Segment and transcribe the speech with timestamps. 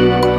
[0.00, 0.29] I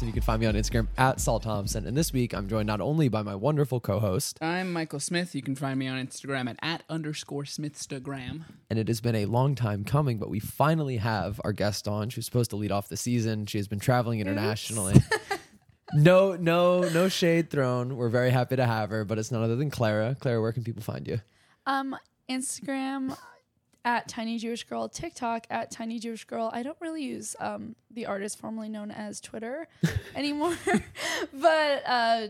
[0.00, 0.08] Sol Thompson.
[0.08, 1.86] You can find me on Instagram at Sol Thompson.
[1.86, 5.34] And this week, I'm joined not only by my wonderful co host, I'm Michael Smith.
[5.34, 8.44] You can find me on Instagram at, at underscore Smithstagram.
[8.70, 12.08] and it has been a long time coming, but we finally have our guest on.
[12.08, 13.44] She was supposed to lead off the season.
[13.44, 15.02] She has been traveling internationally.
[15.92, 17.94] no, no, no shade thrown.
[17.94, 20.16] We're very happy to have her, but it's none other than Clara.
[20.18, 21.20] Clara, where can people find you?
[21.66, 21.94] Um,
[22.30, 23.18] Instagram
[23.84, 26.50] at Tiny Jewish Girl, TikTok at Tiny Jewish Girl.
[26.52, 29.68] I don't really use um the artist formerly known as Twitter
[30.14, 30.56] anymore,
[31.32, 32.28] but uh,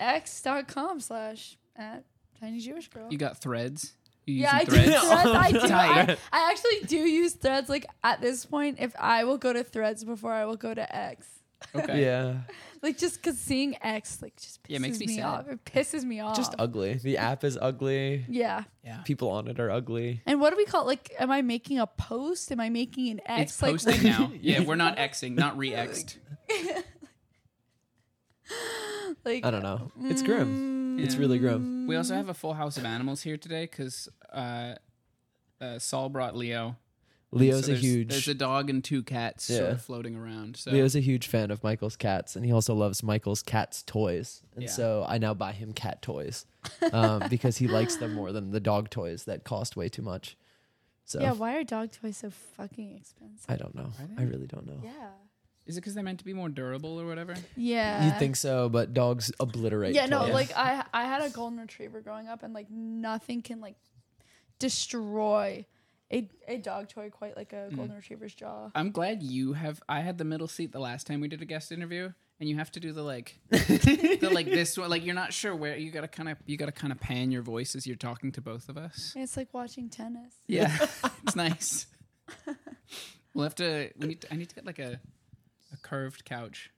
[0.00, 2.04] x.com slash at
[2.40, 3.08] Tiny Jewish Girl.
[3.10, 3.94] You got threads?
[4.26, 5.06] You yeah, I using do threads?
[5.06, 5.30] threads.
[5.34, 5.74] I do.
[5.74, 7.68] I, I actually do use threads.
[7.70, 10.96] Like at this point, if I will go to threads before I will go to
[10.96, 11.26] X.
[11.74, 12.02] Okay.
[12.02, 12.34] Yeah.
[12.82, 15.24] Like just because seeing X like just pisses Yeah, it makes me me sad.
[15.24, 15.48] off.
[15.48, 16.36] It pisses me off.
[16.36, 16.94] Just ugly.
[16.94, 18.24] The app is ugly.
[18.28, 18.64] yeah.
[18.84, 18.98] Yeah.
[19.02, 20.22] People on it are ugly.
[20.26, 21.12] And what do we call like?
[21.18, 22.52] Am I making a post?
[22.52, 23.52] Am I making an X?
[23.52, 24.30] It's like posting now.
[24.40, 26.16] Yeah, we're not Xing, not re-Xed.
[29.24, 29.90] like I don't know.
[30.02, 30.98] It's grim.
[30.98, 31.86] It's really grim.
[31.86, 34.74] We also have a full house of animals here today because uh,
[35.60, 36.76] uh, Sol brought Leo.
[37.30, 40.56] Leo's So a huge There's a dog and two cats sort of floating around.
[40.56, 44.42] So Leo's a huge fan of Michael's cats, and he also loves Michael's cats' toys.
[44.54, 44.70] And Yeah.
[44.70, 46.46] so I now buy him cat toys
[46.92, 50.36] um, because he likes them more than the dog toys that cost way too much.
[51.04, 51.32] So yeah.
[51.32, 53.44] Why are dog toys so fucking expensive?
[53.48, 53.90] I don't know.
[54.18, 54.80] I really don't know.
[54.82, 55.10] yeah.
[55.66, 57.34] is it because they're meant to be more durable or whatever?
[57.56, 58.06] Yeah.
[58.06, 59.94] You'd think so, but dogs obliterate.
[59.94, 60.06] Yeah.
[60.06, 60.24] No.
[60.26, 63.76] Like I I had a golden retriever growing up, and like nothing can like
[64.58, 65.64] destroy
[66.12, 67.72] a a dog toy quite like Mm.
[67.72, 68.70] a golden retriever's jaw.
[68.74, 69.82] I'm glad you have.
[69.88, 72.56] I had the middle seat the last time we did a guest interview, and you
[72.56, 74.88] have to do the like, the like this one.
[74.90, 77.42] Like you're not sure where you gotta kind of you gotta kind of pan your
[77.42, 79.12] voice as you're talking to both of us.
[79.16, 80.34] It's like watching tennis.
[80.46, 80.74] Yeah,
[81.26, 81.86] it's nice.
[83.34, 83.90] We'll have to.
[83.98, 84.20] We need.
[84.22, 84.98] To, I need to get like a
[85.72, 86.70] a curved couch.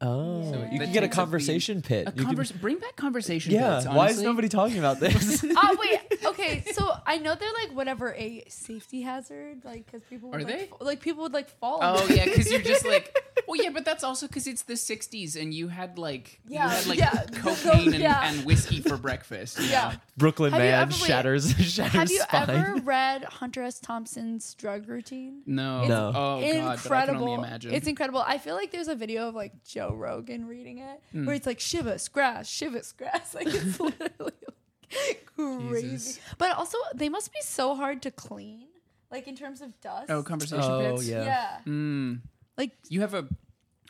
[0.00, 2.06] Oh, So you that can get a takes up the- conversation pit.
[2.06, 3.52] A You can- convers- Bring back conversation.
[3.52, 3.60] Pits.
[3.60, 3.74] Yeah.
[3.76, 4.24] bits, Why is honestly.
[4.24, 5.44] nobody talking about this?
[5.44, 6.64] oh, oh wait, okay.
[6.72, 10.56] So I know they're like whatever a safety hazard, like because people would Are like,
[10.58, 10.62] they?
[10.64, 11.78] f- like people would like fall.
[11.82, 13.14] Oh under yeah, because you're just like.
[13.50, 16.70] Well, yeah, but that's also because it's the '60s, and you had like Yeah, you
[16.70, 17.24] had like yeah.
[17.40, 18.30] cocaine and, Yeah.
[18.30, 19.58] and whiskey for breakfast.
[19.58, 19.90] you Yeah.
[19.94, 19.98] know?
[20.16, 22.48] Brooklyn Have man ever- wait, shatters shatters Have you spine.
[22.50, 23.80] ever read Hunter S.
[23.80, 25.42] Thompson's drug routine?
[25.46, 25.84] No.
[25.86, 26.08] No.
[26.08, 27.22] Oh god, but I can incredible.
[27.30, 27.74] only imagine.
[27.74, 28.20] It's incredible.
[28.24, 31.26] I feel like there's a video of like Joe Rogan reading it Hmm.
[31.26, 33.34] where it's like Chivas grass, Chivas grass.
[33.34, 34.32] Like it's literally
[34.90, 35.88] like, crazy.
[35.90, 36.20] Jesus.
[36.38, 38.68] But also they must be so hard to clean,
[39.10, 40.08] like in terms of dust.
[40.10, 41.08] oh, conversation Oh, pits.
[41.08, 41.24] yeah.
[41.24, 41.56] yeah.
[41.66, 42.20] Mm.
[42.60, 43.26] Like You have a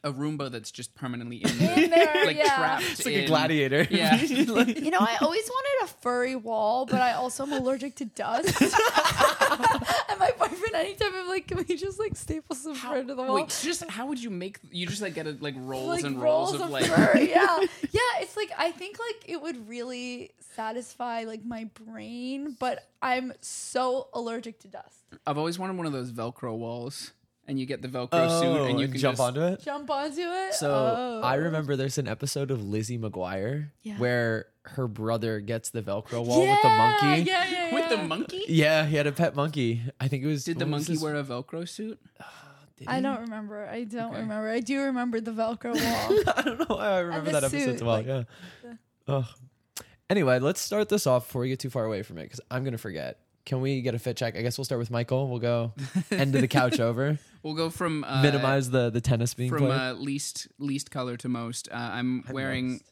[0.03, 2.57] a Roomba that's just permanently in the in there, like yeah.
[2.57, 2.85] trapped.
[2.93, 3.87] It's like a gladiator.
[3.91, 4.17] Yeah.
[4.31, 8.61] You know, I always wanted a furry wall, but I also am allergic to dust.
[8.61, 13.23] and my boyfriend, anytime I'm like, can we just like staple some fur to the
[13.23, 13.35] wall?
[13.35, 14.59] Wait, just how would you make?
[14.71, 16.87] You just like get a, like rolls like and rolls, of, like.
[16.87, 17.17] fur.
[17.19, 17.59] yeah,
[17.91, 18.01] yeah.
[18.21, 24.09] It's like I think like it would really satisfy like my brain, but I'm so
[24.15, 25.05] allergic to dust.
[25.27, 27.13] I've always wanted one of those Velcro walls,
[27.51, 29.61] and you get the Velcro Oh, suit, and you can jump just, onto it.
[29.61, 30.55] Jump onto it.
[30.55, 31.21] So Oh.
[31.23, 33.99] I remember there's an episode of Lizzie McGuire Yeah.
[33.99, 37.23] where her brother gets the Velcro wall yeah, with the monkey.
[37.31, 38.45] Yeah, yeah, with the monkey.
[38.49, 39.83] Yeah, he had a pet monkey.
[40.01, 40.45] I think it was.
[40.45, 41.99] Did the was monkey his- wear a Velcro suit?
[42.87, 43.67] I don't remember.
[43.67, 44.21] I don't Okay.
[44.21, 44.49] remember.
[44.49, 46.35] I do remember the Velcro wall.
[46.37, 47.97] I don't know why I remember the that episode suit, so well.
[47.97, 48.23] like, yeah.
[49.07, 49.27] the- Ugh.
[50.09, 52.65] Anyway, let's start this off before we get too far away from it because I'm
[52.65, 53.19] gonna forget.
[53.47, 54.37] Can we get a fit check?
[54.37, 55.29] I guess we'll start with Michael.
[55.29, 55.73] We'll go
[56.11, 57.19] end of the couch over.
[57.43, 59.73] We'll go from uh, Minimize the the tennis being from played.
[59.81, 61.69] uh, least least color to most.
[61.73, 62.73] Uh, I'm wearing.
[62.73, 62.85] most.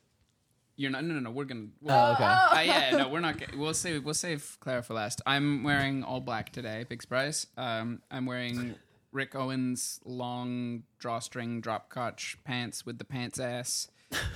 [0.76, 1.04] You're not.
[1.04, 1.30] No, no, no.
[1.32, 1.66] We're gonna.
[1.88, 2.24] Oh, okay.
[2.58, 3.36] Uh, yeah, no, we're not.
[3.38, 4.04] g- We'll save.
[4.04, 5.20] We'll save Clara for last.
[5.26, 6.84] I'm wearing all black today.
[6.88, 7.46] Big surprise.
[7.56, 8.76] Um, I'm wearing
[9.12, 13.88] Rick Owens long drawstring drop crotch pants with the pants ass.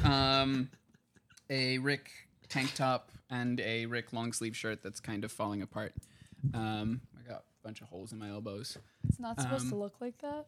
[0.04, 0.70] Um,
[1.48, 2.10] a Rick
[2.48, 5.92] tank top and a Rick long sleeve shirt that's kind of falling apart.
[6.54, 8.78] Um, I got a bunch of holes in my elbows.
[9.08, 10.46] It's not supposed to Um, look like that.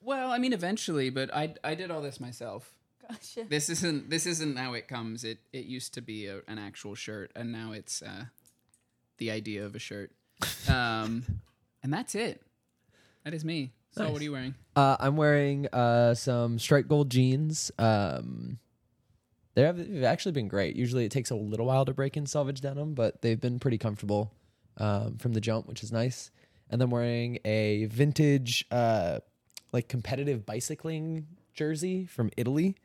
[0.00, 2.72] Well, I mean, eventually, but I I did all this myself.
[3.08, 3.44] Gotcha.
[3.48, 5.24] This isn't this isn't how it comes.
[5.24, 8.24] It it used to be a, an actual shirt, and now it's uh,
[9.18, 10.10] the idea of a shirt.
[10.68, 11.24] Um,
[11.82, 12.42] and that's it.
[13.24, 13.72] That is me.
[13.92, 14.12] So, Nice.
[14.12, 14.54] what are you wearing?
[14.74, 17.70] Uh, I'm wearing uh, some striped gold jeans.
[17.78, 18.63] Um, they have
[19.54, 20.76] they've actually been great.
[20.76, 23.78] Usually it takes a little while to break in selvage denim, but they've been pretty
[23.78, 24.32] comfortable
[24.78, 26.30] um, from the jump, which is nice.
[26.70, 29.20] And then wearing a vintage, uh,
[29.72, 32.76] like competitive bicycling jersey from Italy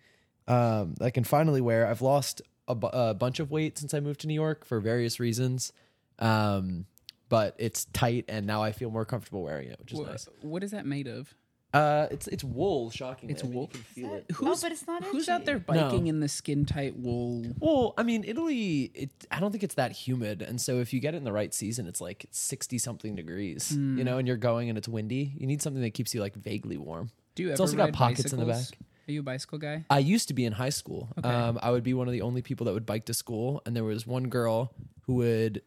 [0.48, 1.88] um, that I can finally wear.
[1.88, 4.80] I've lost a, bu- a bunch of weight since I moved to New York for
[4.80, 5.72] various reasons.
[6.20, 6.86] Um,
[7.30, 10.28] but it's tight, and now I feel more comfortable wearing it, which is Wha- nice.
[10.42, 11.34] What is that made of?
[11.74, 12.90] Uh, it's it's wool.
[12.90, 13.30] Shocking.
[13.30, 13.64] It's I mean, wool?
[13.64, 14.26] You can feel it.
[14.42, 15.04] oh, but it's not.
[15.04, 15.32] Who's itchy.
[15.32, 17.46] out there biking in the skin tight wool?
[17.60, 18.92] Well, I mean, Italy.
[18.96, 19.12] It.
[19.30, 21.54] I don't think it's that humid, and so if you get it in the right
[21.54, 23.72] season, it's like sixty something degrees.
[23.72, 25.34] You know, and you're going and it's windy.
[25.38, 27.12] You need something that keeps you like vaguely warm.
[27.36, 28.72] Do you It's ever also got ride pockets in the bicycles?
[28.72, 28.80] back.
[29.08, 29.86] Are you a bicycle guy?
[29.90, 31.10] I used to be in high school.
[31.18, 31.28] Okay.
[31.30, 33.76] Um, I would be one of the only people that would bike to school, and
[33.76, 35.62] there was one girl who would.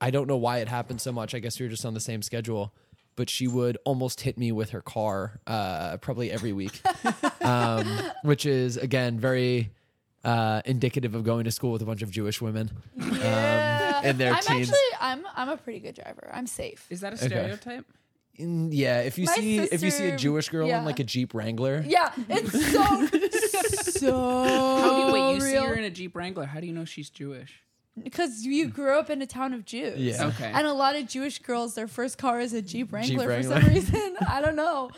[0.00, 1.34] I don't know why it happened so much.
[1.34, 2.72] I guess we were just on the same schedule,
[3.18, 6.80] but she would almost hit me with her car, uh, probably every week,
[7.42, 7.84] um,
[8.22, 9.72] which is again very
[10.22, 12.70] uh, indicative of going to school with a bunch of Jewish women.
[12.96, 13.96] Yeah.
[13.98, 14.68] Um, in their I'm teens.
[14.70, 16.30] actually I'm I'm a pretty good driver.
[16.32, 16.86] I'm safe.
[16.90, 17.26] Is that a Okay.
[17.26, 17.84] stereotype?
[18.36, 20.78] In- yeah, if you My see if you see a Jewish girl yeah.
[20.78, 23.06] in like a Jeep Wrangler, Yeah, it's so
[23.98, 24.12] so
[24.78, 26.44] How do you, wait, you see her in a Jeep Wrangler.
[26.46, 27.64] How do you know she's Jewish?
[28.02, 29.98] Because you grew up in a town of Jews.
[29.98, 30.26] Yeah.
[30.28, 30.50] Okay.
[30.54, 33.60] And a lot of Jewish girls, their first car is a Jeep Wrangler, for Wrangler.
[33.60, 34.16] some reason.
[34.28, 34.90] I don't know.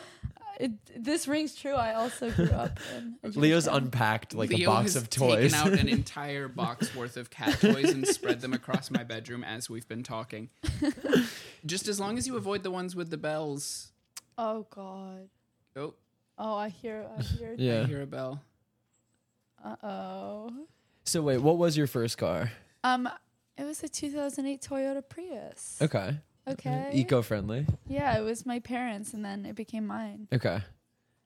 [0.58, 1.72] It, this rings true.
[1.74, 3.84] I also grew up in a Leo's town.
[3.84, 5.52] unpacked like Leo a box has of toys.
[5.52, 9.42] taken out an entire box worth of cat toys and spread them across my bedroom
[9.42, 10.50] as we've been talking.
[11.66, 13.92] Just as long as you avoid the ones with the bells.
[14.36, 15.28] Oh God.
[15.76, 15.94] Oh,
[16.42, 17.06] Oh, I hear.
[17.18, 17.54] I hear.
[17.58, 18.42] I hear a bell.
[19.64, 20.52] Uh oh.
[21.04, 22.50] So wait, what was your first car?
[22.84, 23.08] Um,
[23.58, 25.78] it was a 2008 Toyota Prius.
[25.82, 26.16] Okay.
[26.48, 26.90] Okay.
[26.94, 27.66] Eco-friendly.
[27.86, 30.26] Yeah, it was my parents, and then it became mine.
[30.32, 30.60] Okay.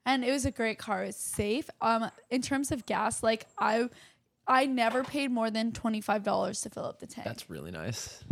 [0.05, 1.05] and it was a great car.
[1.05, 1.71] It's safe.
[1.81, 3.89] Um, in terms of gas, like I,
[4.47, 7.27] I never paid more than twenty five dollars to fill up the tank.
[7.27, 8.23] That's really nice.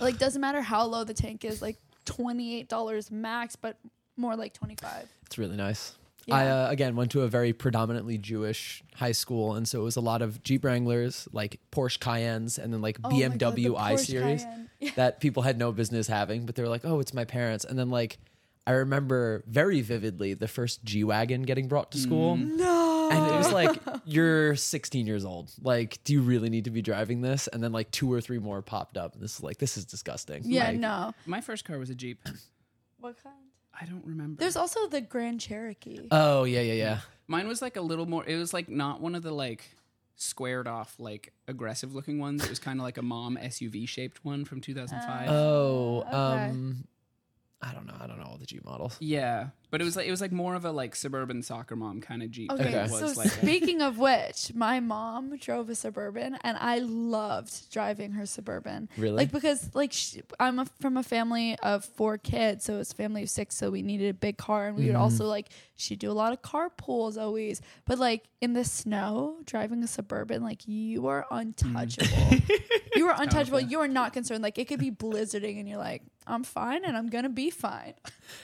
[0.00, 1.76] like doesn't matter how low the tank is, like
[2.06, 3.76] twenty eight dollars max, but
[4.16, 5.08] more like twenty five.
[5.26, 5.94] It's really nice.
[6.32, 9.96] I uh, again went to a very predominantly Jewish high school, and so it was
[9.96, 13.68] a lot of Jeep Wranglers, like Porsche Cayennes, and then like Oh my God, the
[13.70, 14.70] BMW i Porsche series Cayenne.
[14.80, 14.90] Yeah.
[14.96, 17.78] that people had no business having, but they were like, "Oh, it's my parents." And
[17.78, 18.18] then like
[18.66, 23.08] I remember very vividly the first G wagon getting brought to school, No.
[23.12, 25.52] and it was like, "You're 16 years old.
[25.62, 28.38] Like, do you really need to be driving this?" And then like two or three
[28.38, 31.14] more popped up, and this is like, "This is disgusting." yeah, Like, no.
[31.26, 32.20] My first car was a Jeep.
[33.00, 33.34] What kind?
[33.80, 34.40] I don't remember.
[34.40, 36.06] There's also the Grand Cherokee.
[36.10, 36.98] Oh yeah, yeah, yeah.
[37.26, 38.24] Mine was like a little more.
[38.26, 39.74] It was like not one of the like
[40.16, 42.44] squared off like aggressive looking ones.
[42.44, 45.28] It was kind of like a mom SUV shaped one from 2005.
[45.28, 46.10] Oh, Okay.
[46.16, 46.84] um,
[47.60, 47.94] I don't know.
[47.98, 48.96] I don't know all the Jeep models.
[49.00, 52.00] yeah, but it was like it was like more of a like suburban soccer mom
[52.00, 52.48] kind of Jeep.
[52.52, 52.82] Okay, it Okay.
[52.92, 57.72] was so like a- speaking of which, my mom drove a suburban, and I loved
[57.72, 58.88] driving her suburban.
[58.96, 59.16] Really?
[59.16, 62.94] Like because like sh I'm a, from a family of four kids, so it's a
[62.94, 65.00] family of six, so we needed a big car, and we would mm.
[65.00, 67.60] also like she'd do a lot of carpools always.
[67.84, 72.06] But like in the snow, driving a suburban, like you are untouchable.
[72.06, 72.60] Mm.
[72.94, 73.58] you are untouchable.
[73.58, 73.70] Powerful.
[73.72, 74.44] You are not concerned.
[74.44, 77.94] Like it could be blizzarding, and you're like, I'm fine, and I'm gonna be fine.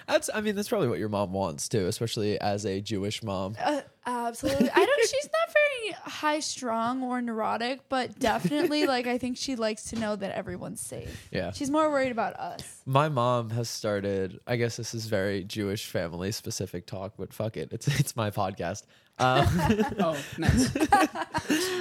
[0.06, 0.30] That's.
[0.32, 3.56] I mean, that's probably what your mom wants too, especially as a Jewish mom.
[3.62, 4.70] Uh, absolutely.
[4.70, 5.08] I don't.
[5.08, 9.98] She's not very high strung or neurotic, but definitely like I think she likes to
[9.98, 11.28] know that everyone's safe.
[11.30, 11.52] Yeah.
[11.52, 12.82] She's more worried about us.
[12.86, 14.40] My mom has started.
[14.46, 17.72] I guess this is very Jewish family specific talk, but fuck it.
[17.72, 18.84] It's it's my podcast.
[19.20, 19.46] Um,
[20.00, 20.70] oh, nice.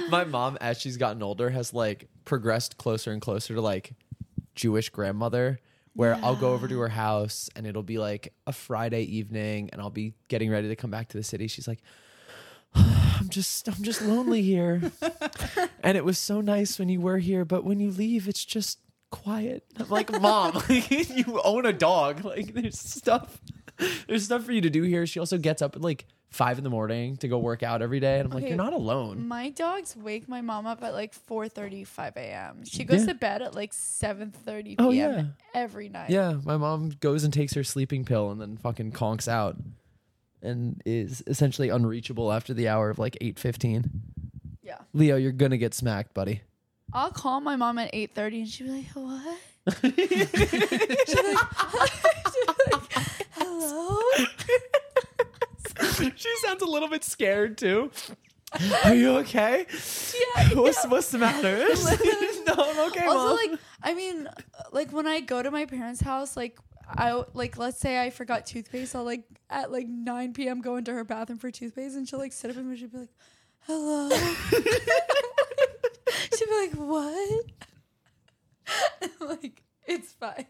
[0.10, 3.94] my mom, as she's gotten older, has like progressed closer and closer to like
[4.54, 5.58] Jewish grandmother.
[5.94, 9.80] Where I'll go over to her house and it'll be like a Friday evening, and
[9.80, 11.46] I'll be getting ready to come back to the city.
[11.48, 11.80] She's like,
[12.74, 14.92] "I'm just, I'm just lonely here,
[15.82, 18.78] and it was so nice when you were here, but when you leave, it's just
[19.10, 22.24] quiet." I'm like, "Mom, you own a dog.
[22.24, 23.40] Like, there's stuff,
[24.06, 26.64] there's stuff for you to do here." She also gets up at like five in
[26.64, 28.48] the morning to go work out every day, and I'm like, Okay.
[28.48, 32.64] "You're not alone." My dogs wake my mom up at like 4:30, 5 a.m.
[32.64, 33.06] She goes Yeah.
[33.12, 34.76] to bed at like 7:30 p.m.
[34.78, 35.24] Oh, yeah.
[35.54, 36.10] every night.
[36.10, 39.56] Yeah, my mom goes and takes her sleeping pill and then fucking conks out
[40.42, 43.90] and is essentially unreachable after the hour of like 8:15.
[44.62, 44.78] Yeah.
[44.92, 46.42] Leo, you're going to get smacked, buddy.
[46.92, 49.38] I'll call my mom at eight thirty, and she'd be like, "What?"
[49.82, 52.82] she'd be like, she'd be like,
[53.32, 53.98] "Hello."
[56.16, 57.90] she sounds a little bit scared too.
[58.84, 59.66] Are you okay?
[60.36, 60.48] Yeah.
[60.54, 61.58] What's what's the matter?
[62.46, 63.36] no, I'm okay, also mom.
[63.36, 64.28] like i mean
[64.72, 66.58] like when i go to my parents house like
[66.88, 70.92] i like let's say i forgot toothpaste i'll like at like 9 p.m go into
[70.92, 73.08] her bathroom for toothpaste and she'll like sit up and she'll be like
[73.60, 74.08] hello
[76.36, 77.44] she'll be like what
[79.20, 80.46] like it's fine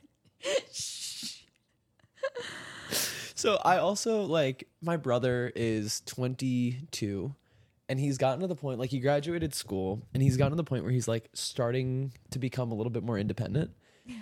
[0.73, 1.10] Shh.
[3.41, 7.35] So I also like my brother is 22
[7.89, 10.65] and he's gotten to the point like he graduated school and he's gotten to the
[10.65, 13.71] point where he's like starting to become a little bit more independent.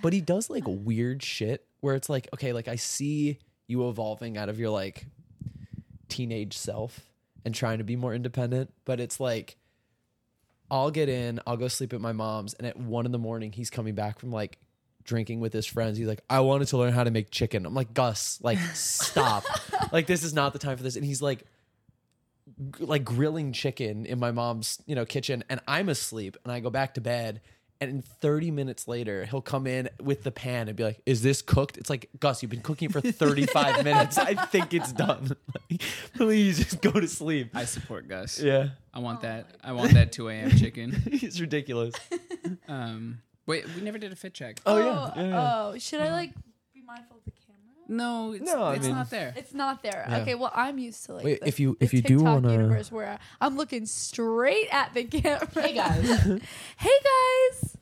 [0.02, 4.38] But he does like weird shit where it's like okay, like I see you evolving
[4.38, 5.06] out of your like
[6.08, 7.10] teenage self
[7.44, 9.56] and trying to be more independent, but it's like
[10.70, 13.50] I'll get in, I'll go sleep at my mom's, and at one in the morning,
[13.50, 14.58] he's coming back from like
[15.08, 15.98] drinking with his friends.
[15.98, 17.66] He's like, I wanted to learn how to make chicken.
[17.66, 19.42] I'm like, Gus, like, stop.
[19.92, 20.94] like, this is not the time for this.
[20.96, 21.40] And he's like,
[22.78, 26.60] g- like grilling chicken in my mom's, you know, kitchen, and I'm asleep, and I
[26.60, 27.40] go back to bed.
[27.80, 31.42] And 30 minutes later, he'll come in with the pan and be like, Is this
[31.42, 31.78] cooked?
[31.78, 34.18] It's like, Gus, you've been cooking for 35 minutes.
[34.18, 35.36] I think it's done.
[35.70, 35.82] Like,
[36.16, 37.50] please just go to sleep.
[37.54, 38.40] I support Gus.
[38.40, 38.70] Yeah.
[38.92, 39.56] I want that.
[39.62, 40.50] I want that 2 a.m.
[40.50, 41.00] chicken.
[41.06, 41.94] It's ridiculous.
[42.66, 43.18] Um,
[43.48, 44.60] wait, we never did a fit check.
[44.64, 45.10] Oh, yeah.
[45.16, 45.52] yeah, yeah.
[45.72, 46.32] oh should i like
[46.72, 49.32] be mindful of the camera No, it's, No, I it's mean- not there.
[49.36, 50.06] It's not there.
[50.08, 50.18] Yeah.
[50.18, 51.24] Okay, well, I'm used to like.
[51.24, 54.68] Wait, the- if you- the if you do TikTok wanna- universe where I'm looking straight
[54.70, 55.48] at the camera.
[55.54, 56.06] Hey, guys.
[56.76, 57.76] hey guys.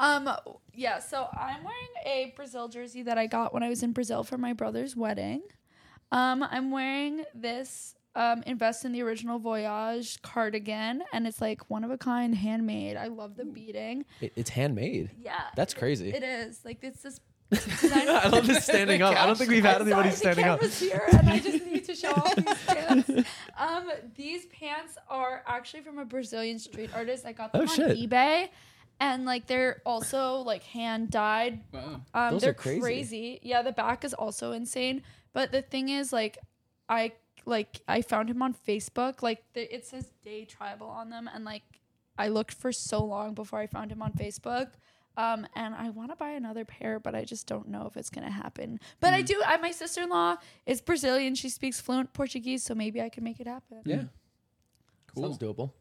[0.00, 0.28] Um.
[0.74, 0.98] Yeah.
[1.00, 4.36] So I'm wearing a Brazil jersey that I got when I was in Brazil for
[4.38, 5.42] my brother's wedding.
[6.10, 6.42] Um.
[6.42, 7.94] I'm wearing this.
[8.14, 12.98] Um, invest in the original Voyage cardigan, and it's like one of a kind, handmade.
[12.98, 14.04] I love the beading.
[14.20, 15.10] It- it's handmade.
[15.18, 16.10] Yeah, That's crazy.
[16.10, 16.60] it is.
[16.62, 17.20] Like it's this.
[17.92, 19.16] I love this standing up.
[19.16, 20.60] I don't think we've had I'm anybody sorry, standing the up.
[20.60, 23.10] camera's here, and I just need to show off these pants.
[23.58, 27.24] Um, these pants are actually from a Brazilian street artist.
[27.24, 27.96] I got them Oh, on shit.
[28.10, 28.48] eBay,
[29.00, 31.60] and like they're also like hand dyed.
[31.72, 32.00] Wow.
[32.14, 33.38] Um, Those they're are crazy.
[33.42, 35.02] Yeah, the back is also insane.
[35.32, 36.36] But the thing is, like,
[36.90, 37.12] I
[37.44, 39.22] like I found him on Facebook.
[39.22, 41.62] Like, the, it says Day Tribal on them, and like
[42.18, 44.68] I looked for so long before I found him on Facebook.
[45.14, 48.08] Um, and I want to buy another pair, but I just don't know if it's
[48.08, 48.80] gonna happen.
[49.00, 49.14] But Hmm.
[49.16, 49.42] I do.
[49.46, 51.34] I, my sister in law is Brazilian.
[51.34, 53.82] She speaks fluent Portuguese, so maybe I can make it happen.
[53.84, 54.04] Yeah.
[55.14, 55.24] Cool.
[55.24, 55.72] Sounds doable.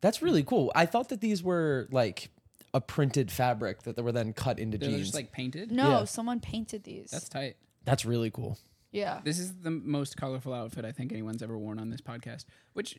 [0.00, 0.72] That's really cool.
[0.74, 2.30] I thought that these were like
[2.74, 5.02] a printed fabric that they were then cut into They're jeans.
[5.02, 5.70] just like painted.
[5.70, 6.04] No, Yeah.
[6.04, 7.10] someone painted these.
[7.10, 7.56] That's tight.
[7.84, 8.58] That's really cool.
[8.92, 9.20] Yeah.
[9.24, 12.44] This is the most colorful outfit I think anyone's ever worn on this podcast,
[12.74, 12.96] which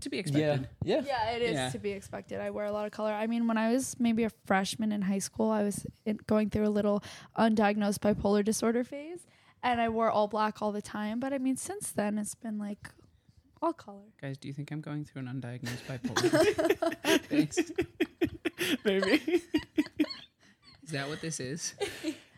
[0.00, 0.20] to be Yeah.
[0.20, 0.68] expected.
[0.84, 1.02] Yeah.
[1.06, 1.68] Yeah, it is Yeah.
[1.70, 2.40] to be expected.
[2.40, 3.12] I wear a lot of color.
[3.12, 6.50] I mean, when I was maybe a freshman in high school, I was in, going
[6.50, 7.02] through a little
[7.38, 9.26] undiagnosed bipolar disorder phase,
[9.62, 11.20] and I wore all black all the time.
[11.20, 12.88] But I mean, since then, it's been like
[13.62, 14.02] all color.
[14.20, 17.20] Guys, do you think I'm going through an undiagnosed bipolar?
[17.28, 17.58] Thanks.
[18.84, 19.42] Maybe.
[20.82, 21.74] Is that what this is?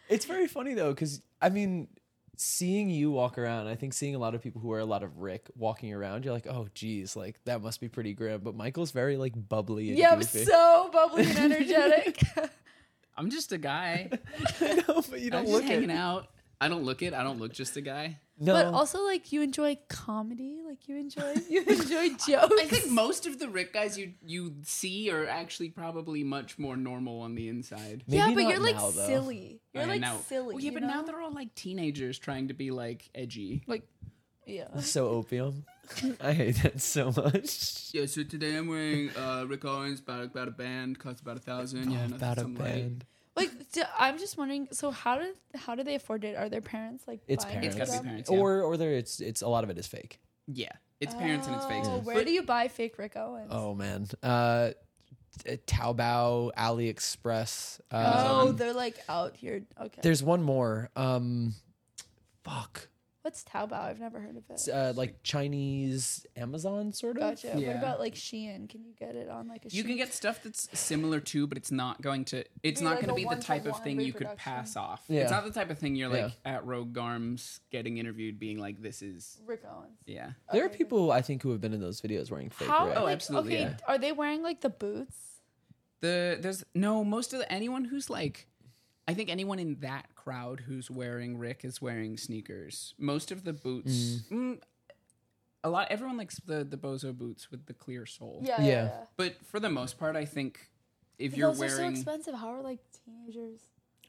[0.08, 1.88] it's very funny though, because I mean,
[2.37, 5.02] seeing you walk around, I think seeing a lot of people who wear a lot
[5.02, 8.40] of Rick walking around, you're like, oh geez, like that must be pretty grim.
[8.43, 12.21] But Michael's very like bubbly and Yeah, I'm so bubbly and energetic.
[13.16, 14.11] I'm just a guy.
[14.61, 15.97] no, but you I'm don't just look hanging it.
[15.97, 16.28] out.
[16.61, 17.14] I don't look it.
[17.14, 18.19] I don't look just a guy.
[18.38, 18.52] No.
[18.52, 20.61] But also, like, you enjoy comedy.
[20.66, 22.28] Like, you enjoy you enjoy jokes.
[22.61, 26.76] I think most of the Rick guys you you see are actually probably much more
[26.76, 28.05] normal on the inside.
[28.07, 29.07] yeah, but not you're like now, though.
[29.07, 29.61] silly.
[29.73, 30.55] You're like now- silly.
[30.55, 30.88] Well, yeah, but know?
[30.88, 33.62] now they're all like teenagers trying to be like edgy.
[33.66, 33.85] like,
[34.45, 34.81] yeah.
[34.81, 35.64] so opium.
[36.21, 37.90] I hate that so much.
[37.95, 41.40] Yeah, so today I'm wearing uh, Rick Owens about about a band costs about a
[41.40, 41.90] thousand.
[41.90, 43.05] Yeah, Oh, about a band.
[43.37, 43.50] Like,
[43.99, 44.69] I'm just wondering.
[44.73, 46.37] So, how did how do they afford it?
[46.37, 47.21] Are their parents like?
[47.28, 47.76] It's buying it parents.
[47.76, 48.07] It's gotta be them?
[48.07, 48.31] parents.
[48.31, 48.38] Yeah.
[48.38, 50.21] Or or there it's it's a lot of it is fake.
[50.47, 51.83] yeah, it's parents and it's fake.
[51.85, 53.49] Oh, Where But- do you buy fake Rick Owens?
[53.50, 54.07] Oh man.
[54.23, 54.71] Uh
[55.45, 57.81] t- Taobao, AliExpress.
[57.90, 59.62] Uh, Oh, they're like out here.
[59.81, 60.00] Okay.
[60.02, 60.88] there's one more.
[60.97, 61.55] Um
[62.45, 62.88] fuck.
[63.26, 63.73] What's Taobao?
[63.73, 64.52] I've never heard of it.
[64.52, 67.23] It's, uh, like Chinese Amazon sort of.
[67.23, 67.49] Gotcha.
[67.49, 67.76] What Yeah.
[67.76, 68.68] about like Shein?
[68.68, 69.68] Can you get it on like a?
[69.75, 69.87] You Shein?
[69.88, 72.45] can get stuff that's similar to, but it's not going to.
[72.62, 74.52] It's Be not like going to be the type of one-to-one thing you could reproduction.
[74.52, 75.02] pass off.
[75.09, 75.23] Yeah.
[75.23, 76.52] It's not the type of thing you're like Yeah.
[76.54, 79.99] at Rogue Garms getting interviewed, being like, "This is Rick Owens.
[80.06, 82.87] yeah." There are people I think who have been in those videos wearing fake How?
[82.87, 82.97] Rick.
[82.97, 83.62] Oh, like, absolutely, Okay.
[83.62, 83.76] yeah.
[83.88, 85.16] Are they wearing like the boots?
[86.00, 88.47] The there's no most of the anyone who's like,
[89.09, 92.95] I think anyone in that crowd who's wearing Rick is wearing sneakers.
[92.99, 94.59] Most of the boots, mm,
[95.62, 95.87] a lot.
[95.90, 98.40] Everyone likes the the Bozo boots with the clear sole.
[98.42, 98.61] Yeah.
[98.61, 98.66] Yeah.
[98.66, 98.85] Yeah.
[98.85, 99.00] yeah.
[99.16, 100.68] But for the most part, I think
[101.18, 102.35] if you're Those are so wearing expensive.
[102.35, 103.61] How are like teenagers?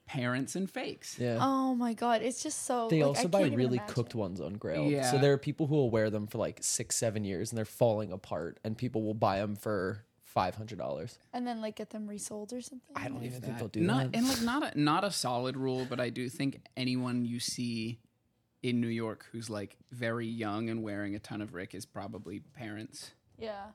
[0.07, 1.19] parents and fakes.
[1.19, 1.37] Yeah.
[1.41, 2.87] Oh my god, it's just so.
[2.89, 5.03] They like, I also buy can't really cooked ones on Grail.
[5.03, 7.65] So there are people who will wear them for like six, seven years and they're
[7.65, 11.17] falling apart, and people will buy them for five hundred dollars.
[11.33, 12.95] and then like get them resold or something.
[12.95, 14.17] I don't Like, even think they'll do not that.
[14.17, 17.99] and like not a not a solid rule, but I do think anyone you see
[18.61, 22.39] in New York who's like very young and wearing a ton of Rick is probably
[22.55, 23.11] parents.
[23.39, 23.67] Yeah.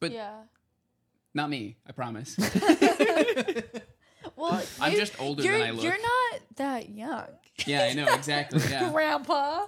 [0.00, 0.42] But- yeah.
[1.34, 2.36] Not me, I promise.
[4.36, 5.82] Well, I'm just older than I look.
[5.84, 7.26] You're not that young,
[7.66, 8.60] yeah, I know exactly.
[8.70, 8.90] Yeah.
[8.92, 9.66] Grandpa.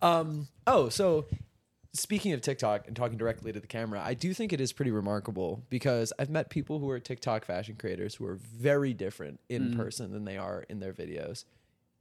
[0.00, 0.48] Um.
[0.66, 1.26] Oh, so
[1.94, 4.90] speaking of TikTok and talking directly to the camera, I do think it is pretty
[4.90, 9.76] remarkable because I've met people who are TikTok fashion creators who are very different in
[9.76, 11.44] person than they are in their videos.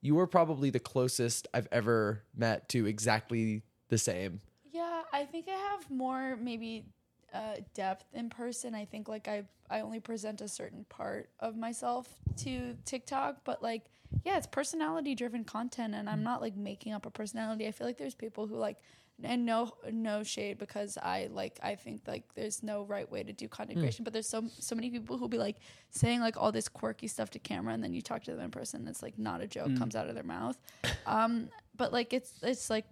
[0.02, 4.42] You are probably the closest I've ever met to exactly the same.
[4.72, 6.86] Yeah, I think I have more maybe
[7.34, 8.74] uh, depth in person.
[8.74, 12.08] I think like I I only present a certain part of myself
[12.38, 13.84] to TikTok, but like
[14.26, 17.68] yeah, it's personality driven content, and I'm not like making up a personality.
[17.68, 18.78] I feel like there's people who like
[19.24, 23.34] and no no shade because I like I think like there's no right way to
[23.34, 25.58] do content creation, but there's so so many people who'll be like
[25.90, 28.52] saying like all this quirky stuff to camera, and then you talk to them in
[28.52, 30.58] person, and it's like not a joke comes out of their mouth.
[31.06, 32.86] Um, but like it's it's like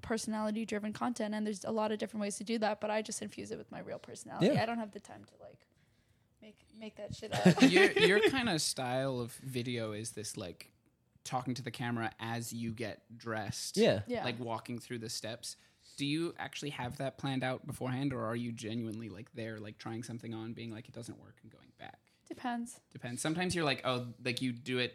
[0.00, 3.02] personality driven content and there's a lot of different ways to do that but i
[3.02, 4.62] just infuse it with my real personality Yeah.
[4.62, 5.66] i don't have the time to like
[6.40, 10.70] make make that shit up your your kind of style of video is this like
[11.28, 13.76] talking to the camera as you get dressed.
[13.76, 14.00] Yeah.
[14.06, 14.24] Yeah.
[14.24, 15.56] Like walking through the steps.
[15.96, 19.78] Do you actually have that planned out beforehand or are you genuinely like there like
[19.78, 21.98] trying something on being like it doesn't work and going back?
[22.28, 23.22] depends Depends.
[23.22, 24.94] Sometimes you're like, oh, like you do it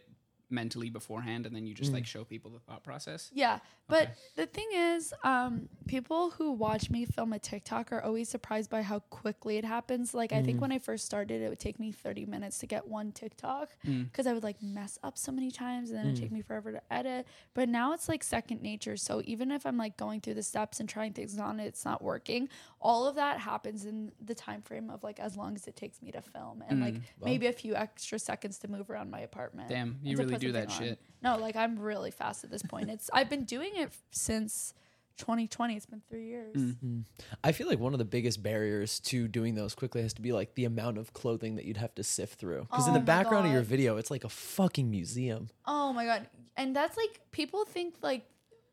[0.54, 2.08] mentally beforehand and then you just like mm.
[2.08, 3.30] show people the thought process.
[3.34, 4.14] yeah but Okay.
[4.36, 8.82] the thing is um people who watch me film a tiktok are always surprised by
[8.82, 10.14] how quickly it happens.
[10.14, 10.62] Like i think mm.
[10.62, 14.06] when i first started it would take me 30 minutes to get one tiktok mm.
[14.06, 16.72] because i would like mess up so many times and then it'd take me forever
[16.72, 17.28] to edit.
[17.54, 18.96] But now it's like second nature.
[18.98, 21.86] So even if i'm like going through the steps and trying things on it it's
[21.86, 22.50] not working
[22.84, 26.02] all of that happens in the time frame of like as long as it takes
[26.02, 29.70] me to film and like maybe a few extra seconds to move around my apartment.
[29.70, 30.78] Damn, you really put do that on.
[30.78, 31.00] shit.
[31.22, 34.74] no like i'm really fast at this point it's i've been doing it since
[35.18, 37.02] 2020 it's been three years mm-hmm.
[37.44, 40.32] I feel like one of the biggest barriers to doing those quickly has to be
[40.32, 42.68] like the amount of clothing that you'd have to sift through.
[42.70, 45.50] Because in Oh the my background of your video, it's like a fucking museum.
[45.66, 46.28] Oh my god.
[46.56, 48.26] And that's like people think like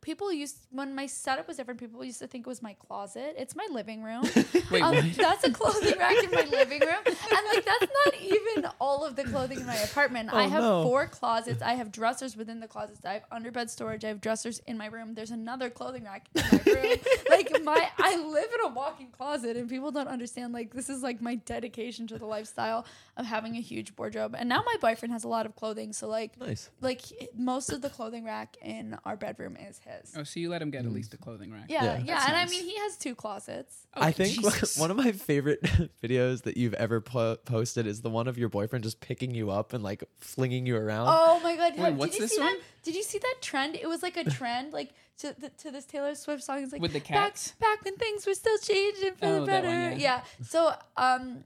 [0.02, 3.34] people used when my setup was different, people used to think it was my closet.
[3.36, 4.22] It's my living room.
[4.70, 7.02] Wait, um, that's a clothing rack in my living room.
[7.06, 10.32] And like that's not even all of the clothing in my apartment.
[10.32, 10.82] I Oh, have no.
[10.84, 11.62] four closets.
[11.62, 13.04] I have dressers within the closets.
[13.04, 14.04] I have underbed storage.
[14.04, 15.14] I have dressers in my room.
[15.14, 16.96] There's another clothing rack in my room.
[17.30, 21.02] like my I live in a walk-in closet and people don't understand like this is
[21.02, 22.86] like my dedication to the lifestyle
[23.16, 24.34] of having a huge wardrobe.
[24.38, 26.70] And now my boyfriend has a lot of clothing, so like Nice.
[26.80, 27.02] like
[27.36, 29.89] most of the clothing rack in our bedroom is his.
[30.16, 31.66] Oh, so you let him get at least a clothing rack.
[31.68, 31.98] Yeah, Yeah.
[31.98, 32.48] yeah, That's and nice.
[32.48, 33.86] I mean he has two closets.
[33.94, 34.76] Oh, I think Jesus.
[34.78, 35.62] one of my favorite
[36.02, 39.50] videos that you've ever po- posted is the one of your boyfriend just picking you
[39.50, 41.08] up and like flinging you around.
[41.10, 41.76] Oh my god!
[41.76, 42.52] Wait, did what's you this see one?
[42.54, 42.60] that?
[42.82, 43.76] Did you see that trend?
[43.76, 46.62] It was like a trend, like to the, to this Taylor Swift song.
[46.62, 47.52] It's like With the back, cats?
[47.60, 49.66] back when things were still changing for Oh, the that better.
[49.90, 50.22] one, yeah.
[50.38, 50.44] yeah.
[50.46, 51.44] So um,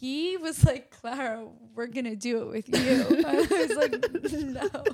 [0.00, 3.24] he was like, Clara, we're gonna do it with you.
[3.26, 4.84] I was like, no.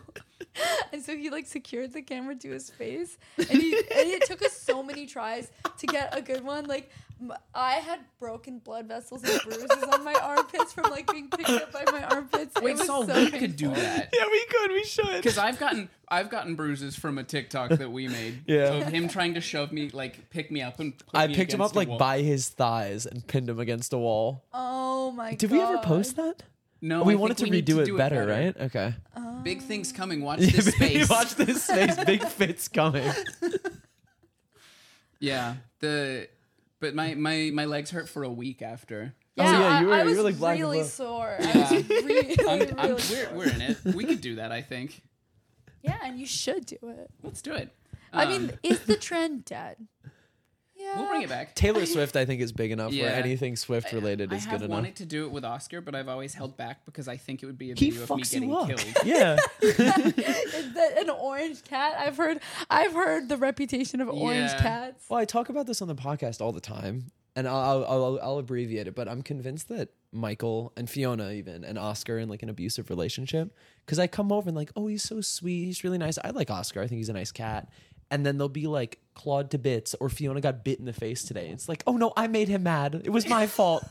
[0.93, 4.43] And so he like secured the camera to his face, and he and it took
[4.43, 6.65] us so many tries to get a good one.
[6.65, 6.91] Like
[7.21, 11.51] m- I had broken blood vessels and bruises on my armpits from like being picked
[11.51, 12.57] up by my armpits.
[12.57, 14.11] It Wait, was so, so we could do that.
[14.15, 14.71] yeah, we could.
[14.73, 15.17] We should.
[15.17, 18.45] Because I've gotten I've gotten bruises from a TikTok that we made.
[18.47, 18.75] Yeah.
[18.75, 21.53] Of him trying to shove me, like pick me up and put I me picked
[21.53, 21.99] him up like wall.
[21.99, 24.45] by his thighs and pinned him against a wall.
[24.55, 25.39] Oh my god.
[25.39, 26.45] Did we ever post that?
[26.83, 28.57] No, we I wanted to we need redo it do better, right?
[28.59, 28.95] Okay.
[29.43, 30.23] Big things coming.
[30.23, 31.09] Watch this space.
[31.11, 31.97] Watch this space.
[32.05, 33.11] Big fits coming.
[35.19, 35.55] Yeah.
[35.81, 36.29] The
[36.81, 39.15] but my my my legs hurt for a week after.
[39.39, 40.87] Oh, yeah, I- you were- I, you was were, like, black really blue.
[40.89, 41.37] sore.
[41.39, 43.27] I was really, I'm, really I'm, we're, sore.
[43.35, 43.77] we're in it.
[43.95, 44.51] We could do that.
[44.51, 45.03] I think.
[45.83, 47.11] Yeah, and you should do it.
[47.23, 47.71] Let's do it.
[48.15, 49.77] I Um, mean, is the trend dead?
[50.87, 50.99] Yeah.
[51.01, 51.55] we'll bring it back.
[51.55, 54.61] Taylor Swift, I think, is big enough where anything Swift um, related I is have
[54.61, 54.75] good enough.
[54.77, 57.47] wanted to do it with Oscar, but I've always held back because I think it
[57.47, 58.69] would be a He video of me fucks getting you up.
[58.69, 58.85] killed.
[59.05, 59.37] Yeah.
[59.63, 59.77] Is
[60.75, 61.97] that an orange cat?
[61.99, 62.41] I've heard.
[62.71, 64.63] I've heard the reputation of orange Yeah.
[64.63, 65.05] cats.
[65.09, 68.21] Well, I talk about this on the podcast all the time, and I'll, I'll, I'll,
[68.23, 72.43] I'll abbreviate it, but I'm convinced that Michael and Fiona, even, and Oscar in like
[72.43, 73.55] an abusive relationship.
[73.85, 75.65] Because I come over and like, oh, he's so sweet.
[75.67, 76.19] He's really nice.
[76.25, 76.81] I like Oscar.
[76.83, 77.69] I think he's a nice cat.
[78.11, 81.25] and then they'll be like clawed to bits or Fiona got bit in the face
[81.25, 81.49] today.
[81.49, 82.95] It's like, oh no, I made him mad.
[83.05, 83.83] It was my fault.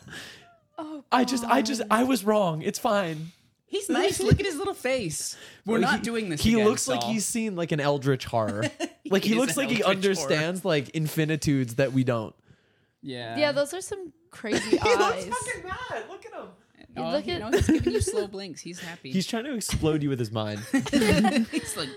[0.78, 2.62] Oh, I just, I just, I was wrong.
[2.62, 3.32] It's fine.
[3.68, 4.22] He's nice.
[4.22, 5.36] Look at his little face.
[5.66, 6.42] We're Like, not he- doing this.
[6.42, 8.64] He again, looks like he's seen like an eldritch horror.
[9.10, 12.34] like he, He looks an like he eldritch understands like infinitudes that we don't.
[13.02, 13.36] Yeah.
[13.38, 16.04] yeah, those are some crazy He looks fucking mad.
[16.10, 16.48] Look at him.
[16.98, 18.62] Oh, look he, at- no, he's giving you slow blinks.
[18.62, 19.12] He's happy.
[19.12, 20.60] He's trying to explode you with his mind.
[20.72, 21.90] he's like,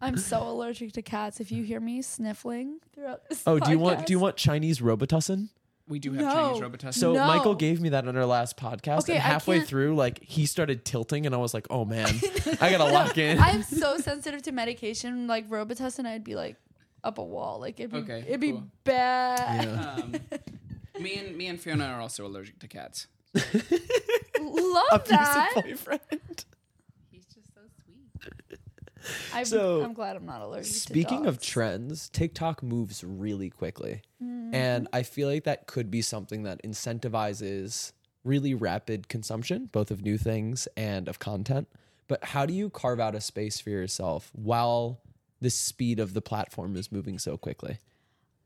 [0.00, 1.40] I'm so allergic to cats.
[1.40, 4.36] If you hear me sniffling throughout this Oh, do you want do you podcast- want
[4.36, 5.48] Chinese Robitussin?
[5.88, 6.32] we do have No.
[6.34, 6.94] Chinese Robitussin.
[6.94, 7.26] So No.
[7.26, 10.22] Michael gave me that on our last podcast, Okay, and I halfway can't- through, like
[10.22, 12.06] he started tilting, and I was like, "Oh man,
[12.60, 16.04] I gotta lock in." I'm so sensitive to medication, like Robitussin.
[16.06, 16.56] I'd be like
[17.02, 17.58] up a wall.
[17.58, 18.64] Like it'd be, Okay, it'd be cool.
[18.84, 19.64] bad.
[19.64, 19.94] Yeah.
[19.94, 20.14] um,
[21.02, 23.06] me and me and Fiona are also allergic to cats.
[24.40, 25.52] Love that.
[25.56, 26.44] Abusive boyfriend.
[27.10, 28.58] He's just so sweet.
[29.34, 30.72] I'm, So, I'm glad I'm not allergic.
[30.72, 30.78] To.
[30.78, 34.02] Speaking of trends, TikTok moves really quickly.
[34.22, 34.54] Mm-hmm.
[34.54, 37.92] And I feel like that could be something that incentivizes
[38.24, 41.68] really rapid consumption, both of new things and of content.
[42.08, 45.00] But how do you carve out a space for yourself while
[45.40, 47.78] the speed of the platform is moving so quickly?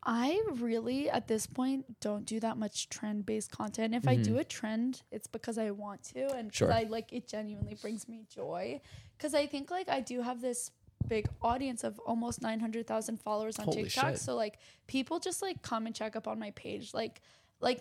[0.04, 3.94] I really, at this point, don't do that much trend based content.
[3.94, 4.40] If I do mm-hmm.
[4.40, 6.72] a trend, it's because I want to and because Sure.
[6.72, 8.80] I like it genuinely brings me joy.
[9.16, 10.72] Because I think like I do have this
[11.06, 14.10] big audience of almost 900,000 followers on Holy TikTok.
[14.10, 14.18] shit.
[14.18, 16.92] So like people just like come and check up on my page.
[16.92, 17.20] Like,
[17.60, 17.80] like,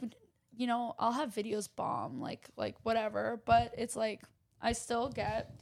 [0.56, 4.22] you know, I'll have videos bomb, like, like whatever, but it's like
[4.62, 5.56] I still get.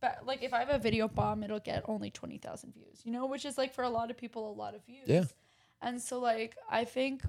[0.00, 3.12] But like if I have a video bomb, it'll get only twenty thousand views, you
[3.12, 5.06] know, which is like for a lot of people a lot of views.
[5.06, 5.24] Yeah.
[5.86, 7.22] And so like I think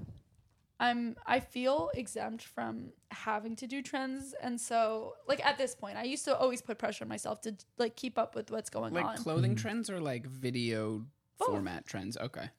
[0.78, 5.96] I'm I feel exempt from having to do trends and so like at this point
[5.96, 8.92] I used to always put pressure on myself to like keep up with what's going
[8.92, 9.10] Like on.
[9.14, 11.04] Like clothing trends or like video
[11.38, 11.48] Both.
[11.48, 12.16] format trends?
[12.18, 12.50] Okay.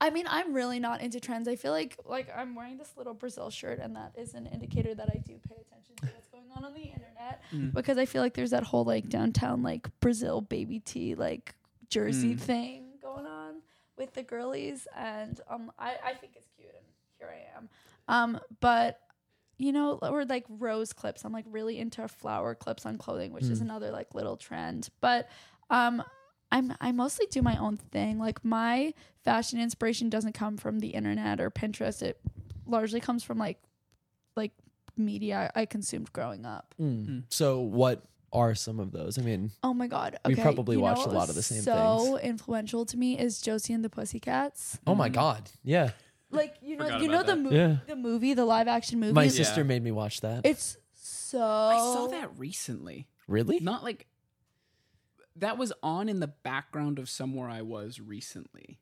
[0.00, 1.48] I mean I'm really not into trends.
[1.48, 4.94] I feel like like I'm wearing this little Brazil shirt and that is an indicator
[4.94, 7.72] that I do pay attention to what's going on on the internet Mm.
[7.74, 11.54] because I feel like there's that whole like downtown like Brazil baby tea like
[11.90, 12.40] jersey Mm.
[12.40, 12.87] thing going on
[13.98, 16.86] with the girlies and um I, I think it's cute and
[17.18, 17.68] here I am.
[18.08, 19.00] Um but
[19.60, 21.24] you know, or like rose clips.
[21.24, 23.62] I'm like really into flower clips on clothing, which is Mm.
[23.62, 24.88] another like little trend.
[25.00, 25.28] But
[25.68, 26.02] um
[26.52, 28.18] I'm I mostly do my own thing.
[28.18, 32.00] Like my fashion inspiration doesn't come from the internet or Pinterest.
[32.02, 32.20] It
[32.66, 33.58] largely comes from like
[34.36, 34.52] like
[34.96, 36.74] media I consumed growing up.
[36.80, 37.24] Mm.
[37.28, 39.18] So, what are some of those?
[39.18, 40.18] I mean, Oh my god.
[40.26, 40.42] We Okay.
[40.42, 43.72] probably you know watched a lot of the same so influential to me is Josie
[43.72, 44.78] and the Pussycats.
[44.86, 44.98] oh Mm.
[44.98, 45.90] my god, yeah.
[46.30, 47.76] Like you know Forgot you know about the movie Yeah.
[47.86, 49.12] the movie, the live action movie.
[49.14, 49.30] My Yeah.
[49.30, 50.44] sister made me watch that.
[50.44, 53.08] It's so I saw that recently.
[53.26, 53.60] really?
[53.60, 54.06] Not like
[55.36, 58.78] that was on in the background of somewhere I was recently.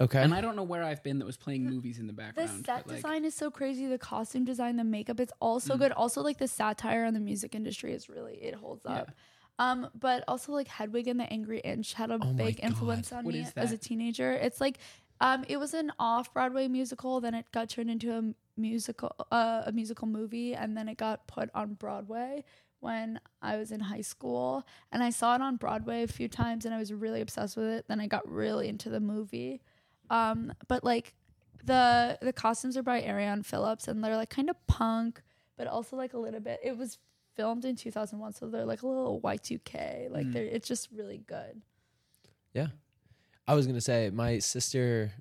[0.00, 0.22] Okay.
[0.22, 2.48] And I don't know where I've been that was playing movies in the background.
[2.48, 2.66] The background.
[2.66, 3.86] set but, like, design is so crazy.
[3.86, 5.78] The costume design, the makeup, it's all so Mm.
[5.78, 5.92] good.
[5.92, 8.92] Also, like the satire on the music industry is really it holds Yeah.
[9.02, 9.12] up.
[9.58, 13.12] Um, but also like Hedwig and the Angry Inch had a Oh my big influence
[13.12, 13.82] on What me is as a that?
[13.82, 14.32] teenager.
[14.32, 14.78] It's like
[15.20, 19.64] um, it was an off Broadway musical, then it got turned into a musical, uh,
[19.66, 22.42] a musical movie, and then it got put on Broadway
[22.78, 24.66] when I was in high school.
[24.90, 27.66] And I saw it on Broadway a few times, and I was really obsessed with
[27.66, 27.84] it.
[27.86, 29.60] Then I got really into the movie.
[30.10, 31.14] Um, but like
[31.64, 35.22] the the costumes are by Arianne Phillips, and they're like kind of punk,
[35.56, 36.60] but also like a little bit.
[36.62, 36.98] It was
[37.36, 40.10] filmed in 2001, so they're like a little Y2K.
[40.10, 40.32] Like Mm.
[40.32, 41.62] they're it's just really good.
[42.52, 42.68] Yeah.
[43.46, 45.12] I was gonna say my sister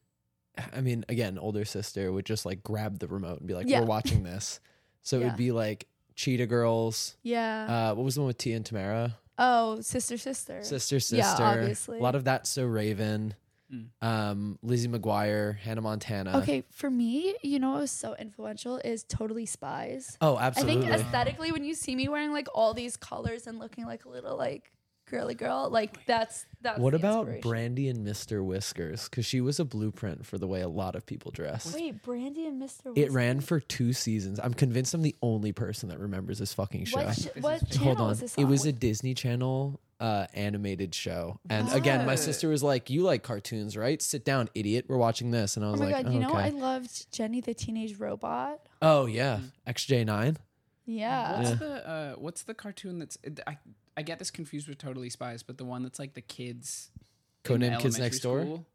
[0.73, 3.81] I mean, again, older sister would just like grab the remote and be like, Yeah.
[3.81, 4.59] We're watching this.
[5.03, 7.15] So it would be like Cheetah Girls.
[7.23, 7.91] Yeah.
[7.91, 9.17] Uh what was the one with Tia and Tamara?
[9.41, 10.61] oh, sister, sister.
[10.63, 11.15] Sister, sister.
[11.15, 11.97] Yeah, obviously.
[11.97, 13.35] A lot of that so Raven.
[13.73, 13.87] Mm.
[14.01, 16.37] Um, Lizzie McGuire, Hannah Montana.
[16.39, 20.17] Okay, for me, you know what was so influential is Totally Spies.
[20.21, 20.87] Oh, absolutely.
[20.87, 24.05] I think aesthetically, when you see me wearing like all these colors and looking like
[24.05, 24.71] a little like
[25.07, 26.79] girly girl, like that's that's.
[26.79, 27.41] what the about.
[27.41, 28.43] Brandy and Mr.
[28.43, 29.07] Whiskers?
[29.07, 31.73] Because she was a blueprint for the way a lot of people dress.
[31.75, 32.95] Wait, Brandy and Mr.
[32.97, 34.39] It ran for two seasons.
[34.39, 37.03] I'm convinced I'm the only person that remembers this fucking show.
[37.05, 38.07] What, sh- This what is- channel Hold on.
[38.09, 38.43] was this on?
[38.43, 41.39] It was a Disney Channel uh, animated show.
[41.49, 44.01] And again, my sister was like, You like cartoons, right?
[44.01, 44.85] Sit down, idiot.
[44.87, 45.55] We're watching this.
[45.57, 46.13] And I Oh was my like, god!
[46.13, 46.37] You know, okay.
[46.39, 48.59] I loved Jenny the Teenage Robot.
[48.81, 49.39] Oh, yeah.
[49.67, 49.73] Mm.
[49.73, 50.37] XJ9.
[50.85, 51.37] Yeah.
[51.37, 51.55] What's Yeah.
[51.55, 53.57] the uh, what's the cartoon that's I
[53.97, 56.89] I get this confused with Totally Spies, but the one that's like the kids
[57.45, 58.41] in Codename Kids elementary Next Door.
[58.41, 58.65] school?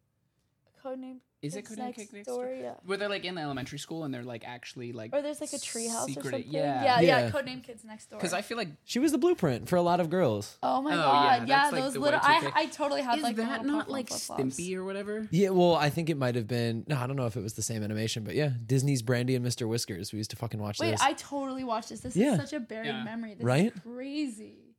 [0.85, 1.17] codename.
[1.45, 2.45] Is it Kids Codename next, Kids Next door?
[2.47, 2.55] Door?
[2.55, 2.73] Yeah.
[2.87, 5.53] where they're like in the elementary school and they're like actually like Or there's like
[5.53, 6.45] a treehouse or secret- something.
[6.51, 6.83] yeah.
[6.85, 7.19] yeah, yeah.
[7.27, 7.31] Yeah.
[7.31, 8.19] Codename Kids Next Door.
[8.19, 10.57] because I feel like She was the blueprint for a lot of girls.
[10.63, 12.21] oh my Oh, yeah, god, yeah, that's, like, those the little.
[12.23, 12.53] I, Y2K.
[12.55, 14.43] I totally had is like the that little not purple like flip-flops.
[14.43, 15.29] Stimpy or whatever?
[15.31, 16.85] Yeah, well, I think it might have been.
[16.89, 19.45] No, I don't know if it was the same animation, but yeah, Disney's Brandy and
[19.45, 19.69] Mr.
[19.69, 20.13] Whiskers.
[20.13, 20.87] We used to fucking watch this.
[20.87, 21.01] Wait, those.
[21.03, 22.01] I totally watched this.
[22.01, 22.33] This Yeah.
[22.35, 23.05] is such a buried Yeah.
[23.05, 23.35] memory.
[23.35, 23.73] This Right?
[23.75, 24.75] is crazy.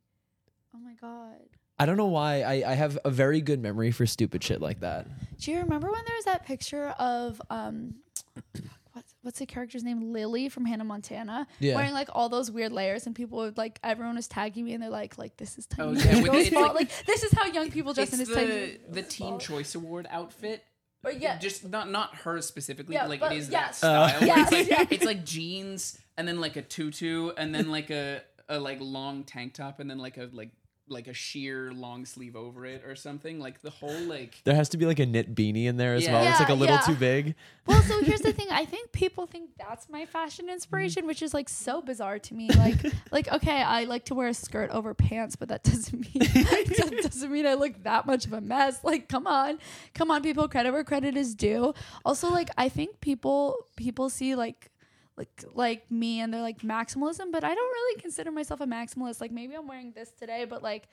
[0.75, 1.35] Oh my god.
[1.77, 2.41] I don't know why.
[2.41, 5.07] I, I have a very good memory for stupid shit like that.
[5.39, 7.95] Do you remember when there was that picture of um
[8.93, 10.13] what's what's the character's name?
[10.13, 11.47] Lily from Hannah Montana.
[11.59, 11.75] Yeah.
[11.75, 14.81] Wearing like all those weird layers and people would like everyone was tagging me and
[14.81, 16.75] they're like like this is Oh, tiny yeah, Girl's with the- it's fault.
[16.75, 19.75] like- like, this is how young people dress in this the tiny the Teen Choice
[19.75, 20.63] Award outfit.
[21.03, 21.37] Or yeah.
[21.37, 23.81] just not not her specifically, Yeah, but like but it is yes.
[23.81, 24.19] that Uh, style.
[24.21, 24.85] where Yes, it's like yeah.
[24.95, 29.23] it's like jeans and then like a tutu and then like a a like long
[29.23, 30.49] tank top and then like a like
[30.87, 33.39] like a sheer long sleeve over it or something.
[33.39, 36.03] Like the whole like There has to be like a knit beanie in there as
[36.03, 36.13] Yeah.
[36.13, 36.29] well.
[36.29, 36.81] It's like a little yeah.
[36.81, 37.35] too big.
[37.65, 38.47] Well, so here's the thing.
[38.51, 41.07] I think people think that's my fashion inspiration, mm.
[41.07, 42.49] which is like so bizarre to me.
[42.49, 42.77] Like,
[43.11, 46.99] like okay, I like to wear a skirt over pants, but that doesn't mean that
[47.01, 48.83] doesn't mean I look that much of a mess.
[48.83, 49.59] Like, come on,
[49.93, 50.47] come on, people.
[50.47, 51.73] Credit where credit is due.
[52.03, 54.71] Also, like, I think people people see like
[55.17, 59.21] like like me and they're like maximalism, but I don't really consider myself a maximalist.
[59.21, 60.87] Like, maybe I'm wearing this today, but like.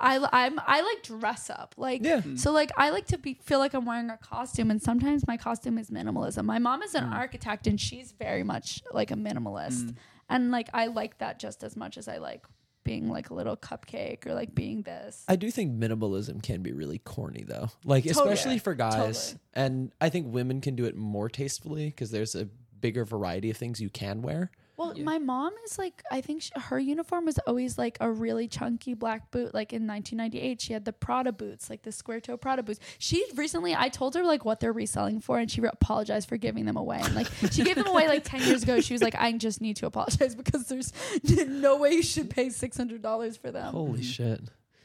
[0.00, 2.20] I, I'm I like dress up like Yeah.
[2.20, 2.36] Mm.
[2.36, 5.36] so like I like to be feel like I'm wearing a costume and sometimes my
[5.36, 6.46] costume is minimalism.
[6.46, 7.14] My mom is an mm.
[7.14, 9.84] architect and she's very much like a minimalist.
[9.84, 9.96] Mm.
[10.28, 12.44] And like I like that just as much as I like
[12.84, 15.24] being like a little cupcake or like being this.
[15.26, 17.70] I do think minimalism can be really corny though.
[17.84, 18.32] Like Totally.
[18.32, 18.94] especially for guys.
[19.30, 19.40] Totally.
[19.54, 22.48] And I think women can do it more tastefully because there's a
[22.84, 24.50] bigger variety of things you can wear.
[24.76, 28.46] well, my mom is like I think sh her uniform was always like a really
[28.56, 29.54] chunky black boot.
[29.54, 32.80] Like in 1998, she had the Prada boots, like the square toe Prada boots.
[32.98, 36.36] She recently, I told her like what they're reselling for, and she re- apologized for
[36.36, 37.00] giving them away.
[37.02, 38.80] And like she gave them away like 10 years ago.
[38.80, 40.92] She was like, I just need to apologize because there's
[41.48, 43.72] no way you should pay $600 for them.
[43.72, 44.40] Holy shit.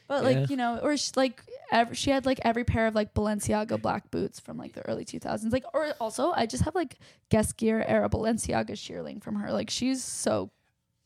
[0.07, 0.29] But Yeah.
[0.39, 3.81] like you know, or she, like ev- she had like every pair of like Balenciaga
[3.81, 5.51] black boots from like the early 2000s.
[5.51, 6.95] Like, or also I just have like
[7.31, 9.51] Ghesquière era Balenciaga shearling from her.
[9.51, 10.51] Like she's so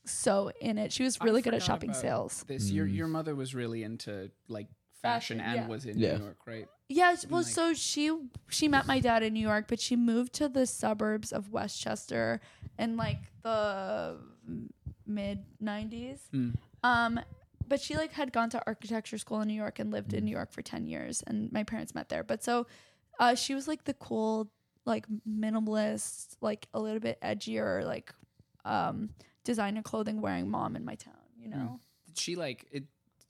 [0.06, 0.92] so in it.
[0.92, 2.44] She was really good at shopping sales.
[2.48, 4.68] This your your mother was really into like
[5.02, 5.68] fashion, Fashion, and yeah.
[5.68, 6.18] was in Yeah.
[6.18, 6.68] New York, right?
[6.90, 8.12] Yeah, well, like- so she
[8.50, 12.40] she met my dad in New York, but she moved to the suburbs of Westchester
[12.78, 14.18] in like the
[15.06, 16.20] mid '90s.
[16.34, 16.56] Mm.
[16.84, 17.20] Um,
[17.68, 20.32] but she like had gone to architecture school in New York and lived in New
[20.32, 22.24] York for ten years, and my parents met there.
[22.24, 22.68] But so,
[23.20, 24.50] uh, she was like the cool,
[24.86, 28.14] like minimalist, like a little bit edgier, like
[28.66, 29.10] um,
[29.44, 31.14] designer clothing wearing mom in my town.
[31.38, 31.80] You know.
[32.06, 32.84] Did she like it,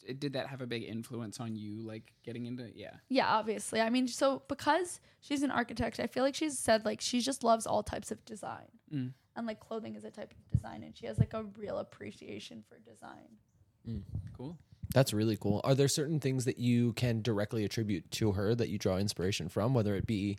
[0.05, 0.19] it?
[0.19, 2.69] Did that have a big influence on you, like getting into?
[2.75, 2.95] Yeah.
[3.09, 3.81] Yeah, obviously.
[3.81, 7.43] I mean, so because she's an architect, I feel like she's said like she just
[7.43, 8.67] loves all types of design.
[8.93, 9.13] Mm.
[9.35, 12.63] And like clothing is a type of design and she has like a real appreciation
[12.67, 13.39] for design.
[14.37, 14.57] Cool.
[14.93, 15.61] That's really cool.
[15.63, 19.49] Are there certain things that you can directly attribute to her that you draw inspiration
[19.49, 20.37] from, whether it be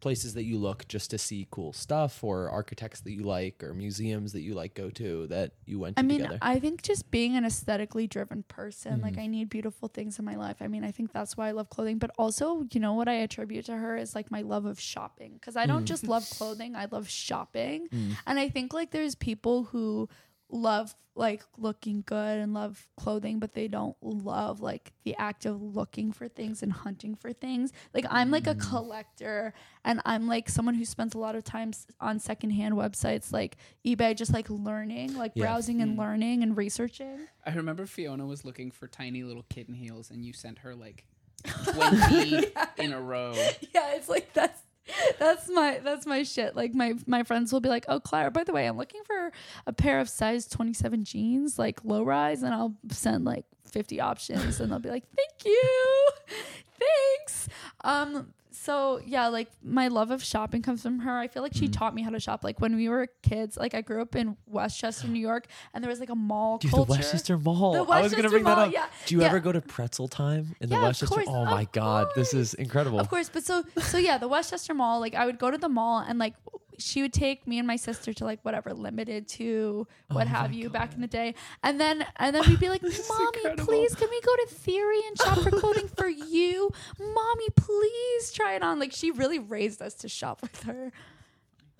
[0.00, 3.72] places that you look just to see cool stuff or architects that you like or
[3.72, 6.38] museums that you like go to that you went to I mean, together?
[6.42, 9.22] I think just being an aesthetically driven person, like Mhm.
[9.22, 10.56] I need beautiful things in my life.
[10.60, 13.14] I mean, I think that's why I love clothing, but also, you know what I
[13.14, 15.86] attribute to her is like my love of shopping cuz I don't Mm.
[15.86, 17.86] just love clothing, I love shopping.
[17.88, 18.16] Mm.
[18.26, 20.08] And I think like there's people who
[20.52, 25.60] love like looking good and love clothing, but they don't love like the act of
[25.60, 27.70] looking for things and hunting for things.
[27.92, 29.52] Like I'm like a collector
[29.84, 33.56] and I'm like someone who spends a lot of time s- on secondhand websites like
[33.86, 35.44] eBay, just like learning, like Yeah.
[35.44, 36.00] browsing and Mm.
[36.00, 37.26] learning and researching.
[37.44, 41.04] I remember Fiona was looking for tiny little kitten heels, and you sent her like
[41.44, 42.46] twenty
[42.78, 43.32] in a row.
[43.74, 44.62] yeah, it's like that's
[45.18, 46.56] that's my that's my shit.
[46.56, 49.32] Like my my friends will be like, "Oh, Claire, by the way, I'm looking for
[49.66, 54.60] a pair of size 27 jeans, like low rise," and I'll send like 50 options,
[54.60, 56.08] and they'll be like, "Thank you,
[56.78, 57.48] thanks."
[57.82, 58.32] Um.
[58.52, 61.18] So yeah, like my love of shopping comes from her.
[61.18, 61.72] I feel like she mm.
[61.72, 62.44] taught me how to shop.
[62.44, 65.88] Like when we were kids, like I grew up in Westchester, New York, and there
[65.90, 66.86] was like a mall Dude, culture.
[66.86, 67.72] the Westchester Mall.
[67.72, 68.72] The I was gonna Westchester bring that up.
[68.72, 68.86] yeah.
[69.06, 69.26] Do you Yeah.
[69.28, 71.14] ever go to Pretzel Time in Yeah, the Westchester?
[71.14, 73.00] course, oh my god, this is incredible.
[73.00, 75.00] Of course, but so so yeah, the Westchester Mall.
[75.00, 76.34] Like I would go to the mall and like
[76.78, 80.30] she would take me and my sister to like whatever limited to oh what Oh
[80.30, 83.94] have you back in the day, and then and then we'd be like, "Mommy, please,
[83.94, 86.70] can we go to Theory and shop for clothing for you?
[86.98, 90.92] Mommy, please try it on." Like she really raised us to shop with her.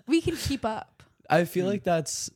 [0.06, 1.02] We can keep up.
[1.30, 1.70] I feel hmm.
[1.72, 2.30] like that's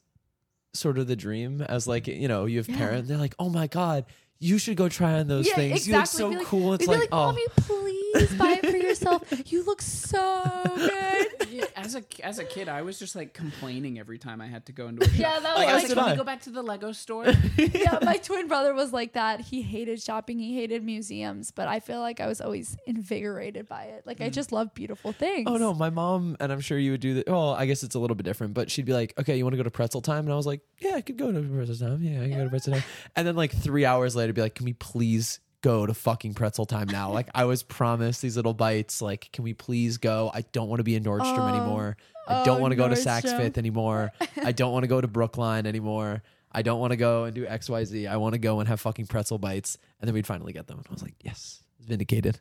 [0.73, 2.77] sort of the dream as like, you know, you have Yeah.
[2.77, 4.05] parents, they're like, oh my God,
[4.39, 5.87] you should go try on those yeah, things.
[5.87, 6.23] exactly.
[6.23, 6.75] You look so like- cool.
[6.75, 9.23] It's we'd like, like, oh, "Mommy, please." Please buy it for yourself?
[9.51, 10.43] You look so
[10.77, 11.27] good.
[11.49, 14.67] Yeah, as a as a kid, I was just like complaining every time I had
[14.67, 15.19] to go into a shop.
[15.19, 16.13] Yeah, that like, I was was did like, can I.
[16.13, 17.25] we go back to the Lego store?
[17.57, 19.41] yeah, my twin brother was like that.
[19.41, 20.39] He hated shopping.
[20.39, 24.07] He hated museums, but I feel like I was always invigorated by it.
[24.07, 24.33] Like I mm.
[24.33, 25.49] just love beautiful things.
[25.49, 27.29] Oh no, my mom and I'm sure you would do that.
[27.29, 29.55] Well, I guess it's a little bit different, but she'd be like, "Okay, you want
[29.55, 31.77] to go to Pretzel Time?" And I was like, "Yeah, I could go to Pretzel
[31.77, 32.03] Time.
[32.03, 34.57] Yeah, I can go to Pretzel Time." And then like three hours later, be like,
[34.57, 38.55] "Can we please go to fucking Pretzel Time now?" like I was promised these little
[38.55, 39.03] bites.
[39.03, 40.31] Like, can we please go?
[40.35, 41.49] I don't want to be in Nordstrom Oh.
[41.55, 41.97] anymore.
[42.29, 44.13] I oh, don't Oh, want to go to Saks Fifth anymore.
[44.43, 46.23] I don't want to go to Brookline anymore.
[46.51, 48.07] I don't want to go and do X Y Z.
[48.07, 49.79] I want to go and have fucking pretzel bites.
[50.01, 52.41] And then we'd finally get them, and I was like, "Yes, vindicated."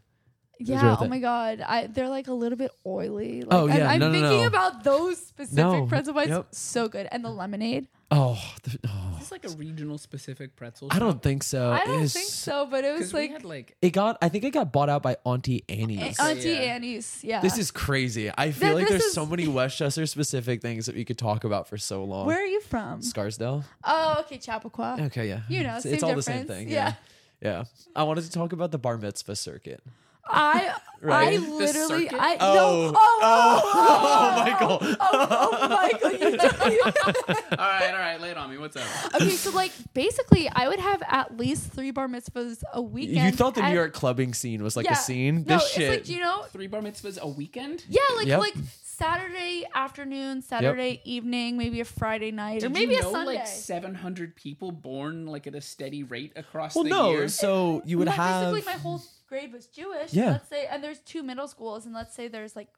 [0.57, 0.95] Yeah.
[0.99, 1.59] Oh my god.
[1.59, 3.41] I they're like a little bit oily.
[3.41, 3.89] Like, Oh, I'm- yeah.
[3.89, 4.47] I'm, No, no, thinking no.
[4.47, 6.29] about those specific pretzel bites.
[6.29, 6.47] Yep.
[6.51, 7.07] So good.
[7.11, 7.87] And the lemonade.
[8.09, 9.04] Oh, the, oh.
[9.25, 10.89] Is this like a regional specific pretzel?
[10.91, 11.71] I don't think so.
[11.71, 14.17] I don't is think so, but it was because we like had like It got.
[14.21, 16.19] I think it got bought out by Auntie Annie's.
[16.19, 16.55] Auntie Yeah.
[16.75, 17.19] Annie's.
[17.23, 17.41] Yeah.
[17.41, 18.29] this is crazy.
[18.37, 21.17] I feel Th- like this there's is- so many Westchester specific things that we could
[21.17, 22.27] talk about for so long.
[22.27, 23.01] Where are you from?
[23.01, 23.63] Scarsdale.
[23.83, 24.97] Oh, okay, Chappaqua.
[25.07, 25.41] Okay, yeah.
[25.49, 26.59] You know, it's, same it's all the same difference.
[26.59, 26.69] thing.
[26.69, 26.93] Yeah.
[27.41, 27.49] Yeah.
[27.59, 27.63] yeah.
[27.95, 29.81] I wanted to talk about the bar mitzvah circuit.
[30.27, 31.33] I Right?
[31.33, 32.09] I literally?
[32.09, 32.53] I Oh.
[32.55, 34.97] no oh Oh, oh, oh, oh, oh Michael.
[34.99, 35.27] oh,
[35.61, 36.81] oh Michael you
[37.51, 38.57] all right, all right, lay it on me.
[38.57, 38.83] What's up?
[39.13, 43.17] okay so like basically I would have at least three bar mitzvahs a weekend.
[43.25, 45.43] you thought the New York clubbing scene was like yeah, a scene?
[45.47, 45.89] No, This it's shit.
[45.91, 47.83] like you know Three bar mitzvahs a weekend?
[47.87, 48.39] yeah like Yep.
[48.39, 48.55] like
[48.95, 53.35] Saturday afternoon, Saturday evening, maybe a Friday night, or maybe you a Sunday.
[53.35, 57.11] like 700 people born like at a steady rate across well, the no.
[57.11, 57.27] year?
[57.27, 58.53] So you would Well, have.
[58.53, 59.01] basically my whole
[59.35, 60.13] grade was Jewish.
[60.13, 60.31] Yeah.
[60.31, 62.69] Let's say, and there's two middle schools, and let's say there's like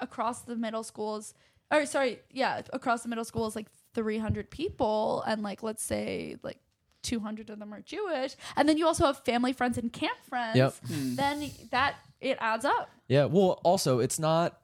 [0.00, 1.34] across the middle schools,
[1.72, 6.58] or sorry, yeah, across the middle schools like 300 people, and like let's say like
[7.02, 10.56] 200 of them are Jewish, and then you also have family friends and camp friends.
[10.56, 10.74] Yep.
[10.86, 11.14] Hmm.
[11.14, 12.90] Then that it adds up.
[13.08, 13.24] Yeah.
[13.24, 14.60] Well, also, it's not.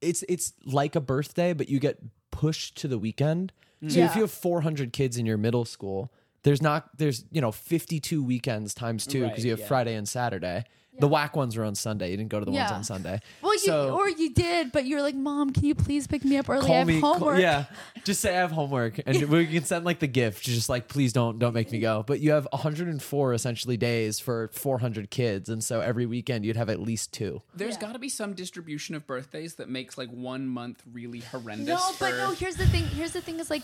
[0.00, 1.98] It's it's like a birthday, but you get
[2.30, 3.52] pushed to the weekend.
[3.86, 7.52] So if you have 400 kids in your middle school, there's not there's you know
[7.52, 9.66] 52 weekends times two because Right, you have yeah.
[9.66, 10.64] Friday and Saturday.
[11.00, 12.10] The whack ones were on Sunday.
[12.10, 12.74] You didn't go to the ones Yeah.
[12.76, 13.20] on Sunday.
[13.40, 16.36] Well, you So- or you did, but you're like, Mom, can you please pick me
[16.38, 16.68] up early?
[16.68, 17.00] I have me.
[17.00, 17.38] call- homework.
[17.38, 17.66] yeah,
[18.02, 20.42] just say I have homework, and we can send like the gift.
[20.42, 22.02] Just like please don't don't make me go.
[22.04, 26.68] But you have 104 essentially days for 400 kids, and so every weekend you'd have
[26.68, 27.42] at least two.
[27.54, 27.80] There's Yeah.
[27.82, 31.68] got to be some distribution of birthdays that makes like one month really horrendous.
[31.68, 32.32] No, but for- no.
[32.32, 32.82] Here's the thing.
[32.86, 33.38] Here's the thing.
[33.38, 33.62] Is like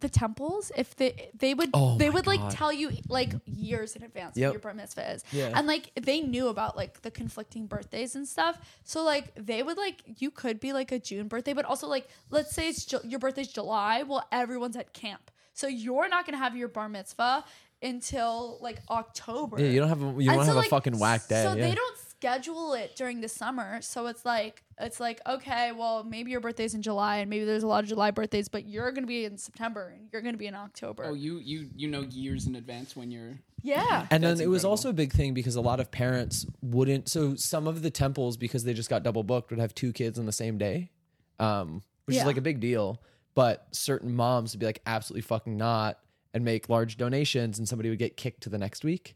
[0.00, 0.70] the temples.
[0.76, 4.48] If they they would Oh they would like tell you like years in advance Yep.
[4.48, 5.52] what your bar mitzvah is, Yeah.
[5.54, 8.58] and like they knew about like the conflicting birthdays and stuff.
[8.84, 12.08] So like they would like you could be like a June birthday, but also like
[12.30, 14.02] let's say it's Ju- your birthday's July.
[14.02, 17.44] Well, everyone's at camp, so you're not gonna have your bar mitzvah
[17.82, 19.60] until like October.
[19.60, 21.42] Yeah, you don't have a, you And to so, have like, a fucking whack day.
[21.44, 21.68] So yeah.
[21.68, 23.80] they don't schedule it during the summer.
[23.80, 27.62] So it's like it's like okay, well maybe your birthday's in July and maybe there's
[27.62, 30.46] a lot of July birthdays, but you're gonna be in September and you're gonna be
[30.46, 31.04] in October.
[31.06, 33.38] Oh, you you you know years in advance when you're.
[33.62, 34.06] yeah.
[34.10, 34.70] And then That's it was incredible.
[34.70, 37.08] also a big thing because a lot of parents wouldn't.
[37.08, 40.18] So some of the temples, because they just got double booked, would have two kids
[40.18, 40.90] on the same day,
[41.38, 42.22] um, which Yeah.
[42.22, 43.00] is like a big deal.
[43.34, 45.98] But certain moms would be like, absolutely fucking not,
[46.34, 49.14] and make large donations, and somebody would get kicked to the next week.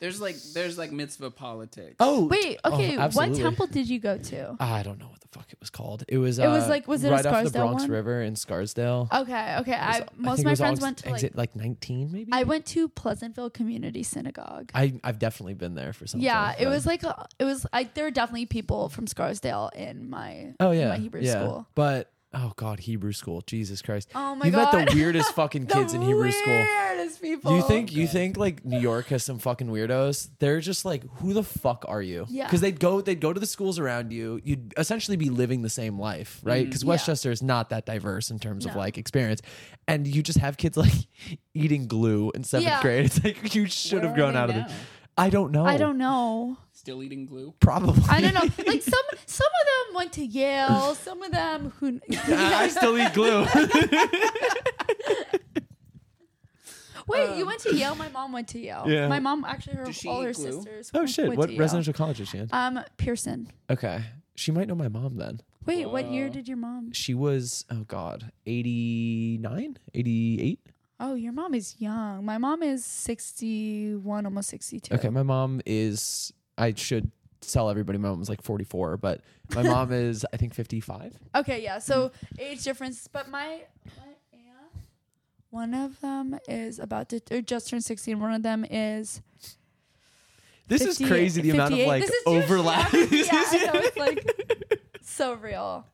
[0.00, 1.96] There's like there's like mitzvah politics.
[2.00, 2.96] Oh, Wait, oh, okay.
[2.96, 4.56] what temple did you go to?
[4.58, 6.04] I don't know what the fuck it was called.
[6.08, 6.38] It was.
[6.38, 7.90] It was uh, like- was it a right off the Scarsdale Bronx one?
[7.90, 9.08] River in Scarsdale?
[9.12, 9.74] Okay, okay.
[9.74, 12.32] I, most think of my friends August- went to like exit like 19 maybe.
[12.32, 14.70] I went to Pleasantville Community Synagogue.
[14.74, 16.24] I I've definitely been there for something.
[16.24, 17.66] yeah, it was like a, it was.
[17.72, 21.32] I there were definitely people from Scarsdale in my Oh in yeah, my Hebrew yeah.
[21.32, 21.66] school.
[21.74, 24.08] But oh god, Hebrew school, Jesus Christ!
[24.14, 26.52] Oh my you met the weirdest fucking kids in Hebrew school.
[26.54, 27.56] Weirdest people.
[27.56, 30.28] You think you think like New York has some fucking weirdos?
[30.38, 32.26] They're just like, who the fuck are you?
[32.28, 32.44] Yeah.
[32.44, 34.40] Because they'd go they'd go to the schools around you.
[34.44, 36.64] You'd essentially be living the same life, mm, right?
[36.66, 36.88] Because Yeah.
[36.90, 39.40] Westchester is not that diverse in terms of like experience,
[39.88, 40.92] and you just have kids like
[41.54, 42.82] eating glue in seventh Yeah.
[42.82, 43.06] grade.
[43.06, 44.66] It's like you should Where have grown they out of it.
[45.20, 45.64] I don't know.
[45.66, 46.56] I don't know.
[46.72, 47.52] Still eating glue.
[47.60, 48.02] Probably.
[48.08, 48.40] I don't know.
[48.66, 50.94] Like some some of them went to Yale.
[50.94, 52.00] Some of them who.
[52.28, 53.46] I still eat glue.
[57.06, 57.94] Wait, you went to Yale.
[57.96, 58.84] My mom went to Yale.
[58.86, 59.08] Yeah.
[59.08, 60.52] My mom actually her Does she all eat her glue?
[60.52, 60.90] sisters.
[60.94, 61.26] oh shit!
[61.28, 61.60] went What to Yale.
[61.60, 62.48] residential college is she in?
[62.52, 63.50] Um, Pierson.
[63.68, 64.00] Okay,
[64.36, 65.40] she might know my mom then.
[65.66, 66.32] Wait, what year Whoa.
[66.32, 66.92] did your mom?
[66.92, 70.60] She was oh god, 89, 88?
[71.02, 72.24] Oh, your mom is young.
[72.26, 74.94] My mom is sixty-one, almost sixty-two.
[74.94, 76.32] Okay, my mom is.
[76.58, 79.22] I should tell everybody my mom's like 44, but
[79.54, 81.16] my mom is I think 55.
[81.36, 81.78] Okay, yeah.
[81.78, 83.62] So age difference, but my
[83.96, 84.84] my aunt,
[85.48, 88.20] one of them is about to or just turned sixteen.
[88.20, 89.22] One of them is
[90.68, 91.88] This is crazy the amount of 58.
[91.88, 92.92] like This is overlap.
[92.92, 95.86] yeah, I know it's like so real,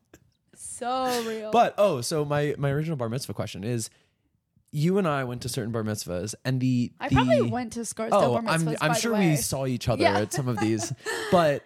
[0.57, 1.53] so real.
[1.53, 3.89] But oh, so my my original bar mitzvah question is,
[4.73, 7.85] you and I went to certain bar mitzvahs, and the I the, probably went to
[7.85, 9.31] Scarsdale Oh, bar I'm mitzvahs, I'm by the sure way.
[9.31, 10.19] we saw each other Yeah.
[10.21, 10.93] at some of these,
[11.31, 11.63] but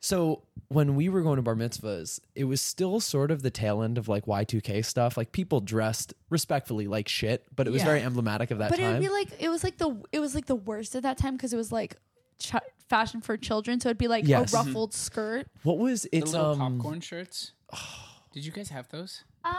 [0.00, 3.82] so when we were going to bar mitzvahs, it was still sort of the tail
[3.82, 5.16] end of like Y2K stuff.
[5.16, 7.86] Like people dressed respectfully like shit, but it was Yeah.
[7.86, 10.34] very emblematic of that But it would be like it was like the it was
[10.34, 11.96] like the worst at that time because it was like
[12.38, 12.52] ch-
[12.88, 13.80] fashion for children.
[13.80, 14.52] So it'd be like Yes.
[14.52, 15.46] a ruffled skirt.
[15.62, 17.52] what was The little um popcorn shirts.
[18.32, 19.24] Did you guys have those?
[19.44, 19.54] Um,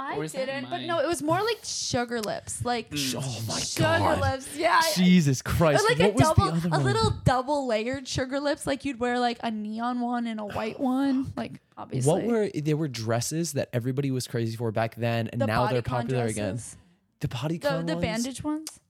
[0.00, 3.42] I Or is that didn't, but no, it was more like Sugar Lipz, like oh
[3.46, 4.56] my sugar god, lips.
[4.56, 5.84] Yeah, I- Jesus Christ!
[5.84, 6.84] Or like what a was double, the other a one?
[6.84, 8.66] little double layered Sugar Lipz.
[8.66, 11.32] Like you'd wear like a neon one and a white one.
[11.36, 15.44] Like obviously, What were there were dresses that everybody was crazy for back then, and
[15.46, 16.54] now they're popular again.
[16.54, 16.76] dresses?
[17.20, 18.80] The body The the bandage ones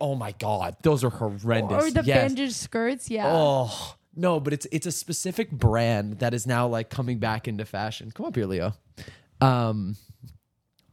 [0.00, 1.84] oh my god, those are horrendous.
[1.84, 2.16] or the yes.
[2.16, 3.10] bandage skirts.
[3.10, 3.24] Yeah.
[3.26, 7.64] Oh no, but it's it's a specific brand that is now like coming back into
[7.64, 8.10] fashion.
[8.12, 8.74] Come up here, Leo.
[9.40, 9.96] Um,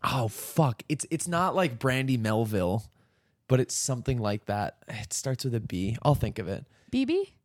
[0.03, 2.83] oh fuck, it's it's not like Brandy Melville,
[3.47, 4.77] but it's something like that.
[4.87, 5.97] It starts with a B.
[6.03, 6.65] I'll think of it.
[6.89, 7.35] bebe.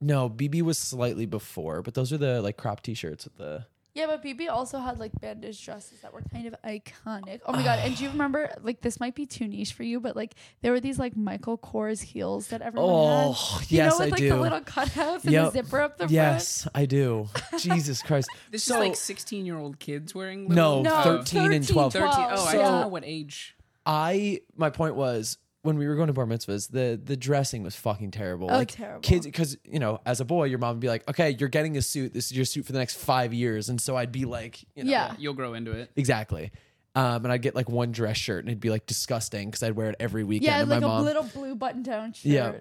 [0.00, 3.66] No, bebe was slightly before, but those are the like crop T-shirts with the.
[3.94, 7.40] Yeah, but bebe also had like bandage dresses that were kind of iconic.
[7.46, 7.80] Oh my god!
[7.80, 8.50] And do you remember?
[8.62, 11.58] Like this might be too niche for you, but like there were these like Michael
[11.58, 13.70] Kors heels that everyone Oh had.
[13.70, 14.28] You yes, know, with I like do.
[14.30, 15.44] the little cutouts and Yep.
[15.44, 16.12] the zipper up the front.
[16.12, 17.28] yes, I do.
[17.58, 18.30] Jesus Christ.
[18.50, 20.48] This So- is like 16 year old kids wearing.
[20.48, 21.92] No, little- No, 13 and 12.
[21.92, 22.08] 13.
[22.08, 22.30] 12.
[22.38, 23.56] Oh, I don't know what age.
[23.84, 27.74] I my point was when we were going to bar mitzvahs, the the dressing was
[27.76, 28.50] fucking terrible.
[28.50, 29.00] Oh, like terrible.
[29.00, 31.76] kids, because you know, as a boy, your mom would be like, "Okay, you're getting
[31.76, 32.12] a suit.
[32.12, 34.84] This is your suit for the next five years." And so I'd be like, you
[34.84, 35.14] know, Yeah.
[35.18, 35.90] You'll grow into it.
[35.96, 36.50] exactly.
[36.94, 39.74] Um, and I'd get like one dress shirt, and it'd be like disgusting because I'd
[39.76, 40.46] wear it every weekend.
[40.46, 42.24] Yeah, and like my a mom, little blue button down shirt.
[42.32, 42.52] yeah,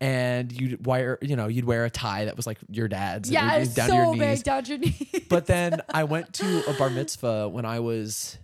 [0.00, 3.28] and you'd wear, you know, you'd wear a tie that was like your dad's.
[3.28, 4.38] and Yeah, it'd be it's down to so your knees.
[4.38, 5.26] big down to your knees.
[5.28, 8.38] But then I went to a bar mitzvah when I was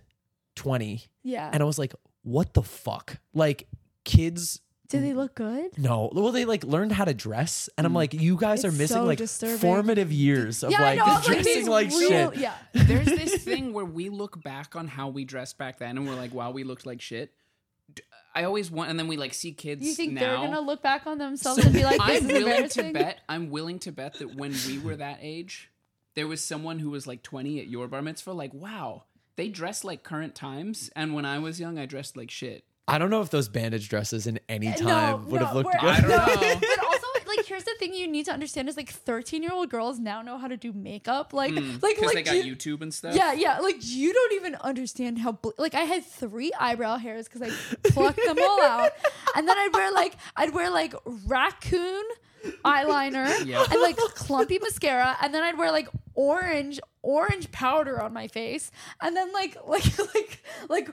[0.55, 1.93] twenty, yeah, and I was like,
[2.23, 3.67] "What the fuck?" Like
[4.05, 5.75] kids do they look good?
[5.79, 8.65] No, well, they like learned how to dress, and I'm like, you guys Mm.
[8.65, 9.57] It's are missing so like disturbing.
[9.57, 11.21] formative years of yeah, like I know.
[11.25, 12.39] dressing these like real, shit.
[12.39, 16.07] Yeah, There's this thing where we look back on how we dressed back then, and
[16.07, 17.33] we're like, "Wow, we looked like shit."
[17.95, 18.03] D-
[18.35, 20.21] I always want, and then we like see kids you think now.
[20.21, 22.93] they're gonna look back on themselves and be like, "This I'm is willing to embarrassing"?
[22.93, 23.19] bet.
[23.27, 25.71] I'm willing to bet that when we were that age,
[26.13, 28.33] there was someone who was like 20 at your bar mitzvah.
[28.33, 32.29] Like, wow, they dress like current times, and when I was young, I dressed like
[32.29, 32.65] shit.
[32.87, 35.89] I don't know if those bandage dresses in any Uh, time would have looked good.
[35.89, 36.59] I don't no, know.
[36.59, 39.69] But also, like, here's the thing you need to understand is like 13 year old
[39.71, 41.33] girls now know how to do makeup.
[41.33, 43.15] Like, like, Because like they got you- YouTube and stuff.
[43.15, 43.57] Yeah, yeah.
[43.59, 47.49] Like you don't even understand how bl- like I had three eyebrow hairs because I
[47.89, 48.91] plucked them all out,
[49.35, 50.93] and then I'd wear like I'd wear like
[51.25, 52.03] raccoon
[52.63, 53.65] eyeliner Yeah.
[53.71, 58.71] and like clumpy mascara, and then I'd wear like orange orange powder on my face,
[59.01, 60.89] and then like like like like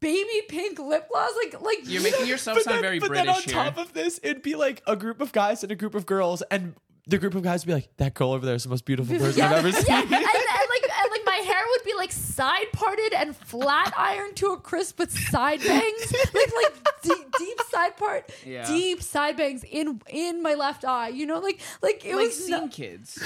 [0.00, 1.30] baby pink lip gloss.
[1.42, 3.52] Like like You're making yourself But sound then, very but British then on here.
[3.72, 6.42] top of this, it'd be like a group of guys and a group of girls,
[6.50, 6.74] and
[7.06, 9.16] the group of guys would be like, "That girl over there is the most beautiful
[9.18, 11.94] person yeah, I've ever seen." yeah, and, and like and like my hair would be
[11.94, 17.26] like side parted and flat ironed to a crisp with side bangs, like like deep,
[17.38, 18.66] deep side part, Yeah.
[18.66, 21.08] deep side bangs in in my left eye.
[21.08, 23.18] You know, like like it like was, scene not, kids.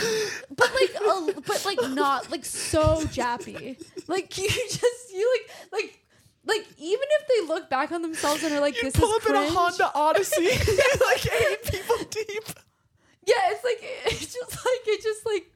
[0.56, 0.94] but like
[1.36, 3.82] a, but like not like so jappy.
[4.06, 5.38] Like you just you
[5.72, 5.98] like like.
[6.44, 9.30] Like even if they look back on themselves and are like, "This pull is up
[9.30, 10.44] in a Honda Odyssey,
[11.06, 12.44] like eight people deep.
[13.26, 15.52] yeah, it's like it's just like it just like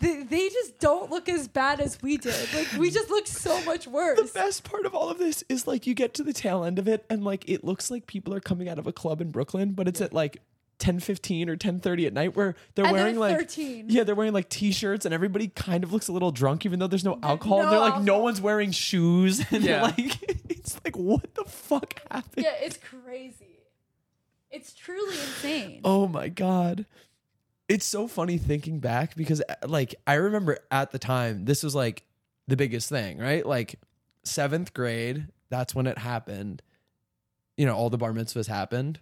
[0.00, 2.34] they, they just don't look as bad as we did.
[2.54, 4.18] Like we just look so much worse.
[4.18, 6.78] The best part of all of this is like you get to the tail end
[6.78, 9.30] of it and like it looks like people are coming out of a club in
[9.30, 10.42] Brooklyn, but it's at like
[10.80, 13.86] 10:15 or 10:30 at night where they're And they're wearing like 13.
[13.88, 16.86] Yeah, they're wearing like t-shirts and everybody kind of looks a little drunk even though
[16.88, 17.62] there's no alcohol.
[17.62, 19.82] and they're like no one's wearing shoes and Yeah.
[19.82, 19.98] like
[20.50, 22.44] it's like what the fuck happened?
[22.44, 23.46] Yeah, it's crazy.
[24.50, 25.80] It's truly insane.
[25.84, 26.86] Oh my god.
[27.68, 31.74] It's so funny thinking back because uh, like I remember at the time this was
[31.74, 32.02] like
[32.48, 33.46] the biggest thing, right?
[33.46, 33.76] Like
[34.26, 36.62] 7th grade, that's when it happened.
[37.56, 38.98] You know, all the bar mitzvahs happened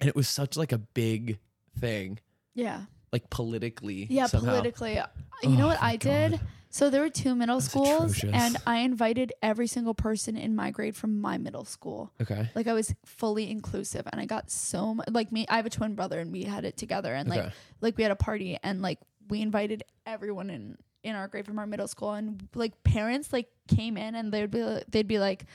[0.00, 1.38] and it was such like a big
[1.78, 2.18] thing
[2.54, 2.82] Yeah.
[3.12, 4.52] like politically Yeah, somehow.
[4.52, 4.94] politically.
[5.42, 6.40] You know Oh what my I did?
[6.72, 8.30] So there were two middle That's schools atrocious.
[8.32, 12.12] and I invited every single person in my grade from my middle school.
[12.22, 12.48] Okay.
[12.54, 15.70] Like I was fully inclusive and I got so much like me I have a
[15.70, 18.82] twin brother and we had it together and like like we had a party and
[18.82, 18.98] like
[19.28, 23.48] we invited everyone in in our grade from our middle school and like parents like
[23.74, 25.46] came in and they'd be they'd be like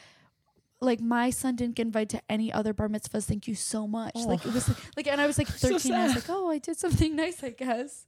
[0.81, 3.25] like my son didn't get invited to any other bar mitzvahs.
[3.25, 4.15] Thank you so much.
[4.15, 5.93] Like it was like, like and I was like So 13.
[5.93, 8.05] I was like, oh, I did something nice, I guess.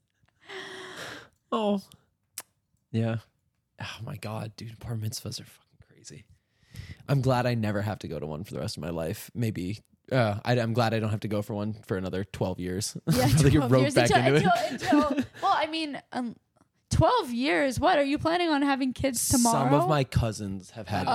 [1.52, 1.82] Oh,
[2.92, 3.18] yeah.
[3.82, 6.26] Oh my god, dude, bar mitzvahs are fucking crazy.
[7.08, 9.32] I'm glad I never have to go to one for the rest of my life.
[9.34, 9.80] Maybe.
[10.12, 12.96] Uh, I, I'm glad I don't have to go for one for another 12 years.
[13.12, 14.72] Yeah, Until I get 12 roped years back until, into it.
[14.72, 16.36] until, until- well, I mean, um,
[16.92, 17.80] 12 years.
[17.80, 19.70] What are you planning on having kids tomorrow?
[19.70, 21.08] Some of my cousins have had kids.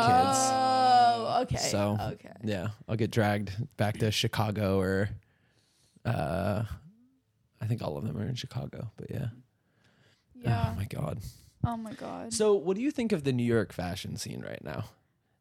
[1.33, 1.57] Oh, okay.
[1.57, 2.33] So okay.
[2.45, 5.09] yeah, I'll get dragged back to Chicago or,
[6.05, 6.65] uh,
[7.61, 8.91] I think all of them are in Chicago.
[8.97, 9.29] But yeah.
[10.35, 10.71] Yeah.
[10.73, 11.19] Oh my god.
[11.65, 12.33] Oh my god.
[12.33, 14.85] So, what do you think of the New York fashion scene right now?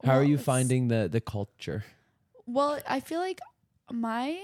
[0.04, 1.84] How are you finding the the culture?
[2.46, 3.40] Well, I feel like
[3.92, 4.42] my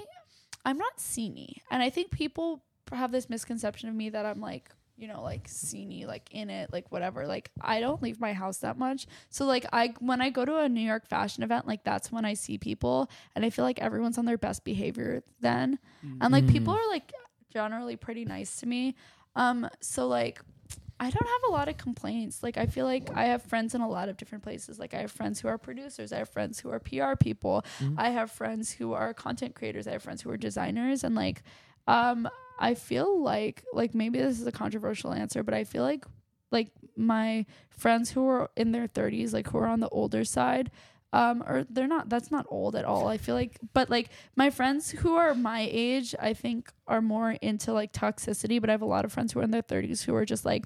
[0.66, 4.72] I'm not sceney, and I think people have this misconception of me that I'm like
[4.98, 7.28] you know like sceney, like in it, like whatever.
[7.28, 10.58] Like I don't leave my house that much, so like I when I go to
[10.58, 13.80] a New York fashion event, like that's when I see people, and I feel like
[13.80, 15.80] everyone's on their best behavior then,
[16.22, 17.12] and like people are like
[17.52, 18.96] generally pretty nice to me.
[19.36, 20.42] Um, so like
[21.00, 22.42] I don't have a lot of complaints.
[22.42, 24.80] Like I feel like I have friends in a lot of different places.
[24.80, 27.64] Like I have friends who are producers, I have friends who are PR people,
[27.98, 31.44] I have friends who are content creators, I have friends who are designers and like
[31.88, 32.28] um
[32.60, 36.06] I feel like like maybe this is a controversial answer, but I feel like
[36.52, 40.72] like my friends who are in their 30s, like who are on the older side,
[41.14, 43.08] um or they're not that's not old at all.
[43.08, 47.32] I feel like but like my friends who are my age, I think are more
[47.32, 50.04] into like toxicity, but I have a lot of friends who are in their 30s
[50.04, 50.66] who are just like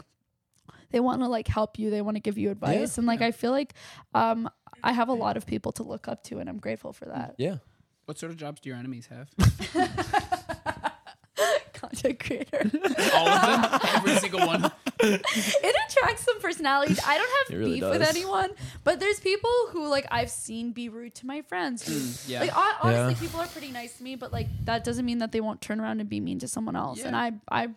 [0.91, 3.31] they want to like help you they want to give you advice and like i
[3.31, 3.73] feel like
[4.13, 4.49] um
[4.83, 7.33] i have a lot of people to look up to and i'm grateful for that
[7.37, 7.57] Yeah.
[8.05, 9.29] What sort of jobs do your enemies have?
[11.91, 12.61] content creator
[13.15, 14.71] All of them, every single one.
[15.03, 18.15] it attracts some personalities i don't It have really beef with does.
[18.15, 18.49] anyone
[18.83, 22.39] but there's people who like i've seen be rude to my friends who, Mm, yeah.
[22.41, 23.19] like hon- honestly Yeah.
[23.19, 25.79] people are pretty nice to me but like that doesn't mean that they won't turn
[25.79, 27.67] around and be mean to someone else and i i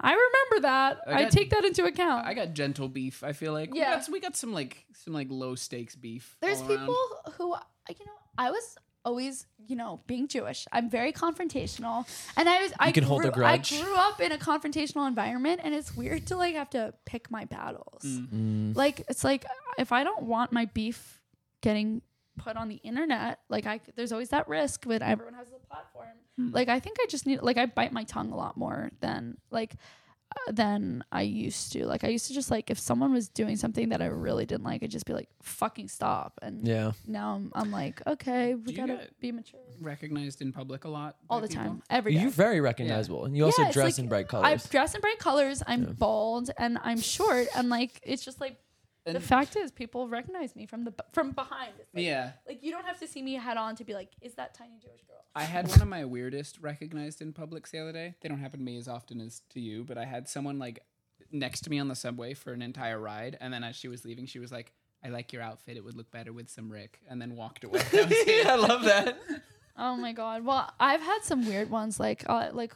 [0.00, 3.22] i remember that I i, got- take that into account I got gentle beef.
[3.22, 3.90] I feel like Yeah.
[3.96, 6.36] we got, we got some like some like low stakes beef.
[6.40, 6.78] There's all around.
[6.80, 6.96] people
[7.36, 7.44] who,
[7.90, 8.76] you know, I was
[9.06, 10.66] always, you know, being Jewish.
[10.72, 12.72] I'm very confrontational, and I was.
[12.78, 13.70] I can grew, hold a I grudge.
[13.70, 17.46] grew up in a confrontational environment, and it's weird to like have to pick my
[17.46, 18.02] battles.
[18.04, 18.76] Mm.
[18.76, 19.46] Like it's like
[19.78, 21.22] if I don't want my beef
[21.62, 22.02] getting
[22.36, 26.08] put on the internet, like I there's always that risk, but everyone has a platform.
[26.38, 29.38] Like I think I just need like I bite my tongue a lot more than
[29.50, 29.76] like
[30.52, 31.86] than I used to.
[31.86, 34.64] Like I used to just like if someone was doing something that I really didn't
[34.64, 36.38] like, I'd just be like fucking stop.
[36.42, 36.92] And Yeah.
[37.06, 40.88] now I'm, I'm like okay, we Do gotta get- be mature recognized in public a
[40.88, 41.64] lot all the people?
[41.64, 42.20] time, every day.
[42.22, 44.66] You're very recognizable, and you also Yeah, dress like- in bright colors.
[44.66, 45.62] I dress in bright colors.
[45.66, 45.90] I'm Yeah.
[45.92, 48.58] bald and I'm short, and like it's just like
[49.14, 51.72] the fact is people recognize me from the from behind.
[51.94, 52.32] Like, Yeah.
[52.46, 54.78] like you don't have to see me head on to be like, is that tiny
[54.82, 55.22] Jewish girl?
[55.34, 58.14] I had one of my weirdest recognized in publics the other day.
[58.20, 60.80] They don't happen to me as often as to you, but I had someone like
[61.32, 64.04] next to me on the subway for an entire ride, and then as she was
[64.04, 64.72] leaving, she was like,
[65.04, 65.76] "I like your outfit.
[65.76, 67.80] It would look better with some Rick," and then walked away.
[67.92, 68.12] Was.
[68.46, 69.18] I love that.
[69.76, 70.44] Oh my god.
[70.44, 72.72] Well, I've had some weird ones like uh, like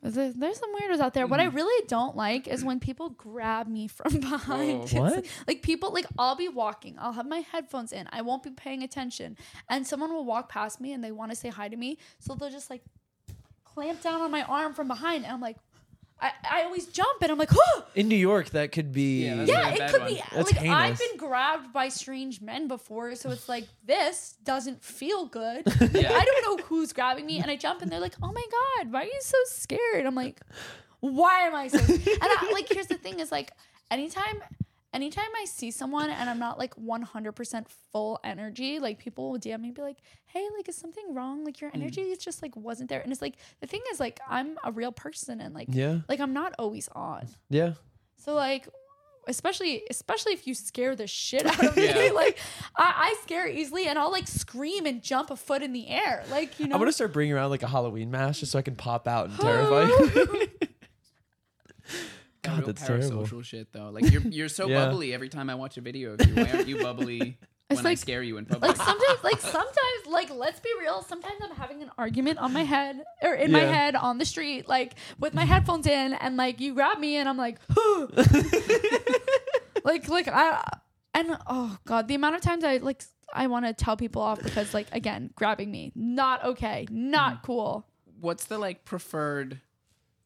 [0.00, 1.26] there's some weirdos out there.
[1.26, 1.56] What I mm-hmm.
[1.56, 4.90] really don't like is when people grab me from behind.
[4.90, 5.16] What?
[5.16, 8.50] Like, like people like I'll be walking, I'll have my headphones in, I won't be
[8.50, 9.36] paying attention,
[9.68, 12.34] and someone will walk past me and they want to say hi to me, so
[12.34, 12.82] they'll just like
[13.64, 15.56] clamp down on my arm from behind, and I'm like,
[16.20, 19.24] I, I always jump and I'm like, oh In New York, that could be.
[19.24, 20.10] Yeah, that's yeah, really it bad could one.
[20.10, 24.82] be That's like I've been grabbed by strange men before, so it's like this doesn't
[24.82, 25.66] feel good.
[25.98, 26.12] Yeah.
[26.12, 28.92] I don't know who's grabbing me, and I jump, and they're like, "Oh my god,
[28.92, 30.40] why are you so scared?" I'm like,
[31.00, 33.52] "Why am I so?" And I, like, here's the thing: is like,
[33.90, 34.42] anytime,
[34.92, 39.60] anytime I see someone and I'm not like 100% full energy, like people will DM
[39.60, 41.44] me and be like, "Hey, like, is something wrong?
[41.44, 41.76] Like, your mm.
[41.76, 44.72] energy is just like wasn't there." And it's like the thing is like I'm a
[44.72, 46.00] real person, and like, Yeah.
[46.08, 47.28] like I'm not always on.
[47.50, 47.74] Yeah.
[48.16, 48.68] So like
[49.28, 51.84] especially especially if you scare the shit out of me.
[51.84, 52.10] Yeah.
[52.18, 52.38] Like
[52.76, 56.24] I, I scare easily and I'll like scream and jump a foot in the air.
[56.30, 56.74] Like, you know.
[56.74, 59.28] I'm gonna start bringing around like a Halloween mask just so I can pop out
[59.28, 59.88] and terrify
[62.42, 63.24] God, that's terrible.
[63.24, 63.90] parasocial shit though.
[63.90, 64.86] Like you're you're so Yeah.
[64.86, 66.34] bubbly every time I watch a video of you.
[66.34, 67.38] Why aren't you bubbly
[67.70, 68.76] It's when I like- scare you in public?
[68.78, 72.64] like sometimes like sometimes like let's be real, sometimes I'm having an argument on my
[72.64, 73.72] head or in my Yeah.
[73.72, 77.28] head on the street, like with my headphones in and like you grab me and
[77.28, 77.58] I'm like
[79.84, 80.78] like like I
[81.14, 84.42] and oh god, the amount of times I like I want to tell people off
[84.42, 87.42] because like again, grabbing me, not okay, not mm.
[87.44, 87.86] cool.
[88.20, 89.60] What's the like preferred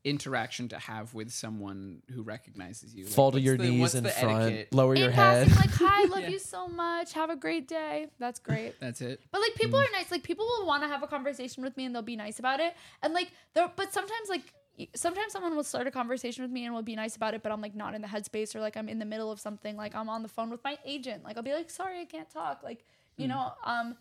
[0.04, 3.04] interaction to have with someone who recognizes you?
[3.04, 4.74] Like, Fall to your the- knees what's in front, etiquette?
[4.74, 5.48] lower your In head.
[5.48, 6.28] passing, like, hi, love Yeah.
[6.30, 7.12] you so much.
[7.12, 8.08] Have a great day.
[8.18, 8.78] That's great.
[8.80, 9.20] That's it.
[9.30, 9.88] But like people Mm.
[9.88, 10.10] are nice.
[10.10, 12.60] Like people will want to have a conversation with me and they'll be nice about
[12.60, 12.74] it.
[13.02, 14.52] And like there, but sometimes like
[14.96, 17.52] sometimes someone will start a conversation with me and will be nice about it, but
[17.52, 19.76] I'm like not in the headspace or like I'm in the middle of something.
[19.76, 21.22] Like I'm on the phone with my agent.
[21.24, 22.62] Like I'll be like, sorry, I can't talk.
[22.62, 22.84] Like
[23.16, 23.96] you know, um,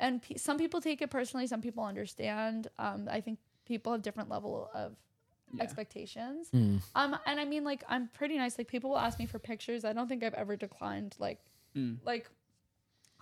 [0.00, 1.46] and pe some people take it personally.
[1.46, 2.68] Some people understand.
[2.78, 4.96] Um, I think people have different level of
[5.54, 5.62] Yeah.
[5.64, 6.48] expectations.
[6.54, 6.80] Mm.
[6.94, 8.56] Um, and I mean, like, I'm pretty nice.
[8.58, 9.84] Like, people will ask me for pictures.
[9.84, 11.14] I don't think I've ever declined.
[11.18, 11.40] Like,
[11.76, 11.98] Mm.
[12.04, 12.28] like,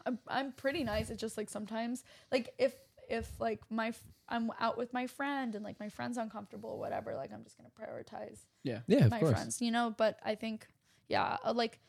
[0.07, 1.11] I'm I'm pretty nice.
[1.11, 2.74] It's just like sometimes, like, if
[3.09, 6.78] if like my f- I'm out with my friend and like my friend's uncomfortable or
[6.78, 8.81] whatever, like I'm just gonna prioritize Yeah.
[8.87, 9.33] yeah, of my course.
[9.33, 9.95] friends, you know.
[9.97, 10.66] But I think,
[11.09, 11.81] yeah, uh, like,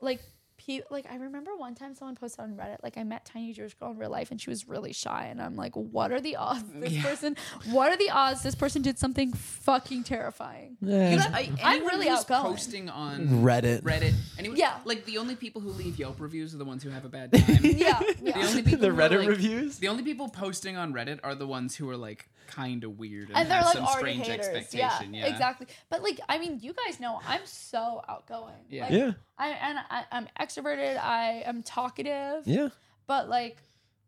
[0.00, 0.20] like.
[0.66, 3.72] Pe- like I remember one time someone posted on Reddit like I met tiny Jewish
[3.74, 6.36] girl in real life and she was really shy and I'm like what are the
[6.36, 7.02] odds this Yeah.
[7.02, 7.36] person
[7.70, 11.10] what are the odds this person did something fucking terrifying Yeah.
[11.12, 12.42] You know, know, I, I'm really who's outgoing.
[12.42, 13.82] posting on Reddit.
[13.82, 14.14] Reddit.
[14.38, 14.76] Anyone, Yeah.
[14.84, 17.32] Like the only people who leave Yelp reviews are the ones who have a bad
[17.34, 17.58] time.
[17.62, 19.78] yeah, The only people the who are, Reddit like- reviews.
[19.78, 23.28] The only people posting on Reddit are the ones who are like kind of weird
[23.28, 24.46] and, and they're have like some strange haters.
[24.46, 25.14] expectation.
[25.14, 25.66] Yeah, Yeah, exactly.
[25.88, 28.54] But like, I mean, you guys know I'm so outgoing.
[28.68, 28.82] Yeah.
[28.84, 30.98] Like, yeah, I and I, I'm extroverted.
[31.02, 32.46] I am talkative.
[32.46, 32.68] yeah.
[33.06, 33.56] But like,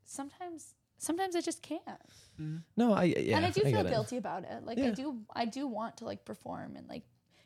[0.04, 1.82] sometimes, sometimes I just can't.
[2.40, 2.56] Mm-hmm.
[2.76, 3.36] No, I yeah.
[3.36, 3.90] and I do feel get it.
[3.90, 4.64] guilty about it.
[4.64, 7.02] Like I do, I do want to like perform and like,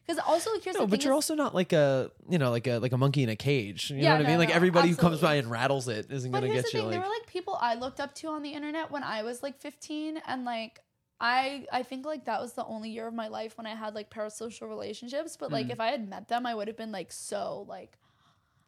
[0.06, 2.38] because also like here's No, the but thing you're is- also not like a you
[2.38, 3.90] know like a like a monkey in a cage.
[3.90, 4.38] You Yeah, know what I mean?
[4.38, 6.78] Like no, everybody who comes by and rattles it isn't But gonna here's get the
[6.78, 9.24] you thing: there were like people I looked up to on the internet when I
[9.24, 10.78] was like 15, and like
[11.20, 13.94] I I think like that was the only year of my life when I had
[13.94, 15.36] like parasocial relationships.
[15.36, 15.72] But like Mm.
[15.72, 17.98] if I had met them, I would have been like so like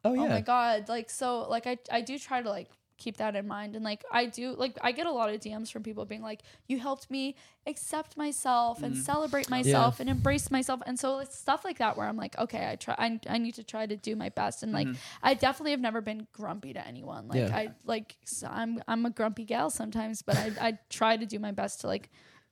[0.05, 0.29] oh oh, yeah.
[0.29, 3.77] my god, like so like I I do try to like keep that in mind
[3.77, 6.43] and like I do like I get a lot of DMs from people being like
[6.67, 8.97] you helped me accept myself and Mhm.
[9.05, 12.69] celebrate myself and embrace myself and so it's stuff like that where I'm like okay
[12.69, 14.97] I try I, I need to try to do my best and like Mhm.
[15.23, 17.57] I definitely have never been grumpy to anyone like Yeah.
[17.57, 21.39] I like so I'm I'm a grumpy gal sometimes but I I try to do
[21.39, 22.11] my best to like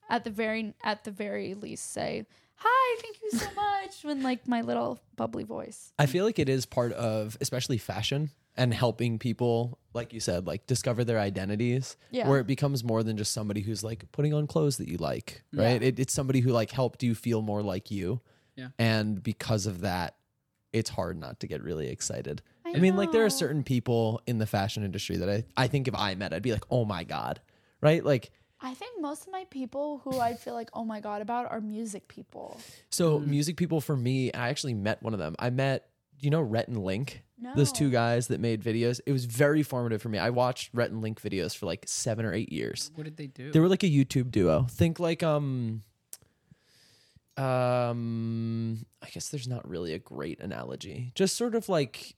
[0.09, 2.27] at the very at the very least say
[2.57, 6.49] hi thank you so much when like my little bubbly voice I feel like it
[6.49, 11.97] is part of especially fashion and helping people, like you said, like discover their identities.
[12.11, 12.29] Yeah.
[12.29, 15.43] Where it becomes more than just somebody who's like putting on clothes that you like,
[15.53, 15.81] right?
[15.81, 15.89] Yeah.
[15.89, 18.21] It, it's somebody who like helped you feel more like you.
[18.57, 18.69] Yeah.
[18.79, 20.17] And because of that,
[20.73, 22.43] it's hard not to get really excited.
[22.65, 25.89] I mean, like there are certain people in the fashion industry that I, I think
[25.89, 27.41] if I met, I'd be like, oh my God.
[27.81, 28.05] Right?
[28.05, 28.31] Like,
[28.61, 31.61] I think most of my people who I feel like, oh my God, about are
[31.61, 32.59] music people.
[32.91, 35.37] so music people for me, I actually met one of them.
[35.39, 35.89] I met,
[36.21, 37.23] you know Rhett and Link?
[37.39, 37.55] No.
[37.55, 39.01] Those two guys that made videos.
[39.05, 40.19] It was very formative for me.
[40.19, 42.91] I watched Rhett and Link videos for like seven or eight years.
[42.95, 43.53] What did they do?
[43.53, 44.67] They were like a YouTube duo.
[44.71, 45.83] Think like um
[47.37, 51.13] um I guess there's not really a great analogy.
[51.15, 52.17] Just sort of like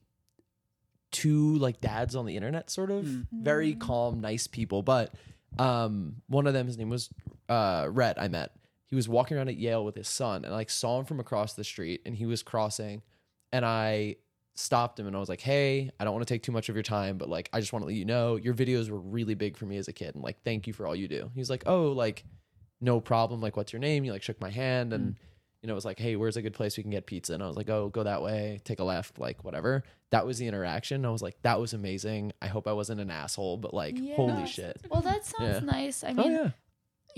[1.10, 3.04] two like dads on the internet sort of.
[3.04, 3.26] Mm.
[3.32, 5.12] Very calm, nice people, but
[5.58, 7.10] um one of them his name was
[7.48, 8.52] uh Rhett I met.
[8.86, 11.20] He was walking around at Yale with his son and I like saw him from
[11.20, 13.02] across the street and he was crossing
[13.52, 14.16] and I
[14.54, 16.74] stopped him and I was like, "Hey, I don't want to take too much of
[16.74, 19.34] your time, but like I just want to let you know your videos were really
[19.34, 21.40] big for me as a kid and like thank you for all you do." He
[21.40, 22.24] was like, "Oh, like
[22.80, 23.40] no problem.
[23.40, 25.16] Like what's your name?" You like shook my hand and
[25.62, 27.42] you know, it was like, "Hey, where's a good place we can get pizza?" And
[27.42, 30.46] I was like, "Oh, go that way, take a left, like whatever." That was the
[30.46, 31.04] interaction.
[31.04, 32.32] I was like, "That was amazing.
[32.40, 34.14] I hope I wasn't an asshole, but like Yeah.
[34.16, 35.60] holy shit." Well, that sounds Yeah.
[35.60, 36.04] nice.
[36.04, 36.50] I Oh mean, yeah.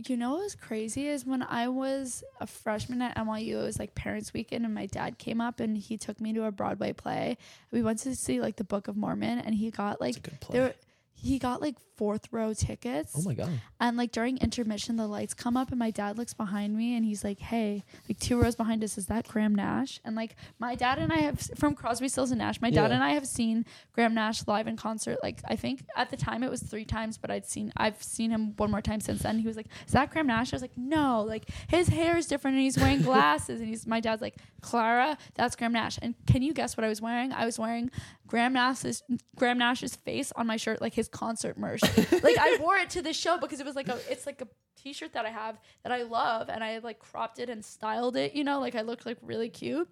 [0.09, 3.79] you know what was crazy is when I was a freshman at NYU, it was
[3.79, 6.93] like parents' weekend, and my dad came up and he took me to a Broadway
[6.95, 7.37] play.
[7.71, 10.31] We went to see like the Book of Mormon, and he got like It's a
[10.31, 10.75] good there.
[11.23, 13.13] He got like fourth row tickets.
[13.15, 13.51] Oh my god.
[13.79, 17.05] And like during intermission, the lights come up, and my dad looks behind me, and
[17.05, 20.75] he's like, "Hey, like two rows behind us, is that Graham Nash?" And like my
[20.75, 22.61] dad and I have from Crosby, Stills and Nash.
[22.63, 22.95] My dad Yeah.
[22.95, 25.19] and I have seen Graham Nash live in concert.
[25.23, 28.31] Like I think at the time it was three times, but I'd seen I've seen
[28.31, 29.39] him one more time since then.
[29.39, 32.27] He was like, "Is that Graham Nash?" I was like, "No, like his hair is
[32.27, 36.15] different, and he's wearing glasses." and he's my dad's like, "Clara, that's Graham Nash." And
[36.27, 37.31] can you guess what I was wearing?
[37.33, 37.91] I was wearing
[38.27, 39.03] Graham Nash's
[39.37, 41.83] Graham Nash's face on my shirt, like his concert merch.
[42.23, 44.49] like I wore it to the show because it was like a it's like a
[44.77, 48.35] t-shirt that I have that I love and I like cropped it and styled it,
[48.35, 49.89] you know, like I looked like really cute.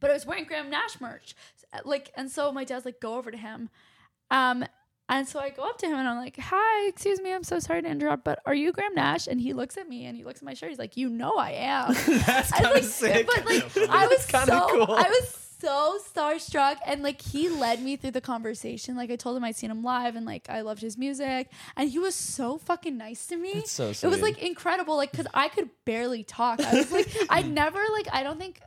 [0.00, 1.34] But I was wearing Graham Nash merch.
[1.84, 3.70] Like and so my dad's like go over to him.
[4.30, 4.64] Um
[5.08, 7.58] and so I go up to him and I'm like, "Hi, excuse me, I'm so
[7.58, 10.24] sorry to interrupt, but are you Graham Nash?" And he looks at me and he
[10.24, 10.70] looks at my shirt.
[10.70, 11.92] He's like, "You know I am."
[12.26, 13.26] That's I kind of like, sick.
[13.26, 14.94] But like, I was so, kinda cool.
[14.94, 18.96] I was so starstruck and like he led me through the conversation.
[18.96, 21.88] Like I told him I'd seen him live and like I loved his music and
[21.88, 23.54] he was so fucking nice to me.
[23.54, 26.60] That's so It was like incredible like cuz I could barely talk.
[26.60, 28.60] I was like I never like I don't think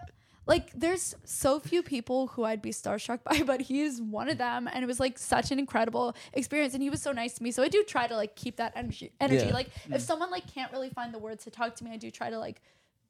[0.47, 4.69] like there's so few people who I'd be starstruck by, but he's one of them,
[4.71, 7.51] and it was like such an incredible experience, and he was so nice to me.
[7.51, 9.11] So I do try to like keep that energy.
[9.19, 9.53] Energy, Yeah.
[9.53, 10.01] like if mm.
[10.01, 12.37] someone like can't really find the words to talk to me, I do try to
[12.37, 12.61] like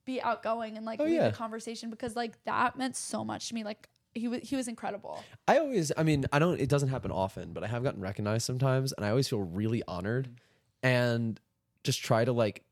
[0.06, 1.30] be outgoing and like Oh, lead yeah.
[1.30, 3.64] the conversation because like that meant so much to me.
[3.64, 5.24] Like he was he was incredible.
[5.48, 8.46] I always, I mean, I don't, it doesn't happen often, but I have gotten recognized
[8.46, 10.88] sometimes, and I always feel really honored mm-hmm.
[10.88, 11.40] and
[11.84, 12.64] just try to like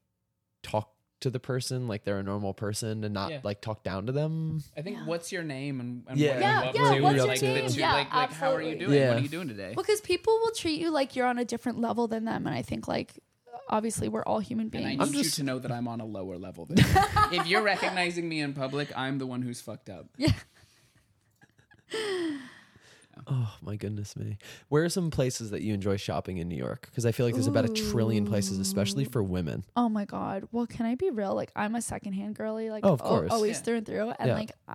[0.62, 3.40] talk to the person like they're a normal person and not Yeah.
[3.44, 4.62] like talk down to them.
[4.78, 6.34] I think what's your name and, and Yeah.
[6.34, 7.02] what are Yeah, you yeah, to?
[7.02, 7.70] what's your like, the name?
[7.70, 8.94] two- Yeah, like, like how are you doing?
[8.94, 9.08] Yeah.
[9.10, 9.74] What are you doing today?
[9.76, 12.62] Because people will treat you like you're on a different level than them, and I
[12.62, 13.20] think like
[13.74, 15.00] obviously we're all human And I beings.
[15.00, 16.86] need I'm you just- to know that I'm on a lower level than you.
[17.40, 20.06] if you're recognizing me in public, I'm the one who's fucked up.
[20.18, 20.32] yeah.
[23.28, 24.38] Oh my goodness me.
[24.70, 26.88] Where are some places that you enjoy shopping in New York?
[26.90, 29.64] Because I feel like there's about a trillion places, especially for women.
[29.78, 30.48] Oh my god.
[30.52, 31.34] Well, can I be real?
[31.36, 33.32] Like I'm a secondhand girly, like Oh, of al- course.
[33.32, 33.62] always Yeah.
[33.64, 34.10] through and through.
[34.20, 34.34] And Yeah.
[34.34, 34.74] like I,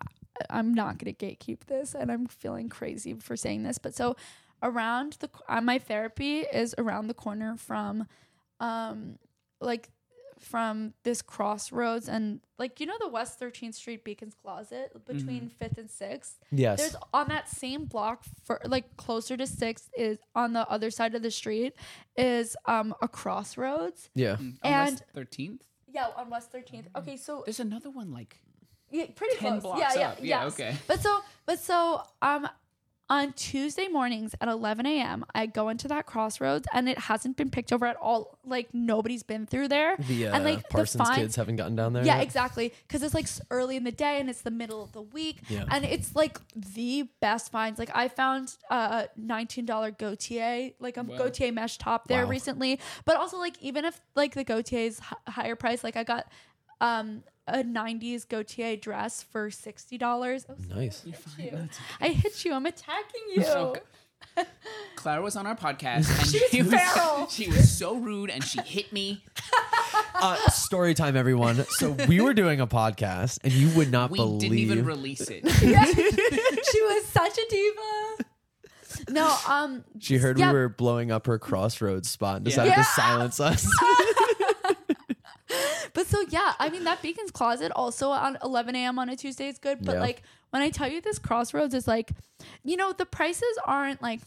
[0.50, 4.14] I'm not gonna gatekeep this, and I'm feeling crazy for saying this, but so
[4.62, 8.06] around the uh, my therapy is around the corner from,
[8.60, 9.18] um,
[9.60, 9.88] like
[10.38, 15.78] from this crossroads and like you know the West 13th Street Beacon's Closet between Fifth
[15.78, 16.38] and Sixth.
[16.52, 16.78] Yes.
[16.78, 21.14] There's on that same block for like closer to Sixth is on the other side
[21.16, 21.74] of the street
[22.16, 24.10] is um a crossroads.
[24.14, 24.36] yeah.
[24.62, 26.86] And- thirteenth, Yeah, on West 13th.
[26.96, 28.40] Okay, so there's another one like
[28.90, 29.62] yeah, pretty 10 close.
[29.62, 30.18] blocks yeah, yeah, up.
[30.20, 30.52] Yeah, yes.
[30.54, 30.76] okay.
[30.86, 32.48] But so, but so, um,
[33.10, 37.48] on Tuesday mornings at 11 a.m., I go into that crossroads, and it hasn't been
[37.50, 38.38] picked over at all.
[38.44, 39.96] Like nobody's been through there.
[39.96, 42.04] The uh, and like the Parsons fine- kids haven't gotten down there.
[42.04, 42.22] Yeah, yet?
[42.24, 42.72] exactly.
[42.86, 45.38] Because it's like early in the day and it's the middle of the week.
[45.48, 45.64] Yeah.
[45.70, 47.78] And it's like the best finds.
[47.78, 51.16] Like I found uh, a $19 Gaultier, like a Wow.
[51.18, 52.30] Gaultier mesh top there Wow.
[52.30, 52.80] recently.
[53.04, 56.26] But also like even if like the Gaultier is h- higher price, like I got
[56.80, 60.44] um a 90s Gaultier dress for $60.
[60.50, 61.02] Oh, Nice.
[61.06, 61.44] you're fine.
[61.46, 61.50] you.
[61.52, 62.52] That's- I hit you.
[62.52, 63.42] I'm attacking you.
[63.44, 63.80] Okay.
[64.96, 67.22] Clara was on our podcast and She's she feral.
[67.22, 69.24] was she was so rude and she hit me.
[70.20, 71.64] Uh, story time, everyone.
[71.68, 74.18] So we were doing a podcast, and you would not believe.
[74.42, 74.68] We believe.
[74.68, 75.44] didn't even release it.
[75.62, 75.84] Yeah.
[75.84, 79.10] she was such a diva.
[79.10, 80.50] No, um she heard yeah.
[80.52, 82.76] we were blowing up her crossroads spot and decided Yeah.
[82.76, 83.64] to silence us.
[85.94, 88.98] But so yeah, I mean that Beacon's Closet also on 11 a.m.
[88.98, 89.84] on a Tuesday is good.
[89.84, 90.00] But Yeah.
[90.00, 92.12] like when I tell you this Crossroads is like,
[92.64, 94.20] you know, the prices aren't like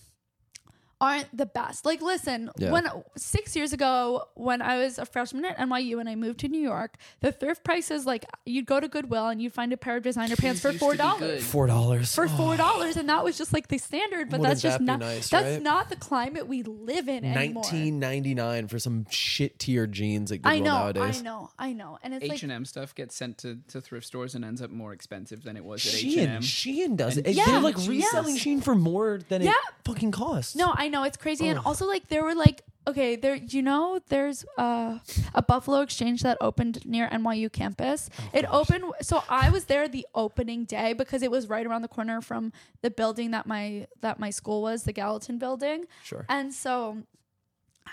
[1.01, 1.83] aren't the best.
[1.85, 2.71] Like listen, Yeah.
[2.71, 2.87] when
[3.17, 6.61] six years ago when I was a freshman at NYU and I moved to New
[6.61, 10.03] York, the thrift prices like you'd go to Goodwill and you'd find a pair of
[10.03, 11.43] designer pants for four dollars.
[11.45, 12.27] Four dollars For oh.
[12.29, 14.99] four dollars, and that was just like the standard, but Wouldn't that's just that not
[14.99, 15.61] nice, that's right?
[15.61, 17.63] not the climate we live in anymore.
[17.63, 21.19] Nineteen ninety nine for some shit tier jeans at Goodwill I know, nowadays.
[21.19, 24.05] I know, I know, and it's H and M stuff gets sent to, to thrift
[24.05, 26.41] stores and ends up more expensive than it was at H Shein, and M.
[26.43, 27.27] Shein does it.
[27.27, 27.87] Yeah, They're like yes.
[27.87, 29.51] reselling Shein for more than Yeah.
[29.51, 30.55] it fucking costs.
[30.55, 31.65] No, I know it's crazy, and Ugh.
[31.65, 34.97] also like there were like okay, there you know there's uh,
[35.35, 38.09] a Buffalo Exchange that opened near NYU campus.
[38.33, 41.87] it opened, so I was there the opening day because it was right around the
[41.87, 46.25] corner from the building that my that my school was, the Gallatin building, Sure.
[46.29, 47.03] and so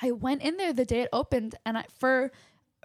[0.03, 2.30] I went in there the day it opened, and I for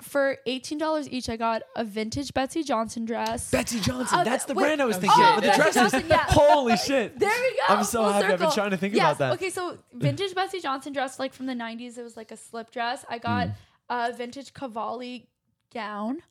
[0.01, 3.51] for eighteen dollars each, I got a vintage Betsey Johnson dress.
[3.51, 4.19] Betsey Johnson.
[4.19, 5.75] Uh, that's the wait, brand I was oh, thinking with the dresses.
[5.75, 6.25] Johnson, yeah.
[6.27, 7.17] Holy shit.
[7.19, 7.75] There we go.
[7.75, 8.25] I'm so full happy.
[8.33, 9.33] I've been trying to think yes, about that.
[9.33, 12.71] Okay, so vintage Betsey Johnson dress, like from the '90s, it was like a slip
[12.71, 13.05] dress.
[13.09, 13.53] I got Mm.
[13.89, 15.29] a vintage Cavalli
[15.73, 16.21] gown,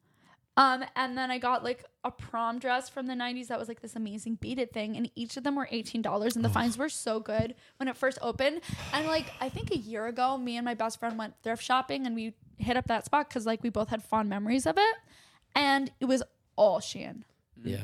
[0.56, 3.80] um, and then I got like a prom dress from the '90s that was like
[3.80, 6.88] this amazing beaded thing, and each of them were eighteen dollars, and the finds were
[6.88, 8.60] so good when it first opened.
[8.92, 12.06] And like I think a year ago, me and my best friend went thrift shopping,
[12.06, 14.96] and we hit up that spot because like we both had fond memories of it,
[15.54, 16.22] and it was
[16.56, 17.22] all Shein.
[17.60, 17.64] Mm.
[17.64, 17.78] Yeah.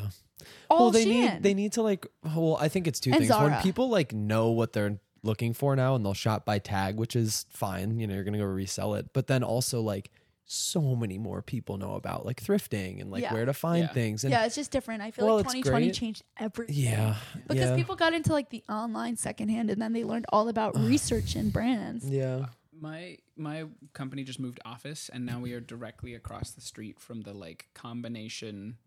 [0.71, 1.09] All well, they Shein.
[1.35, 2.07] need they need to like.
[2.25, 3.31] Well, I think it's two And things.
[3.31, 3.63] One, Zara.
[3.63, 7.47] people like know what they're looking for now, and they'll shop by tag, which is
[7.51, 7.99] fine.
[7.99, 9.13] You know, you're gonna go resell it.
[9.13, 10.11] But then also like
[10.51, 13.35] so many more people know about like thrifting and like Yeah.
[13.35, 13.93] where to find Yeah.
[13.93, 14.25] things.
[14.25, 15.03] And yeah, it's just different.
[15.03, 15.95] I feel Well, like it's 2020 great.
[15.95, 16.75] changed everything.
[16.77, 20.49] yeah, because yeah, people got into like the online secondhand and then they learned all
[20.49, 22.09] about research and brands.
[22.09, 22.47] yeah.
[22.81, 27.23] My my company just moved office and now we are directly across the street from
[27.23, 28.79] the like combination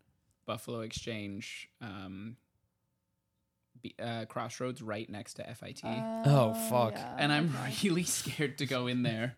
[0.45, 2.37] Buffalo Exchange um
[3.81, 5.81] be, uh, crossroads right next to FIT.
[5.83, 6.95] Oh, fuck.
[7.17, 7.73] and I'm okay.
[7.89, 9.35] really scared to go in there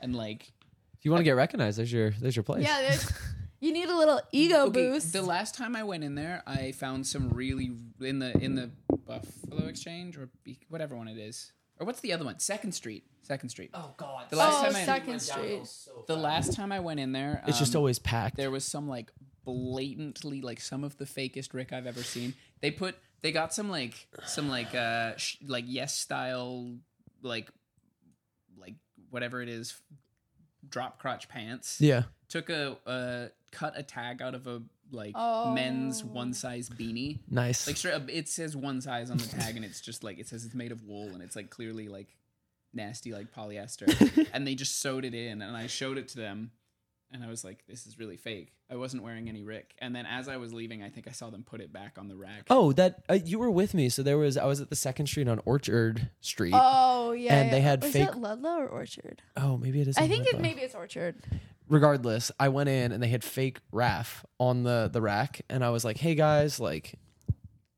[0.00, 0.52] and like
[0.98, 2.64] If you want to get recognized, there's your there's your place.
[2.64, 3.10] Yeah, there's,
[3.60, 5.12] You need a little ego Okay, boost.
[5.12, 8.70] the last time I went in there, I found some really in the in the
[9.04, 12.38] Buffalo Exchange or Be- whatever one it is, or what's the other one?
[12.38, 13.04] Second Street.
[13.22, 13.70] Second Street.
[13.74, 14.26] Oh God.
[14.30, 15.62] The last oh, time I- Second Street.
[16.06, 18.36] The last time I went in there, It's just um, always packed.
[18.36, 19.10] there was some like
[19.44, 22.34] blatantly like some of the fakest Rick I've ever seen.
[22.60, 26.76] They put they got some like some like uh sh- like yes style
[27.22, 27.48] like
[28.56, 28.74] like
[29.10, 29.74] whatever it is
[30.70, 31.80] drop crotch pants.
[31.80, 32.04] Yeah.
[32.28, 35.52] Took a uh cut a tag out of a like Oh.
[35.52, 37.18] men's one size beanie.
[37.30, 37.66] Nice.
[37.66, 40.28] Like straight up, it says one size on the tag, and it's just like it
[40.28, 42.08] says it's made of wool, and it's like clearly like
[42.74, 44.26] nasty like polyester.
[44.32, 46.50] and they just sewed it in, and I showed it to them,
[47.12, 50.04] and I was like, "This is really fake." I wasn't wearing any Rick, and then
[50.06, 52.44] as I was leaving, I think I saw them put it back on the rack.
[52.50, 53.88] oh, that uh, you were with me.
[53.88, 56.54] So there was I was at the second street on Orchard Street.
[56.56, 59.22] Oh yeah, And they had Was fake- it Ludlow or Orchard?
[59.36, 59.96] oh, maybe it is.
[59.98, 61.16] I in think it maybe it's Orchard.
[61.68, 65.70] regardless, I went in and they had fake Raf on the the rack, and I
[65.70, 66.94] was like, "Hey guys, like,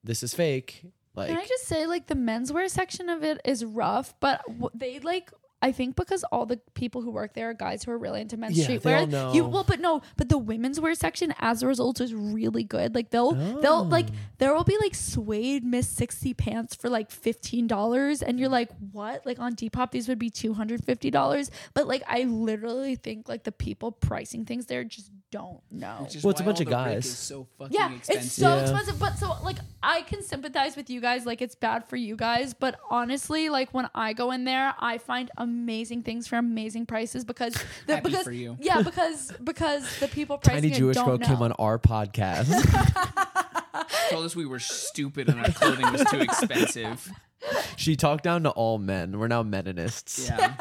[0.05, 0.85] this is fake."
[1.17, 4.71] Like, Can I just say, like, the menswear section of it is rough, but w-
[4.75, 5.31] they like.
[5.63, 8.37] I think because all the people who work there are guys who are really into
[8.37, 9.01] men's Yeah, they streetwear.
[9.01, 9.33] all know.
[9.35, 12.95] You well, but no, but the women's wear section, as a result, is really good.
[12.95, 14.15] Like they'll they'll like Oh.
[14.39, 18.71] there will be like suede Miss Sixty pants for like fifteen dollars, and you're like,
[18.93, 19.27] what?
[19.27, 21.51] Like on Depop, these would be two hundred fifty dollars.
[21.75, 25.99] But like, I literally think like the people pricing things there just don't know.
[26.01, 27.05] Which is Well, it's a bunch of guys.
[27.07, 28.25] is so fucking Yeah, expensive.
[28.25, 28.63] it's so Yeah.
[28.63, 28.99] expensive.
[28.99, 31.27] But so like I can sympathize with you guys.
[31.27, 34.99] Like it's bad for you guys, but honestly, like when I go in there, I
[34.99, 37.53] find amazing things for amazing prices because
[37.87, 38.57] the Happy because for you.
[38.61, 41.27] yeah because because the people pricing Tiny it Jewish don't girl know.
[41.27, 42.49] came on our podcast.
[44.11, 47.11] told us we were stupid and our clothing was too expensive.
[47.77, 49.19] she talked down to all men.
[49.19, 50.29] We're now meninists.
[50.29, 50.55] Yeah.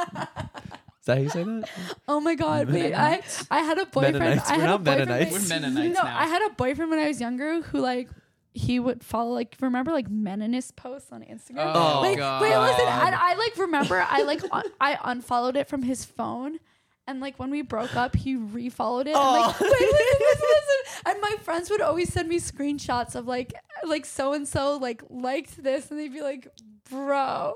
[0.99, 1.69] Is that how you say that?
[2.07, 2.93] Oh my god, wait!
[2.93, 4.19] I I had a boyfriend.
[4.19, 4.49] Mennonites.
[4.49, 5.09] I We're had a not boyfriend.
[5.09, 5.49] Mennonites.
[5.49, 6.19] We're Mennonites no, now.
[6.19, 8.09] I had a boyfriend when I was younger who like
[8.53, 11.71] he would follow like remember like Meninist posts on Instagram.
[11.75, 12.41] Oh, wait, God.
[12.41, 12.87] wait, listen.
[12.87, 16.59] And I like remember I like un- I unfollowed it from his phone.
[17.07, 19.15] And like when we broke up, he refollowed it.
[19.15, 19.57] And like, oh.
[19.59, 21.03] wait, listen, listen, listen.
[21.07, 25.03] And my friends would always send me screenshots of like like so and so like
[25.09, 26.47] liked this, and they'd be like,
[26.89, 27.53] "Bro,"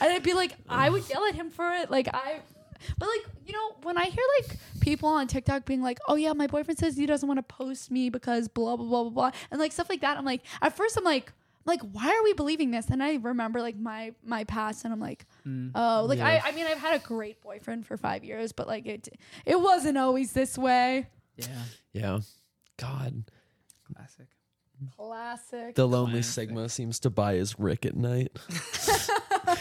[0.00, 1.90] and I'd be like, I would yell at him for it.
[1.90, 2.40] Like I,
[2.98, 6.32] but like you know, when I hear like people on TikTok being like, "Oh yeah,
[6.32, 9.30] my boyfriend says he doesn't want to post me because blah blah blah blah blah,"
[9.50, 11.32] and like stuff like that, I'm like, at first I'm like.
[11.64, 12.88] Like why are we believing this?
[12.88, 16.52] And I remember like my my past, and I'm like, mm, oh, like I, I
[16.52, 19.10] mean I've had a great boyfriend for five years, but like it
[19.44, 21.08] it wasn't always this way.
[21.36, 21.62] Yeah.
[21.92, 22.18] Yeah.
[22.78, 23.24] God.
[23.92, 24.28] Classic.
[24.96, 25.74] Classic.
[25.74, 26.48] The lonely Classic.
[26.48, 28.34] Sigma seems to buy his Rick at night.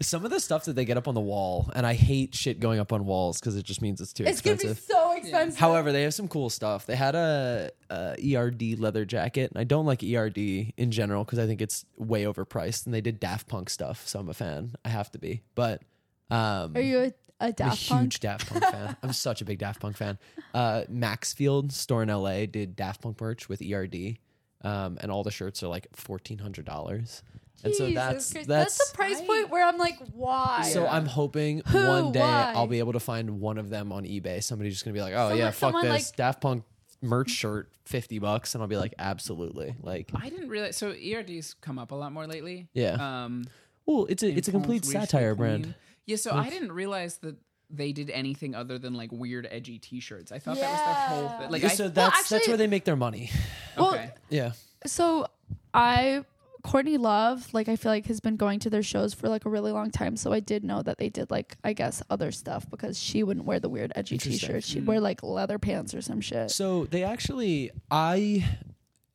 [0.00, 2.60] Some of the stuff that they get up on the wall, and I hate shit
[2.60, 4.54] going up on walls because it just means it's too expensive.
[4.54, 4.88] it's gonna expensive.
[4.88, 5.58] be so expensive.
[5.58, 6.86] However, they have some cool stuff.
[6.86, 9.50] They had a, a ERD leather jacket.
[9.50, 12.86] and I don't like ERD in general because I think it's way overpriced.
[12.86, 14.74] And they did Daft Punk stuff, so I'm a fan.
[14.84, 15.42] I have to be.
[15.54, 15.82] But
[16.30, 18.00] um, Are you a, a I'm a Daft Punk?
[18.00, 18.96] A huge Daft Punk fan.
[19.02, 20.18] I'm such a big Daft Punk fan.
[20.54, 24.18] Uh, Maxfield store in LA did Daft Punk merch with ERD,
[24.62, 27.22] um, and all the shirts are like fourteen hundred dollars.
[27.64, 30.68] And so Jesus that's that's, the price point where I'm like, why?
[30.72, 31.86] so I'm hoping Who?
[31.86, 32.52] one day Why?
[32.54, 34.42] I'll be able to find one of them on eBay.
[34.42, 36.64] Somebody's just gonna be like, oh Someone- yeah, fuck someone, this like- Daft Punk
[37.02, 40.76] merch shirt, fifty bucks, and I'll be like, absolutely, like, I didn't realize.
[40.76, 42.68] So ERDs come up a lot more lately.
[42.74, 43.24] yeah.
[43.24, 43.44] Um,
[43.86, 45.74] well, it's a it's a complete Influence Wish satire the brand.
[46.06, 47.36] Yeah, so I didn't realize that
[47.70, 50.30] they did anything other than like weird, edgy T-shirts.
[50.32, 51.38] I thought that was their whole Yeah.
[51.38, 51.50] thing.
[51.50, 53.30] Like, Yeah, I, so that's that's actually- where they make their money.
[53.76, 54.10] Well, okay.
[54.30, 54.52] Yeah.
[54.86, 55.26] So
[55.74, 56.24] I
[56.62, 59.50] Courtney Love, like I feel like has been going to their shows for like a
[59.50, 60.16] really long time.
[60.16, 63.46] So I did know that they did like I guess other stuff because she wouldn't
[63.46, 64.64] wear the weird edgy t-shirt.
[64.64, 64.86] She'd mm-hmm.
[64.86, 66.50] wear like leather pants or some shit.
[66.50, 68.44] So they actually, I,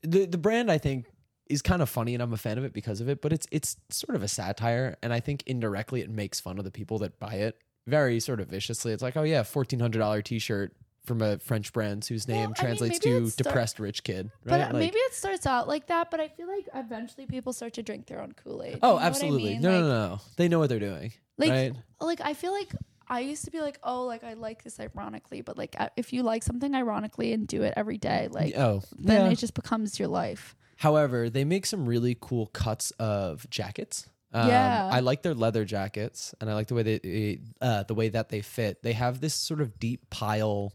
[0.02, 1.06] the the brand I think
[1.48, 3.22] is kind of funny, and I'm a fan of it because of it.
[3.22, 6.64] But it's it's sort of a satire, and I think indirectly it makes fun of
[6.64, 8.94] the people that buy it very sort of viciously.
[8.94, 10.74] It's like, oh yeah, fourteen hundred dollar T-shirt
[11.06, 14.32] from a French brand whose name Well, I mean, translates to start- depressed rich kid,
[14.44, 14.62] But right?
[14.62, 17.74] uh, Like- maybe it starts out like that, but I feel like eventually people start
[17.74, 18.80] to drink their own Kool-Aid.
[18.82, 19.54] Oh, You know what I absolutely.
[19.54, 19.62] mean?
[19.62, 20.22] No, like, no, no, no.
[20.38, 21.74] They know what they're doing, Like, right?
[22.00, 22.74] like I feel like
[23.10, 26.24] I used to be like, oh, like I like this ironically, but like if you
[26.24, 29.32] like something ironically and do it every day, like oh, then yeah.
[29.32, 30.56] it just becomes your life.
[30.78, 34.08] However, they make some really cool cuts of jackets.
[34.34, 34.90] Um, Yeah.
[34.92, 38.30] I like their leather jackets, and I like the way they uh, the way that
[38.30, 38.82] they fit.
[38.84, 40.74] They have this sort of deep pile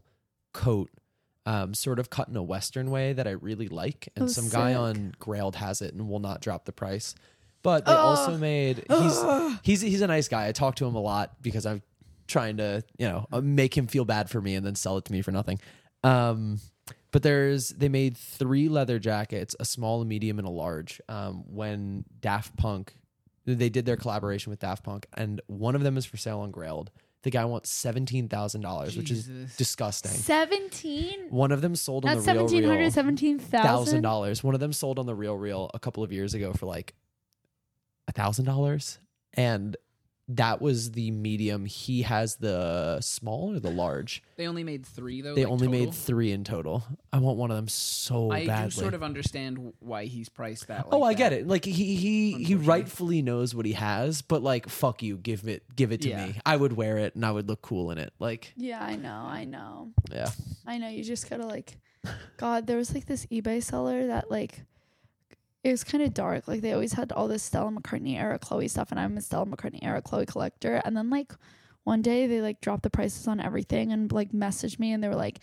[0.53, 0.89] coat,
[1.45, 4.09] um, sort of cut in a Western way that I really like.
[4.15, 7.15] And Oh, some guy on Grailed has it and will not drop the price.
[7.61, 9.21] But they also made he's
[9.63, 10.47] he's he's a nice guy.
[10.47, 11.81] I talk to him a lot because I'm
[12.27, 15.05] trying to you know uh, make him feel bad for me and then sell it
[15.05, 15.59] to me for nothing.
[16.03, 16.59] Um,
[17.11, 21.01] but there's they made three leather jackets, a small, a medium, and a large.
[21.09, 22.93] Um, when Daft Punk,
[23.45, 26.51] they did their collaboration with Daft Punk, and one of them is for sale on
[26.53, 26.87] Grailed.
[27.23, 29.57] The guy wants seventeen thousand dollars, which is Jesus.
[29.57, 30.11] disgusting.
[30.11, 31.27] 17?
[31.29, 34.01] One of them sold on That's the Real Real 1700 thousand 17,000?
[34.01, 34.43] dollars.
[34.43, 36.95] One of them sold on the Real Real a couple of years ago for like
[38.07, 38.99] a thousand dollars,
[39.33, 39.75] and
[40.29, 41.65] that was the medium.
[41.65, 44.21] He has the small or the large.
[44.37, 45.33] They only made three though.
[45.33, 46.83] They like, only made three in total.
[47.11, 48.69] I want one of them so I badly.
[48.69, 50.85] do sort of understand why he's priced that.
[50.85, 51.47] Like oh, I get it.
[51.47, 55.63] Like he he he rightfully knows what he has, but like fuck you, give it
[55.75, 56.27] give it to Yeah.
[56.27, 56.39] me.
[56.45, 58.13] I would wear it and I would look cool in it.
[58.19, 59.25] Like Yeah, I know.
[59.27, 59.89] I know.
[60.11, 60.29] yeah.
[60.65, 60.89] I know.
[60.89, 61.77] You just gotta like,
[62.37, 64.61] God, there was like this eBay seller that like,
[65.63, 66.47] it was kind of dark.
[66.47, 69.45] Like they always had all this Stella McCartney era Chloe stuff, and I'm a Stella
[69.45, 70.81] McCartney era Chloe collector.
[70.85, 71.33] And then like
[71.83, 75.07] one day they like dropped the prices on everything and like messaged me, and they
[75.09, 75.39] were like.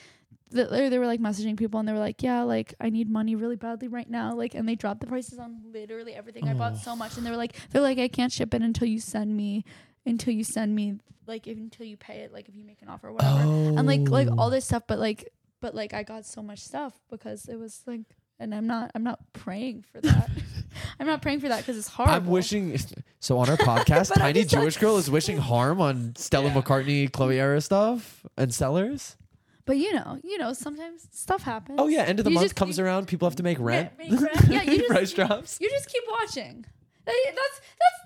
[0.55, 3.11] th- They they were like messaging people and they were like, yeah, like I need
[3.11, 6.49] money really badly right now, like, and they dropped the prices on literally everything.
[6.49, 8.87] I bought so much, and they were like, they're like, I can't ship it until
[8.87, 9.65] you send me,
[10.07, 10.95] until you send me,
[11.27, 13.87] like, if, until you pay it, like, if you make an offer or whatever and
[13.87, 14.37] like like Oh.
[14.39, 15.29] all this stuff but like
[15.61, 18.03] but like i got so much stuff because it was like
[18.39, 20.31] and i'm not i'm not praying for that
[21.01, 22.09] i'm not praying for that because it's hard.
[22.11, 22.79] I'm wishing.
[23.21, 26.55] So on our podcast, Tiny like- Jewish Girl is wishing harm on Stella Yeah.
[26.61, 29.17] McCartney, Chloe era stuff and sellers.
[29.65, 32.45] but you know you know sometimes stuff happens Oh yeah, end of the You month
[32.47, 33.09] just comes keep- around.
[33.09, 33.91] People have to make rent.
[33.99, 34.31] make rent.
[34.49, 35.59] Yeah, you just- price drops.
[35.61, 36.65] you just keep watching
[37.07, 37.61] that's that's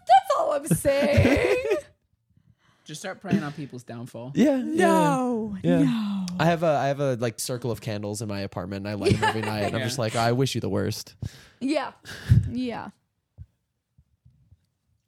[0.06, 1.56] that's all i'm saying
[2.90, 4.32] Just start preying on people's downfall.
[4.34, 4.62] Yeah, yeah.
[4.84, 5.82] no Yeah.
[5.84, 8.84] no I have a I have a like circle of candles in my apartment.
[8.84, 9.60] and I light them every night.
[9.66, 9.86] And I'm Yeah.
[9.86, 11.14] just like, I wish you the worst.
[11.60, 11.92] yeah
[12.50, 12.88] yeah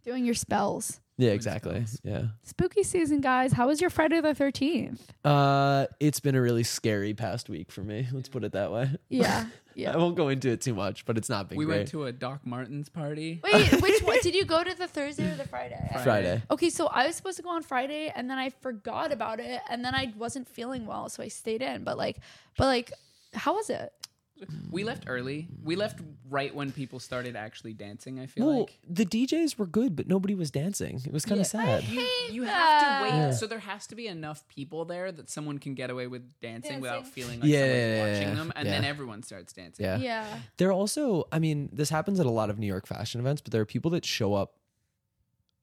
[0.05, 1.85] doing your spells Yeah, exactly.
[1.87, 2.01] spells.
[2.05, 2.23] Yeah.
[2.45, 7.15] spooky season guys how was your friday the 13th Uh, it's been a really scary
[7.15, 8.07] past week for me.
[8.13, 8.91] Let's put it that way.
[9.09, 11.77] yeah I won't go into it too much, but it's not been We great.
[11.79, 13.41] went to a Doc Martens party.
[13.43, 15.79] Wait, which one did you go to the Thursday or the Friday?
[16.03, 16.43] Friday.
[16.51, 19.61] Okay, so I was supposed to go on Friday and then I forgot about it
[19.71, 21.85] and then I wasn't feeling well, so I stayed in.
[21.85, 22.19] But like
[22.57, 22.93] but like
[23.35, 23.93] how was it?
[24.71, 25.49] We left early.
[25.63, 28.19] We left right when people started actually dancing.
[28.19, 31.01] I feel Well, like the DJs were good, but nobody was dancing.
[31.05, 31.65] It was kind of Yeah.
[31.81, 31.85] sad.
[31.85, 33.19] you, hate you have to wait.
[33.19, 33.31] Yeah.
[33.33, 36.81] So there has to be enough people there that someone can get away with dancing,
[36.81, 38.35] without feeling like Yeah, someone's yeah, yeah, watching yeah.
[38.35, 38.73] them, and Yeah.
[38.73, 39.85] then everyone starts dancing.
[39.85, 39.99] Yeah.
[39.99, 40.39] Yeah.
[40.57, 43.43] There are also, I mean, this happens at a lot of New York fashion events,
[43.43, 44.59] but there are people that show up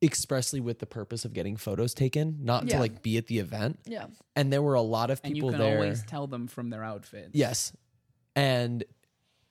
[0.02, 3.80] expressly with the purpose of getting photos taken, not to like be at the event.
[3.86, 4.06] Yeah.
[4.36, 5.76] And there were a lot of And you people can there.
[5.76, 7.32] always tell them from their outfits.
[7.34, 7.74] yes.
[8.40, 8.84] And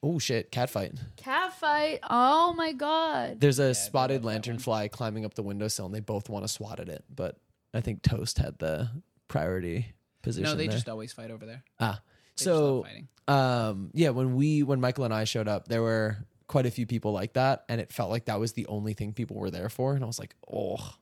[0.03, 0.93] oh shit, cat fight.
[1.17, 2.01] Cat fight.
[2.09, 3.41] Oh my god.
[3.41, 6.29] There's a I spotted love that lantern fly climbing up the windowsill and they both
[6.29, 7.37] want to swat at it, but
[7.75, 8.91] I think Toast had the
[9.29, 9.87] priority
[10.23, 10.45] position.
[10.51, 10.73] No, they there.
[10.75, 11.63] just always fight over there.
[11.81, 12.01] ah.
[12.01, 13.09] They just So love fighting.
[13.29, 16.17] um yeah when we when michael and i showed up there were
[16.47, 19.13] quite a few people like that and it felt like that was the only thing
[19.13, 20.95] people were there for and i was like oh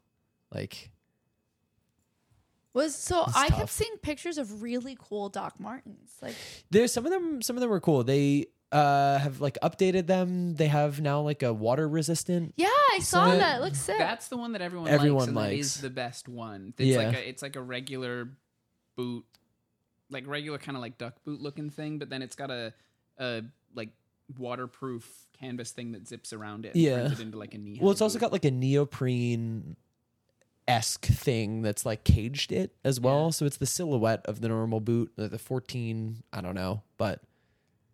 [0.52, 0.90] like
[2.76, 3.58] Was so It's I tough.
[3.58, 6.12] kept seeing pictures of really cool Doc Martens.
[6.22, 6.34] Like
[6.70, 10.54] there's some of them some of them were cool they uh have like updated them
[10.56, 13.58] they have now like a water resistant Yeah, I saw So- that.
[13.60, 13.96] It looks sick.
[13.98, 15.66] That's the one that everyone, Everyone likes, and that likes.
[15.76, 16.74] is the best one.
[16.78, 16.98] It's Yeah.
[16.98, 18.28] like a, it's like a regular
[18.96, 19.24] boot,
[20.10, 22.74] like regular kind of like duck boot looking thing, but then it's got a,
[23.18, 23.42] a
[23.74, 23.90] like
[24.38, 25.08] waterproof
[25.38, 26.74] canvas thing that zips around it.
[26.76, 27.02] Yeah.
[27.08, 27.78] turns it into like a knee.
[27.80, 29.76] well it's also got like a neoprene
[30.68, 33.30] esque thing that's like caged it as well Yeah.
[33.30, 37.20] so it's the silhouette of the normal boot the the 14 i don't know but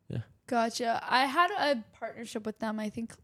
[0.09, 0.21] yeah.
[0.47, 1.01] Gotcha.
[1.09, 2.79] I had a partnership with them.
[2.81, 3.15] I think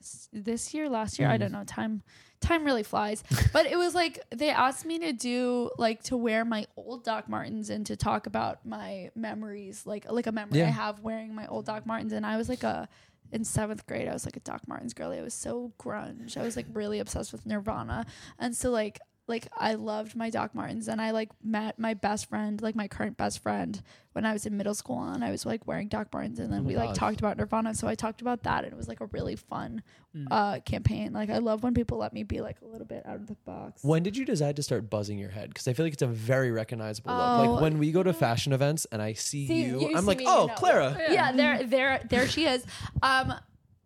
[0.00, 1.28] last this year, last year.
[1.28, 1.40] I Mm.
[1.40, 1.64] don't know.
[1.64, 2.02] Time,
[2.40, 3.22] time really flies.
[3.52, 7.28] but it was like they asked me to do like to wear my old Doc
[7.28, 11.46] Martens and to talk about my memories, like like a memory I have wearing my
[11.48, 12.12] old Doc Martens.
[12.12, 12.88] And I was like a
[13.32, 14.08] in seventh grade.
[14.08, 15.18] I was like a Doc Martens girly.
[15.18, 16.36] I was so grunge.
[16.36, 18.06] I was like really obsessed with Nirvana,
[18.38, 19.00] and so like.
[19.28, 22.88] Like I loved my Doc Martens, and I like met my best friend, like my
[22.88, 23.80] current best friend,
[24.14, 26.60] when I was in middle school, and I was like wearing Doc Martens, and then
[26.60, 26.94] Oh my we like God.
[26.96, 27.74] talked about Nirvana.
[27.74, 29.82] So I talked about that, and it was like a really fun
[30.16, 30.26] Mm.
[30.30, 31.12] uh, campaign.
[31.12, 33.34] Like I love when people let me be like a little bit out of the
[33.44, 33.84] box.
[33.84, 35.50] When did you decide to start buzzing your head?
[35.50, 37.20] Because I feel like it's a very recognizable look.
[37.22, 37.52] Oh.
[37.52, 40.06] Like when we go to fashion events and I see, See, you, you I'm see
[40.06, 40.54] like, me, oh, you know.
[40.54, 40.96] Clara.
[41.10, 42.64] yeah, there, there, there she is.
[43.02, 43.34] Um,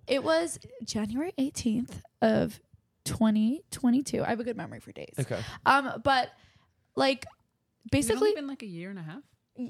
[0.07, 2.61] it was January eighteenth of
[3.05, 4.22] twenty twenty two.
[4.22, 5.14] I have a good memory for days.
[5.18, 5.40] Okay.
[5.66, 6.30] Um, but
[6.96, 7.24] like
[7.84, 9.22] It's basically only been like a year and a half.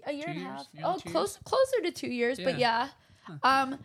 [0.07, 0.51] a year Two and a years?
[0.53, 0.67] half.
[0.75, 2.89] Yeah, oh, two close closer to two years, but yeah.
[3.25, 3.35] Huh.
[3.43, 3.79] Um,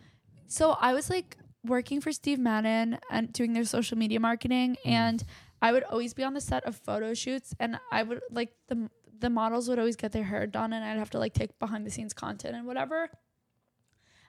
[0.46, 4.90] so I was like working for Steve Madden and doing their social media marketing, Mm.
[4.90, 5.24] and
[5.60, 8.88] I would always be on the set of photo shoots, and I would like the
[9.20, 11.84] the models would always get their hair done, and I'd have to like take behind
[11.86, 13.10] the scenes content and whatever.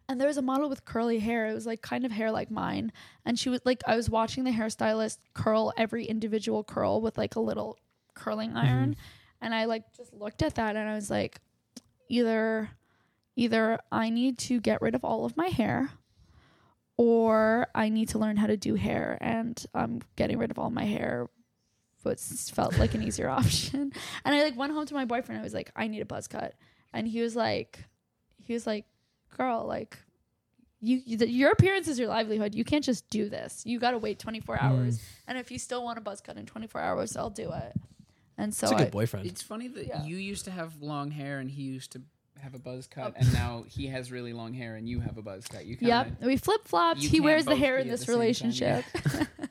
[0.10, 1.46] And there was a model with curly hair.
[1.48, 2.92] It was like kind of hair like mine.
[3.26, 7.36] And she was like, I was watching the hairstylist curl every individual curl with like
[7.36, 7.78] a little
[8.16, 8.66] curling mm-hmm.
[8.66, 8.96] iron.
[9.40, 11.40] And I like just looked at that and I was like,
[12.10, 12.72] either
[13.36, 15.92] either I need to get rid of all of my hair
[16.98, 20.72] or I need to learn how to do hair and I'm getting rid of all
[20.72, 21.30] my hair
[22.04, 23.94] but felt like an easier option.
[24.26, 25.40] And I like went home to my boyfriend.
[25.40, 26.56] I was like, I need a buzz cut.
[26.94, 27.86] And he was like
[28.42, 28.86] he was like,
[29.36, 29.98] "Girl, like
[30.82, 32.56] you, you the, your appearance is your livelihood.
[32.56, 33.64] You can't just do this.
[33.66, 34.66] You got to wait 24 hmm.
[34.66, 35.02] hours.
[35.28, 37.74] And if you still want a buzz cut in 24 hours, I'll do it."
[38.38, 39.26] And so It's a good I, boyfriend.
[39.28, 40.04] It's funny that Yeah.
[40.06, 42.02] you used to have long hair and he used to
[42.42, 43.20] have a buzz cut, oh.
[43.20, 45.66] and now he has really long hair and you have a buzz cut.
[45.66, 47.02] You kinda, Yep, we flip flopped.
[47.02, 48.86] He wears the hair in this relationship.
[48.94, 49.46] time, yeah.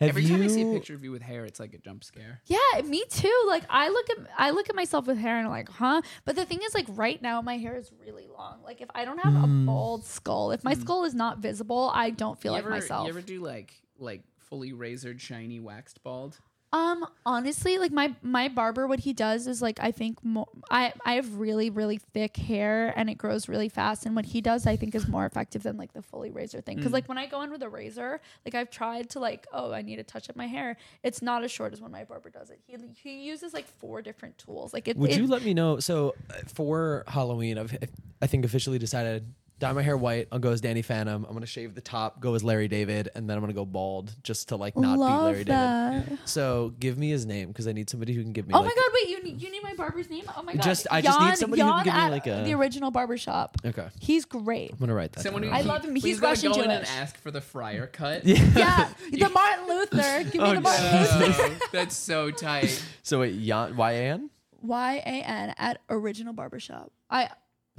[0.00, 0.28] Have Every you?
[0.28, 2.40] time I see a picture of you with hair, it's like a jump scare.
[2.46, 3.44] Yeah, me too.
[3.48, 6.02] Like I look at I look at myself with hair and I'm like, huh?
[6.24, 8.58] But the thing is, like right now, my hair is really long.
[8.64, 9.66] Like if I don't have a hmm.
[9.66, 10.80] bald skull, if my hmm.
[10.80, 13.04] skull is not visible, I don't feel you like ever, myself.
[13.04, 16.38] You ever do like like fully razored, shiny, waxed bald?
[16.76, 20.46] Um, honestly, like my my barber, what he does is like I think more.
[20.70, 24.40] I I have really really thick hair and it grows really fast, and what he
[24.40, 26.76] does I think is more effective than like the fully razor thing.
[26.76, 26.80] Mm.
[26.80, 29.72] Because like when I go in with a razor, like I've tried to like oh
[29.72, 32.30] I need to touch up my hair, it's not as short as when my barber
[32.30, 32.60] does it.
[32.66, 34.74] He he uses like four different tools.
[34.74, 34.96] Like it.
[34.98, 35.80] Would it- you let me know?
[35.80, 37.76] So uh, for Halloween, I've
[38.20, 40.28] I think officially decided dye my hair white.
[40.30, 41.24] I'll go as Danny Phantom.
[41.26, 44.14] I'm gonna shave the top, go as Larry David, and then I'm gonna go bald
[44.22, 46.04] just to like not love be Larry that.
[46.06, 46.18] David.
[46.24, 48.54] So give me his name because I need somebody who can give me.
[48.54, 48.90] Oh like, my god!
[48.94, 50.24] Wait, you need, you need my barber's name?
[50.36, 50.62] Oh my god!
[50.62, 52.90] Just- I just need Jan- somebody who can Jan give me, like, a- the original
[52.90, 53.56] barber shop.
[53.64, 54.72] Okay, He's great.
[54.72, 55.22] I'm gonna write that.
[55.22, 55.50] Someone who.
[55.50, 55.92] I he- love him.
[55.94, 58.24] Please He's gotta Russian go in and ask for the friar cut.
[58.56, 60.24] Yeah, the Martin Luther.
[60.24, 61.58] Give me Oh, the Martin Luther.
[61.62, 62.82] Oh, that's so tight.
[63.02, 64.30] So wait, Yan, Y A N.
[64.62, 66.90] Y A N at original barbershop.
[67.10, 67.28] I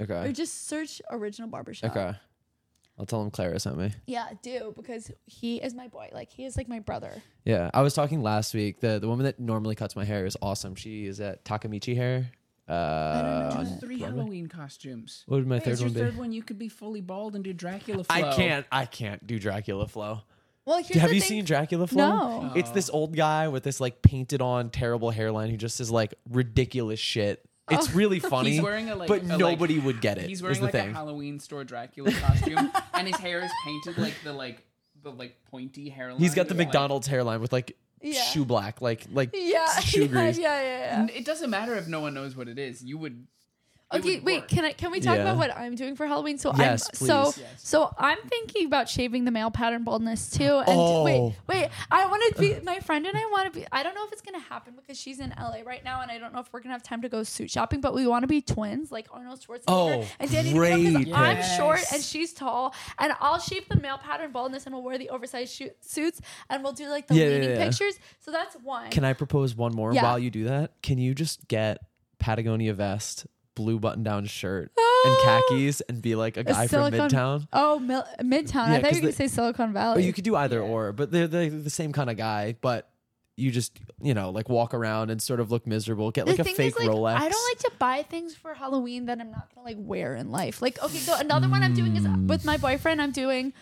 [0.00, 1.90] or just search original barbershop.
[1.96, 2.16] Okay.
[2.98, 3.92] I'll tell him Clara sent me.
[4.06, 6.08] Yeah, do because he is my boy.
[6.12, 7.12] Like he is like my brother.
[7.44, 8.80] Yeah, I was talking last week.
[8.80, 10.74] The the woman that normally cuts my hair is awesome.
[10.74, 12.30] She is at Takamichi Hair.
[12.68, 13.80] Uh, know on that.
[13.80, 14.18] Three Broadway.
[14.18, 15.22] Halloween costumes.
[15.26, 16.00] What would my Wait, third is your one be?
[16.00, 16.32] third one?
[16.32, 18.14] You could be fully bald and do Dracula flow.
[18.16, 18.66] I can't.
[18.72, 20.20] I can't do Dracula flow.
[20.66, 22.42] Well, here's Have the you thing- seen Dracula flow?
[22.42, 22.52] No.
[22.54, 26.14] It's this old guy with this like painted on terrible hairline who just is like
[26.28, 27.42] ridiculous shit.
[27.70, 27.94] It's oh.
[27.94, 30.28] really funny, He's wearing a like, but a, like- nobody would get it.
[30.28, 30.90] He's is wearing the like thing.
[30.90, 34.64] a Halloween store Dracula costume, and his hair is painted like the like
[35.02, 36.18] the like pointy hairline.
[36.20, 38.22] He's got the with, like- McDonald's hairline with like Yeah.
[38.22, 40.38] shoe black, like like Yeah, shoe yeah, grease.
[40.38, 41.14] yeah, yeah, yeah.
[41.14, 42.82] It doesn't matter if no one knows what it is.
[42.82, 43.26] You would.
[43.90, 44.40] It Okay, wait.
[44.42, 44.48] work.
[44.48, 44.72] Can I?
[44.72, 45.22] Can we talk Yeah.
[45.22, 46.36] about what I'm doing for Halloween?
[46.36, 47.24] So Yes, I'm so.
[47.40, 47.40] Yes.
[47.62, 50.58] so I'm thinking about shaving the male pattern baldness too.
[50.58, 51.04] And Oh.
[51.04, 51.68] wait, wait.
[51.90, 53.66] I want to be my friend and I want to be.
[53.72, 56.18] I don't know if it's gonna happen because she's in LA right now, and I
[56.18, 57.80] don't know if we're gonna have time to go suit shopping.
[57.80, 60.94] But we want to be twins, like Arnold Schwarzenegger Oh, and Danny DeVito.
[60.94, 64.74] 'cause great I'm short and she's tall, and I'll shave the male pattern baldness, and
[64.74, 66.20] we'll wear the oversized shoot, suits,
[66.50, 67.64] and we'll do like the Yeah, yeah, leading yeah.
[67.68, 67.98] pictures.
[68.20, 68.90] So that's one.
[68.90, 70.02] Can I propose one more Yeah.
[70.02, 70.72] while you do that?
[70.82, 71.78] Can you just get
[72.18, 73.26] Patagonia vest,
[73.58, 74.70] blue button down shirt,
[75.04, 77.48] and khakis, and be like a guy from Silicon- Midtown?
[77.52, 78.68] Oh, Mil- Midtown.
[78.68, 80.02] Yeah, I thought you 'cause were gonna the- say Silicon Valley.
[80.02, 82.54] Or you could do either or, but they're, they're the same kind of guy.
[82.60, 82.88] But
[83.36, 86.10] you just you know like walk around and sort of look miserable.
[86.10, 87.14] Get like the a thing fake is, like, Rolex.
[87.16, 90.30] I don't like to buy things for Halloween that I'm not gonna like wear in
[90.30, 90.60] life.
[90.62, 92.26] Like, okay, so another one I'm doing is Mm.
[92.28, 93.00] with my boyfriend.
[93.02, 93.52] I'm doing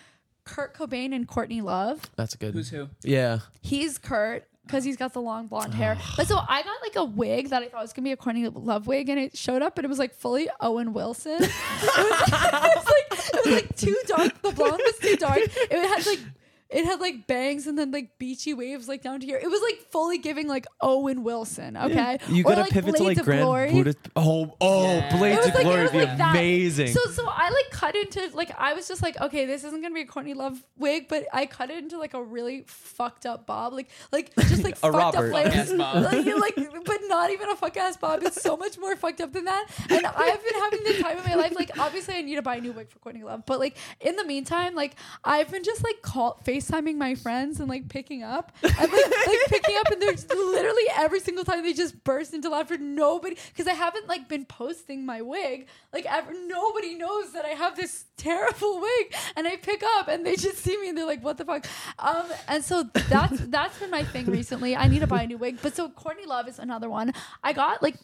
[0.45, 2.09] Kurt Cobain and Courtney Love.
[2.17, 2.55] That's a good.
[2.55, 2.89] Who's who?
[3.03, 3.41] Yeah.
[3.61, 5.97] He's Kurt because he's got the long blonde hair.
[6.17, 8.49] But so I got like a wig that I thought was gonna be a Courtney
[8.49, 11.33] Love wig, and it showed up and it was like fully Owen Wilson.
[11.41, 11.51] it, was,
[11.83, 14.43] it was like it was like too dark.
[14.43, 15.39] The blonde was too dark.
[15.39, 16.21] It had like.
[16.69, 19.39] It had like bangs and then like beachy waves like down to here.
[19.41, 22.19] It was like fully giving like Owen Wilson, okay?
[22.29, 23.73] You gotta like, pivot to like of Grand Glory.
[23.73, 24.09] Budapest.
[24.17, 25.17] Oh, oh, Yeah.
[25.17, 26.31] Blades It was of like- it Glory was would be like that.
[26.31, 26.89] amazing.
[26.89, 29.95] So so I like cut into like I was just like okay this isn't gonna
[29.95, 33.47] be a Courtney Love wig but I cut it into like a really fucked up
[33.47, 35.29] bob like like just like A fucked Robert.
[35.29, 38.77] up layers like, you- like but not even a fuck ass bob it's so much
[38.79, 41.79] more fucked up than that and I've been having the time of my life like
[41.79, 44.25] obviously I need to buy a new wig for Courtney Love but like in the
[44.25, 48.53] meantime like I've been just like call FaceTiming my friends and like picking up.
[48.63, 48.91] And like,
[49.27, 52.79] like picking up and there's literally every single time they just burst into laughter.
[52.79, 55.69] Nobody because I haven't like been posting my wig.
[55.93, 59.15] Like ever nobody knows that I have this terrible wig.
[59.37, 61.67] And I pick up and they just see me and they're like what the fuck?
[61.99, 64.77] Um and so that's that's been my thing recently.
[64.77, 65.59] I need to buy a new wig.
[65.63, 67.13] But so Courtney Love is another one.
[67.43, 67.97] I got like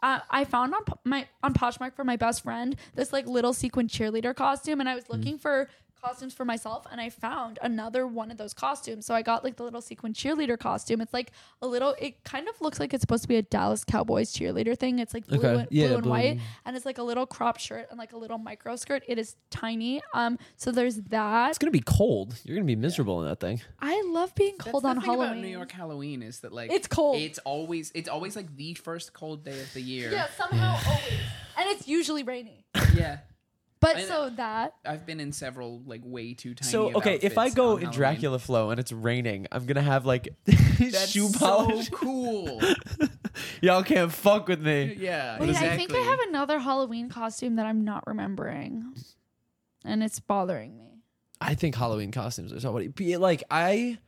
[0.00, 3.88] uh, I found on my on Poshmark for my best friend this like little sequin
[3.88, 5.68] cheerleader costume and I was looking for
[6.00, 9.06] costumes for myself and I found another one of those costumes.
[9.06, 11.00] So I got like the little sequin cheerleader costume.
[11.00, 13.84] It's like a little it kind of looks like it's supposed to be a Dallas
[13.84, 14.98] Cowboys cheerleader thing.
[14.98, 15.54] It's like blue, Okay.
[15.60, 17.98] and, Yeah, blue and blue white and- and it's like a little crop shirt and
[17.98, 19.02] like a little micro skirt.
[19.06, 20.00] It is tiny.
[20.14, 21.50] Um so there's that.
[21.50, 22.38] It's gonna be cold.
[22.44, 23.60] You're gonna be miserable in that thing.
[23.80, 25.42] I love being That's cold the on thing about Halloween.
[25.42, 27.16] New York Halloween is that like It's cold.
[27.16, 30.10] It's always it's always like the first cold day of the year.
[30.12, 31.12] Yeah, somehow always.
[31.58, 32.64] And it's usually rainy.
[32.94, 33.18] Yeah.
[33.80, 36.70] But I- so that I've been in several like way too tiny.
[36.70, 37.92] So okay, if I go in Halloween.
[37.96, 41.88] Dracula flow and it's raining, I'm gonna have like That's shoe so polish.
[41.92, 42.60] cool.
[43.60, 44.96] Y'all can't fuck with me.
[44.98, 45.38] yeah.
[45.38, 45.70] Wait, exactly.
[45.70, 48.94] I think I have another Halloween costume that I'm not remembering.
[49.84, 50.84] And it's bothering me.
[51.40, 52.88] I think Halloween costumes are so funny.
[52.88, 53.98] Be- Like I,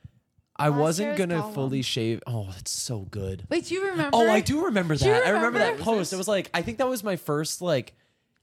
[0.57, 1.55] I Last wasn't gonna Gollum.
[1.55, 2.21] fully shave.
[2.27, 3.47] Oh, that's so good.
[3.49, 4.11] Wait, do you remember?
[4.15, 5.05] Oh, I do remember that.
[5.05, 6.13] Do you I remember that post.
[6.13, 7.95] It was like I think that was my first like.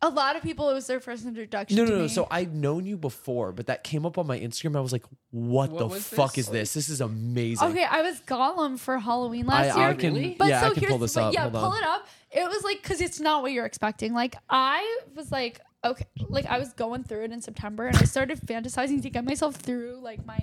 [0.03, 1.75] A lot of people, it was their first introduction.
[1.75, 2.03] No, to no, no.
[2.03, 2.07] me.
[2.07, 4.75] So I'd known you before, but that came up on my Instagram.
[4.75, 6.45] I was like, "What, What the was fuck this?
[6.45, 6.73] is this?
[6.75, 9.95] This is amazing." Okay, I was Gollum for Halloween last I year.
[9.95, 10.35] can, Really?
[10.37, 11.33] But yeah, so I can here's, pull this but up.
[11.33, 11.77] Yeah, Hold pull on.
[11.81, 12.07] it up.
[12.29, 14.13] It was like because it's not what you're expecting.
[14.13, 18.03] Like I was like, okay, like I was going through it in September, and I
[18.03, 20.37] started fantasizing to get myself through like my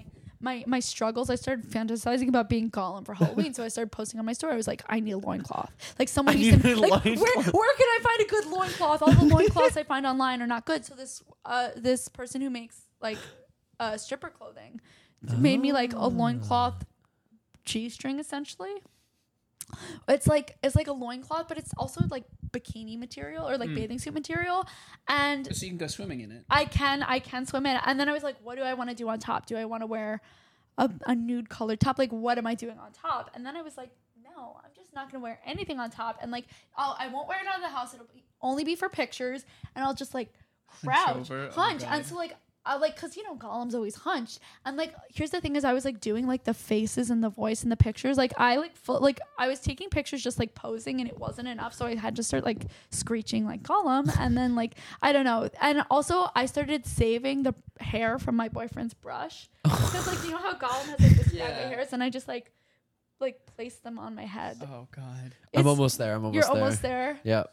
[0.44, 1.30] my my struggles.
[1.30, 4.52] I started fantasizing about being Gollum for Halloween, so I started posting on my story.
[4.52, 5.72] I was like, I need a loincloth.
[5.98, 9.02] Like someone I to like where, where can I find a good loincloth?
[9.02, 10.84] All the loincloths I find online are not good.
[10.84, 13.18] So this uh this person who makes like
[13.80, 14.80] uh stripper clothing
[15.38, 16.84] made me like a loincloth
[17.64, 18.74] G string essentially.
[20.09, 23.74] It's like it's like a loincloth, but it's also like bikini material or like Mm.
[23.76, 24.66] bathing suit material.
[25.09, 26.44] And So you can go swimming in it.
[26.51, 27.82] I can I can swim in it.
[27.86, 29.46] And then I was like, what do I want to do on top?
[29.46, 30.20] Do I want to wear
[30.78, 31.98] a, a nude colored top?
[31.98, 33.30] Like what am I doing on top?
[33.34, 33.90] And then I was like,
[34.22, 36.18] no, I'm just not gonna wear anything on top.
[36.22, 36.46] And like
[36.76, 37.94] I'll, I won't wear it out of the house.
[37.94, 39.44] It'll be, only be for pictures.
[39.74, 40.32] And I'll just like
[40.82, 41.82] crouch, hunch.
[41.84, 44.38] Oh and so like I like cause you know Gollum's always hunched.
[44.64, 47.28] And like here's the thing is I was like doing like the faces and the
[47.28, 48.16] voice and the pictures.
[48.16, 51.48] Like I like full, like I was taking pictures just like posing and it wasn't
[51.48, 51.74] enough.
[51.74, 54.10] So I had to start like screeching like Gollum.
[54.18, 55.48] And then like I don't know.
[55.60, 59.48] And also I started saving the hair from my boyfriend's brush.
[59.64, 61.68] Because like you know how Gollum has like this Yeah.
[61.68, 62.50] hairs and I just like
[63.20, 64.56] like placed them on my head.
[64.62, 65.34] Oh God.
[65.54, 66.14] I'm almost there.
[66.14, 66.62] I'm almost You're there.
[66.64, 67.18] almost there.
[67.24, 67.44] Yeah.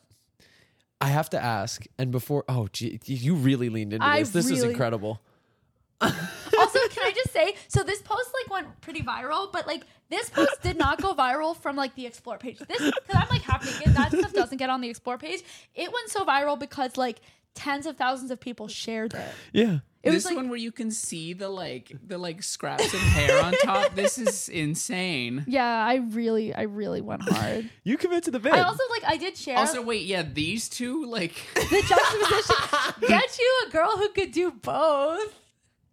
[1.02, 4.30] I have to ask, and before, oh, gee, you really leaned into I this.
[4.30, 5.20] This is really- incredible.
[6.02, 10.30] also, can I just say, so this post like went pretty viral, but like this
[10.32, 12.58] post did not go viral from like the explore page.
[12.58, 13.94] This because I'm like half naked.
[13.94, 15.44] That stuff doesn't get on the explore page.
[15.76, 17.20] It went so viral because like
[17.54, 19.28] tens of thousands of people shared it.
[19.54, 19.80] Yeah.
[20.04, 23.00] It this was like one where you can see the like the like scraps of
[23.00, 23.94] hair on top.
[23.94, 25.44] This is insane.
[25.48, 27.70] yeah, I really, I really went hard.
[27.84, 28.54] You commit to the bit.
[28.54, 33.08] I also like I did share Also, wait, yeah, these two like the juxtaposition.
[33.08, 35.34] Get you a girl who could do both.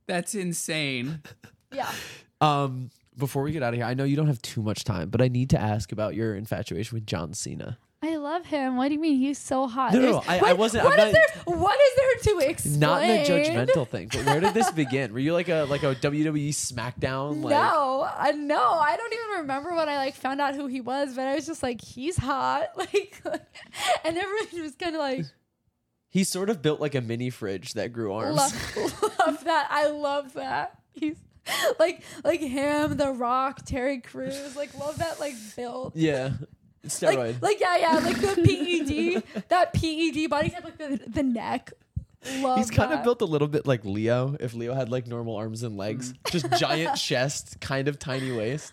[0.07, 1.23] that's insane.
[1.73, 1.91] Yeah.
[2.41, 5.11] um, before we get out of here, I know you don't have too much time,
[5.11, 7.79] but I need to ask about your infatuation with John Cena.
[8.01, 8.77] I love him.
[8.77, 9.19] What do you mean?
[9.19, 9.93] He's so hot.
[9.93, 11.57] No, no, no, I- I wasn't- What is not- there?
[11.57, 12.79] What is there to explain?
[12.79, 15.13] Not in a judgmental thing, but where did this begin?
[15.13, 17.43] Were you like a like a WWE SmackDown?
[17.43, 20.81] Like, no, I no, I don't even remember when I like found out who he
[20.81, 23.21] was, but I was just like, he's hot, like,
[24.05, 25.25] and everyone was kind of like,
[26.09, 28.37] he sort of built like a mini fridge that grew arms.
[28.37, 29.67] love, love that.
[29.71, 30.79] I love that.
[30.93, 31.17] He's
[31.81, 35.93] like, like him, The Rock, Terry Crews, like, love that, like build.
[35.97, 36.33] yeah,
[36.87, 37.41] steroid.
[37.41, 41.73] Like, like yeah, yeah, like the PED, that PED body type, like the the neck.
[42.41, 42.99] Love He's kind that.
[42.99, 44.37] of built a little bit like Leo.
[44.41, 46.31] If Leo had like normal arms and legs, Mm.
[46.33, 48.73] just giant chest, kind of tiny waist.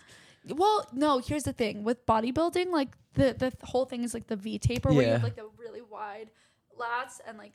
[0.50, 4.36] Well, no, here's the thing with bodybuilding, like the the whole thing is like the
[4.36, 6.32] V taper where you have like the really wide
[6.80, 7.54] lats and like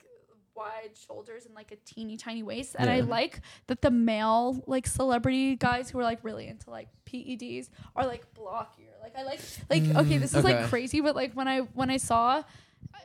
[0.55, 2.75] wide shoulders and like a teeny tiny waist.
[2.79, 6.87] And I like that the male like celebrity guys who are like really into like
[7.05, 8.90] PEDs are like blockier.
[9.01, 10.59] Like I like like okay, this is Mm, okay.
[10.61, 12.43] like crazy, but like when I when I saw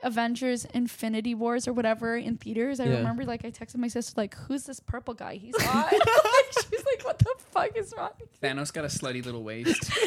[0.02, 2.98] Avengers Infinity Wars or whatever in theaters, I Yeah.
[2.98, 5.36] remember like I texted my sister like, "Who's this purple guy?
[5.36, 8.10] He's hot." like, she's like, "What the fuck is wrong?"
[8.42, 9.90] Thanos got a slutty little waist.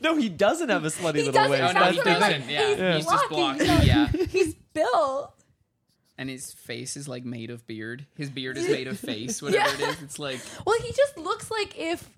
[0.00, 1.62] No, he doesn't have a slutty He little waist.
[1.74, 2.20] Oh, no, he doesn't.
[2.20, 3.66] like, Yeah, he's he's just blocking, blocking.
[3.66, 5.34] so- Yeah, He's built.
[6.16, 8.06] and his face is like made of beard.
[8.16, 9.42] His beard is made of face.
[9.42, 9.90] Whatever it Yeah.
[9.90, 12.08] is, it's like Well, he just looks like if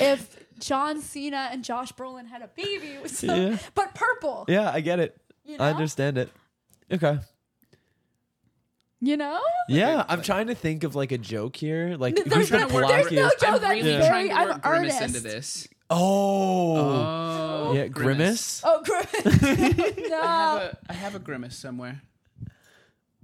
[0.00, 3.58] if John Cena and Josh Brolin had a baby, so, Yeah.
[3.74, 4.44] but purple.
[4.48, 5.16] Yeah, I get it.
[5.44, 5.64] You know?
[5.64, 6.30] I understand it.
[6.92, 7.18] Okay.
[9.00, 9.40] You know?
[9.68, 11.96] Yeah, I'm trying to think of like a joke here.
[11.98, 13.12] Like There's who's the no- there's blockiest?
[13.16, 13.42] no joke.
[13.42, 15.16] I'm that's really very- trying to I'm work grimace earnest.
[15.16, 15.68] into this.
[15.90, 16.76] Oh.
[16.76, 18.62] Oh, yeah, grimace.
[18.64, 19.26] Oh, great.
[19.26, 20.20] I have no.
[20.20, 22.00] a I have a grimace somewhere.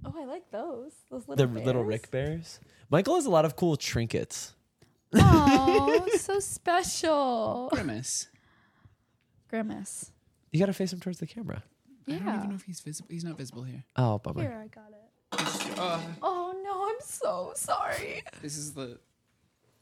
[0.05, 0.91] Oh, I like those.
[1.09, 1.83] Those The little little.
[1.83, 2.59] Rick Bears.
[2.89, 4.53] Michael has a lot of cool trinkets.
[5.13, 7.69] Oh, so special.
[7.73, 8.27] Grimace.
[9.49, 10.11] Grimace.
[10.51, 11.63] You got to face him towards the camera.
[12.07, 12.37] I don't Yeah.
[12.37, 13.07] even know if he's visible.
[13.11, 13.83] He's not visible here.
[13.95, 14.41] Oh, bummer.
[14.41, 14.95] Here, I got it.
[15.79, 18.23] Uh, Oh no, I'm so sorry.
[18.41, 18.99] this is the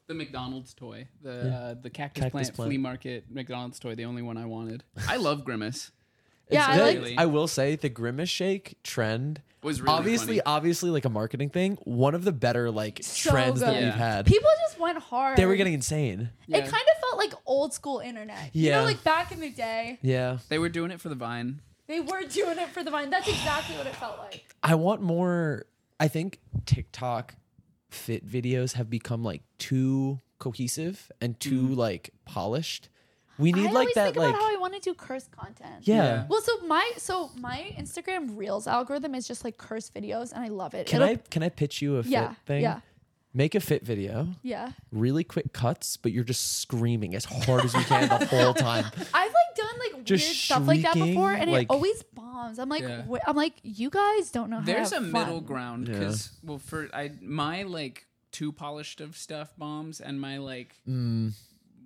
[0.08, 1.58] the McDonald's toy, the Yeah.
[1.60, 2.70] uh, the cactus, Cactus plant, plant.
[2.70, 4.84] flea market McDonald's toy, the only one I wanted.
[5.08, 5.92] I love Grimace.
[6.50, 7.14] Yeah, It's I good.
[7.18, 9.42] I will say the Grimace Shake trend.
[9.64, 10.42] Was really obviously, funny.
[10.46, 11.76] obviously, like a marketing thing.
[11.84, 13.84] One of the better like So trends that good.
[13.84, 14.26] we've had.
[14.26, 14.48] People
[14.78, 15.38] just went hard.
[15.38, 16.30] They were getting insane.
[16.48, 16.58] Yeah.
[16.58, 18.50] It kind of felt like old school internet.
[18.54, 21.62] You know, like back in the day, Yeah, They were doing it for the Vine.
[21.88, 23.10] they were doing it for the Vine.
[23.10, 24.46] That's exactly what it felt like.
[24.64, 25.66] I want more.
[26.00, 27.36] I think TikTok
[27.90, 31.74] fit videos have become like too cohesive and too mm-hmm.
[31.74, 32.90] like polished.
[33.40, 35.84] We need I like that think like about how I want to do curse content.
[35.84, 35.96] yeah.
[35.96, 36.26] Yeah.
[36.28, 40.48] Well, so my so my Instagram Reels algorithm is just like curse videos, and I
[40.48, 40.88] love it.
[40.88, 42.64] Can It'll- I can I pitch you a fit Yeah, thing?
[42.64, 42.80] yeah.
[43.34, 47.74] Make a fit video, Yeah, really quick cuts, but you're just screaming as hard as
[47.74, 48.86] you can the whole time.
[49.14, 52.58] I've like done like Just weird stuff like that before, and like- it always bombs.
[52.58, 53.04] I'm like, Yeah.
[53.04, 54.66] wh- I'm like, you guys don't know how.
[54.66, 55.46] There's to a have middle fun.
[55.46, 55.94] ground Yeah.
[56.00, 61.34] because well, for I my like too polished of stuff bombs and my like Mm.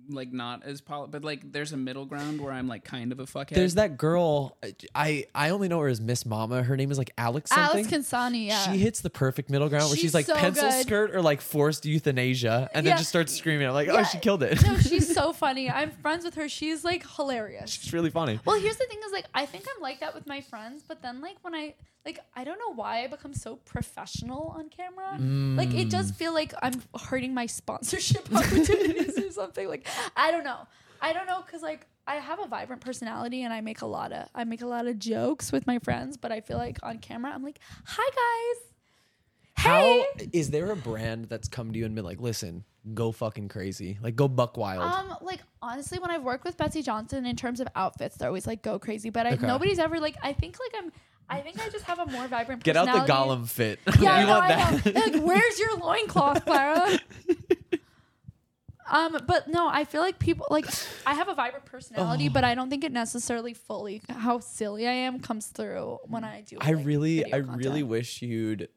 [0.08, 3.20] Like not as polished, but like there's a middle ground where I'm like kind of
[3.20, 3.50] a fuckhead.
[3.54, 4.56] There's that girl.
[4.94, 6.62] I I only know her as Miss Mama.
[6.62, 7.84] Her name is like Alex something.
[7.86, 8.70] Alex Consani, yeah.
[8.72, 10.82] She hits the perfect middle ground where she's, She's like so pencil good.
[10.86, 12.92] skirt or like forced euthanasia, and Yeah.
[12.92, 13.66] then just starts screaming.
[13.66, 14.62] I'm like, oh, she killed it.
[14.66, 15.70] no, she's so funny.
[15.70, 16.48] I'm friends with her.
[16.48, 17.70] She's like hilarious.
[17.70, 18.40] She's really funny.
[18.44, 21.02] Well, here's the thing: is like I think I'm like that with my friends, but
[21.02, 21.74] then like when I
[22.04, 25.12] like I don't know why I become so professional on camera.
[25.56, 25.90] Like it Mm.
[25.90, 29.68] does feel like I'm hurting my sponsorship opportunities or something.
[29.68, 30.66] Like I don't know.
[31.00, 34.12] I don't know because like I have a vibrant personality and I make a lot
[34.12, 36.98] of I make a lot of jokes with my friends, but I feel like on
[36.98, 38.68] camera I'm like, hi guys.
[39.58, 39.68] Hey.
[39.68, 42.64] How is there a brand that's come to you and been like, listen,
[42.94, 44.82] go fucking crazy, like go buck wild?
[44.92, 48.46] Um, like honestly, when I've worked with Betsey Johnson in terms of outfits, they're always
[48.46, 49.10] like go crazy.
[49.10, 49.46] But I, Okay.
[49.46, 50.16] nobody's ever like.
[50.22, 50.90] I think like I'm.
[51.28, 52.62] I think I just have a more vibrant.
[52.62, 52.64] Personality.
[52.64, 53.42] Get out the personality.
[53.44, 53.80] Gollum fit.
[54.00, 54.94] Yeah, we I know, want I that.
[54.94, 55.00] know.
[55.18, 56.98] Like, where's your loincloth, Clara?
[58.90, 60.66] um, but no, I feel like people like
[61.06, 62.32] I have a vibrant personality, Oh.
[62.32, 66.42] but I don't think it necessarily fully how silly I am comes through when I
[66.42, 66.58] do.
[66.60, 68.68] I like, really, video I really wish you'd.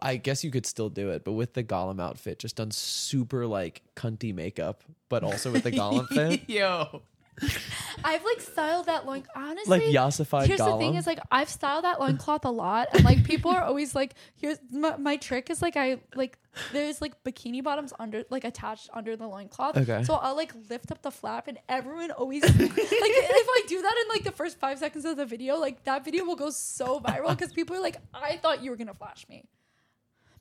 [0.00, 3.46] I guess you could still do it, but with the Gollum outfit, just done super
[3.46, 7.02] like cunty makeup, but also with the Gollum fit, Yo,
[8.04, 9.24] I've like styled that loin.
[9.34, 10.72] Honestly, like yassified Here's Gollum.
[10.72, 13.94] the thing is like I've styled that loincloth a lot and like people are always
[13.94, 16.38] like here's my, my trick is like I like
[16.72, 19.76] there's like bikini bottoms under like attached under the loincloth.
[19.76, 20.02] Okay.
[20.04, 23.94] So I'll like lift up the flap and everyone always like if I do that
[24.02, 27.00] in like the first five seconds of the video, like that video will go so
[27.00, 29.44] viral because people are like, I thought you were gonna flash me.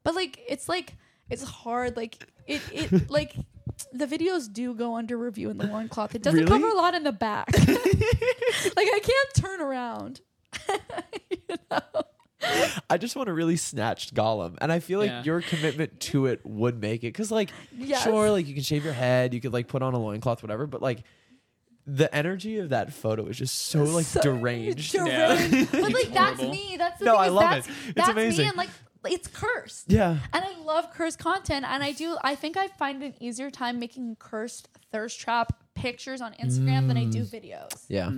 [0.04, 0.96] But like it's like
[1.30, 1.98] it's hard.
[1.98, 3.36] Like it it like
[3.94, 6.16] the videos do go under review in the loincloth.
[6.16, 6.52] It doesn't Really?
[6.62, 7.48] cover a lot in the back.
[7.58, 10.22] like I can't turn around.
[11.30, 11.38] you
[11.72, 11.80] know?
[12.90, 15.24] I just want a really snatched Gollum, and I feel like Yeah.
[15.24, 17.08] your commitment to it would make it.
[17.08, 18.04] Because like, Yes.
[18.04, 20.68] sure, like you can shave your head, you could like put on a loincloth, whatever,
[20.68, 21.04] but like.
[21.88, 24.92] The energy of that photo is just so like So- deranged.
[24.94, 25.72] deranged.
[25.72, 26.78] But like that's me.
[26.80, 27.74] That's the No, thing I love that's, it.
[27.90, 28.44] It's that's amazing.
[28.46, 28.70] me and like
[29.14, 29.92] it's cursed.
[29.92, 30.18] Yeah.
[30.34, 31.66] And I love cursed content.
[31.68, 36.22] And I do I think I find an easier time making cursed thirst trap pictures
[36.22, 37.86] on Instagram than I do videos.
[37.88, 38.12] Yeah.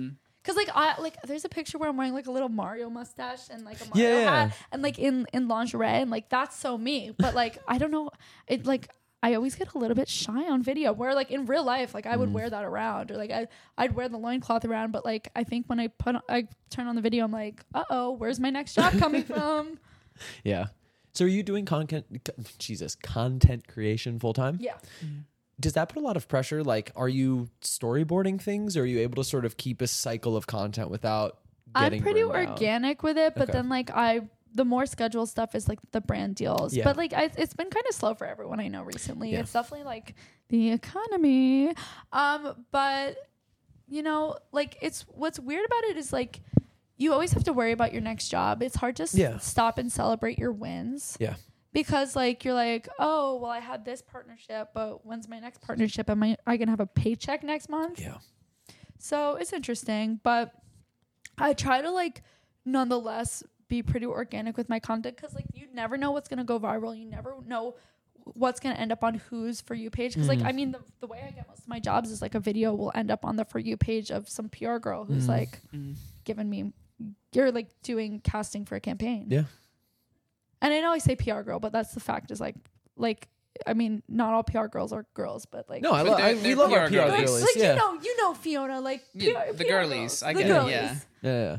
[0.44, 3.48] Cause like I like there's a picture where I'm wearing like a little Mario mustache
[3.50, 4.46] and like a Mario Yeah, yeah.
[4.46, 7.12] hat and like in in lingerie and like that's so me.
[7.18, 8.10] But like I don't know
[8.46, 8.88] it like
[9.22, 12.06] I always get a little bit shy on video where like in real life like
[12.06, 12.18] I Mm.
[12.20, 15.42] would wear that around or like I I'd wear the loincloth around but like I
[15.44, 18.38] think when I put on, I turn on the video I'm like uh oh where's
[18.40, 19.78] my next job coming from
[20.44, 20.66] Yeah.
[21.14, 22.06] So are you doing content
[22.58, 24.58] Jesus, content creation full time?
[24.60, 24.74] yeah
[25.58, 26.62] Does that put a lot of pressure?
[26.62, 30.36] Like are you storyboarding things or are you able to sort of keep a cycle
[30.36, 31.38] of content without
[31.74, 32.54] getting I'm pretty burned out?
[32.60, 33.52] organic with it, but Okay.
[33.52, 36.72] then like I the more scheduled stuff is like the brand deals.
[36.74, 36.84] Yeah.
[36.84, 39.32] But like I, it's been kind of slow for everyone I know recently.
[39.32, 39.40] Yeah.
[39.40, 40.14] It's definitely like
[40.48, 41.74] the economy.
[42.12, 43.16] Um, but
[43.88, 46.40] you know, like it's what's weird about it is like
[46.98, 48.62] you always have to worry about your next job.
[48.62, 49.38] It's hard to s- Yeah.
[49.38, 51.36] stop and celebrate your wins Yeah.
[51.72, 56.10] because like you're like, oh well, I had this partnership, but when's my next partnership?
[56.10, 58.00] Am I I gonna have a paycheck next month?
[58.00, 58.18] Yeah.
[58.98, 60.52] So it's interesting, but
[61.38, 62.22] I try to like
[62.64, 66.58] nonetheless be pretty organic with my content because like you never know what's gonna go
[66.58, 66.98] viral.
[66.98, 67.76] You never know
[68.24, 70.14] what's gonna end up on who's for you page.
[70.14, 72.34] Because like I mean the the way I get most of my jobs is like
[72.34, 75.28] a video will end up on the for you page of some PR girl who's
[75.28, 75.94] like Mhm.
[76.24, 76.72] giving me
[77.32, 79.26] you're like doing casting for a campaign.
[79.28, 79.44] Yeah.
[80.60, 82.30] And I know I say PR girl, but that's the fact.
[82.30, 82.56] Is like
[82.96, 83.28] like
[83.66, 86.18] I mean, not all PR girls are girls, but like No, I But love.
[86.18, 87.42] they're- We they're love our PR PR like, girlies.
[87.42, 87.70] like yeah.
[87.72, 89.98] you know, you know Fiona, like Yeah, the PR girlies.
[89.98, 90.22] girls.
[90.22, 90.72] I The get it, girlies.
[90.72, 90.96] yeah.
[91.22, 91.56] yeah, yeah.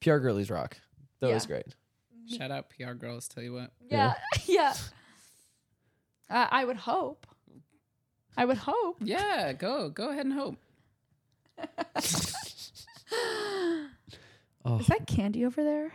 [0.00, 0.76] PR girlies rock.
[1.20, 1.34] That Yeah.
[1.34, 1.66] was great.
[2.28, 3.28] Shout out PR girls.
[3.28, 3.70] Tell you what.
[3.90, 4.14] Yeah,
[4.46, 4.74] yeah.
[6.30, 7.26] Uh, I would hope.
[8.38, 8.96] I would hope.
[9.02, 10.56] Yeah, go go ahead and hope.
[14.72, 15.92] Oh, Is that candy over there?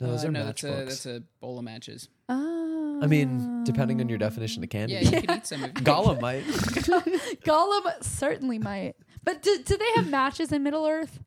[0.00, 0.86] no, those Uh, are no, that's a matchbooks.
[0.86, 2.08] that's a bowl of matches.
[2.28, 3.00] Oh.
[3.02, 4.94] I mean, depending on your definition of candy.
[4.94, 6.42] Yeah, you could eat some of Gollum might.
[7.44, 8.96] Gollum certainly might.
[9.24, 11.20] But do, do they have matches in Middle Earth?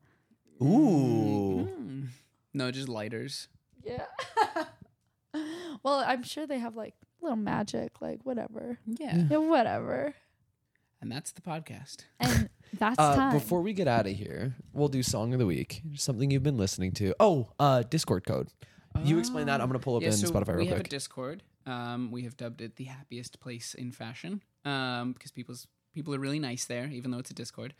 [0.61, 1.67] Ooh.
[1.71, 2.07] Mm.
[2.53, 3.47] No, just lighters.
[3.83, 4.05] Yeah.
[5.83, 8.77] well, I'm sure they have like little magic, like whatever.
[8.85, 9.23] Yeah.
[9.29, 10.13] Yeah, whatever.
[11.01, 12.03] And that's the podcast.
[12.19, 13.33] And that's Uh, time.
[13.33, 15.81] before we get out of here, we'll do song of the week.
[15.95, 17.13] Something you've been listening to.
[17.19, 18.49] Oh, uh, Discord code.
[19.03, 19.61] You explain that.
[19.61, 20.83] I'm gonna pull up Yeah, in so Spotify we real have a.
[20.83, 21.43] Discord.
[21.65, 24.41] Um, we have dubbed it the happiest place in fashion.
[24.65, 27.73] Um, because people's people are really nice there, even though it's a Discord.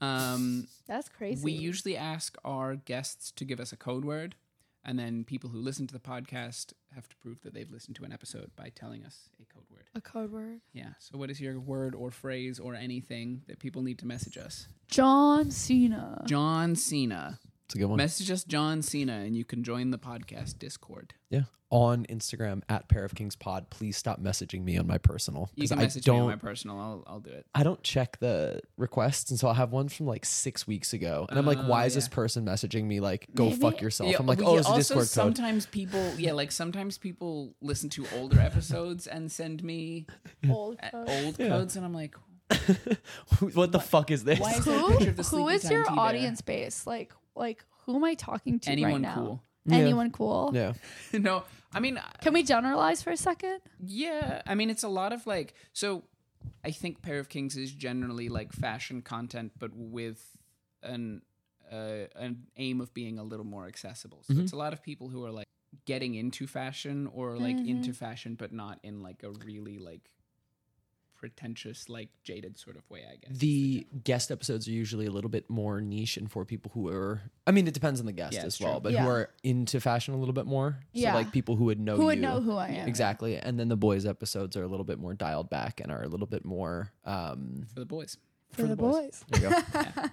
[0.00, 1.42] Um, that's crazy.
[1.44, 4.36] we usually ask our guests to give us a code word,
[4.84, 8.04] and then people who listen to the podcast have to prove that they've listened to
[8.04, 9.84] an episode by telling us a code word.
[9.94, 10.60] a code word.
[10.72, 10.90] Yeah.
[10.98, 14.68] So, what is your word or phrase or anything that people need to message us?
[14.88, 16.22] John Cena.
[16.26, 17.38] John Cena.
[17.68, 17.98] It's a good one.
[17.98, 21.12] Message us John Cena, and you can join the podcast Discord.
[21.28, 21.42] yeah.
[21.70, 23.68] On Instagram at Pair of Kings Pod.
[23.68, 26.28] Please stop messaging me on my personal You because can I message me on don't.
[26.28, 26.80] my personal.
[26.80, 27.44] I'll I'll do it.
[27.54, 31.26] I don't check the requests, and so I'll have one from like six weeks ago,
[31.28, 32.14] and I'm like, Oh, "Why is this yeah.
[32.14, 33.00] person messaging me?
[33.00, 35.08] Like, go Maybe- fuck yourself." Yeah, I'm like, we "Oh, it's a also Discord code."
[35.36, 40.06] sometimes people, yeah, like sometimes people listen to older episodes and send me
[40.48, 41.10] Old uh, code.
[41.10, 41.48] old Yeah.
[41.48, 42.14] codes, and I'm like,
[43.52, 44.40] what the fuck is this?
[44.40, 45.98] Why is there a Who, picture of the who Sleepy is your tea bear?
[46.00, 46.86] audience base?
[46.86, 49.14] Like, like who am I talking to anyone right now?
[49.14, 49.42] cool?
[49.64, 49.76] Yeah.
[49.76, 50.50] Anyone cool?
[50.54, 50.72] Yeah.
[51.12, 53.60] no, I mean, uh, Can we generalize for a second?
[53.84, 56.04] yeah, I mean, it's a lot of like, so
[56.64, 60.22] I think Pair of Kings is generally like fashion content, but with
[60.82, 61.22] an
[61.70, 64.22] uh, an aim of being a little more accessible.
[64.22, 64.56] So it's mm-hmm.
[64.56, 65.46] a lot of people who are like
[65.84, 67.92] getting into fashion or like into mm-hmm.
[67.92, 70.08] fashion, but not in like a really like
[71.18, 73.02] pretentious, like jaded sort of way.
[73.10, 76.70] I guess The guest episodes are usually a little bit more niche and for people
[76.74, 78.80] who are I mean it depends on the guest Yeah, as it's well, true.
[78.84, 79.02] but Yeah.
[79.02, 80.78] who are into fashion a little bit more.
[80.92, 81.10] Yeah.
[81.12, 82.22] So like people who would know who would you.
[82.22, 82.88] know who I am?
[82.88, 83.36] Exactly.
[83.36, 86.08] And then the boys episodes are a little bit more dialed back and are a
[86.08, 88.16] little bit more um for the boys.
[88.52, 89.22] For, the, boys.
[89.28, 90.04] there you go.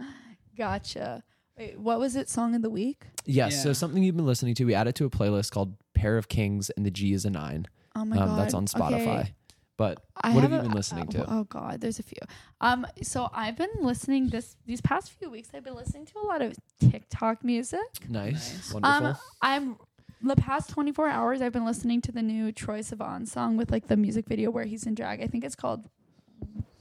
[0.56, 1.22] Gotcha.
[1.58, 2.28] Wait, what was it?
[2.28, 3.04] Song of the week?
[3.26, 3.62] yes.
[3.62, 3.72] So Yeah.
[3.74, 6.84] something you've been listening to, we added to a playlist called Pair of Kings and
[6.86, 7.66] the G is a nine.
[7.94, 9.20] Oh my um, god, that's on Spotify.
[9.20, 9.34] Okay.
[9.80, 11.32] But I what have you a- been listening uh, to?
[11.32, 12.20] Oh god, there's a few.
[12.60, 15.48] Um, so I've been listening this these past few weeks.
[15.54, 16.54] I've been listening to a lot of
[16.90, 17.80] TikTok music.
[18.06, 18.52] nice.
[18.52, 18.74] Nice.
[18.74, 19.06] Wonderful.
[19.06, 19.76] Um, I'm
[20.20, 21.40] the past 24 hours.
[21.40, 24.66] I've been listening to the new Troye Sivan song with like the music video where
[24.66, 25.22] he's in drag.
[25.22, 25.88] I think it's called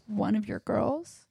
[0.08, 1.26] "One of Your Girls."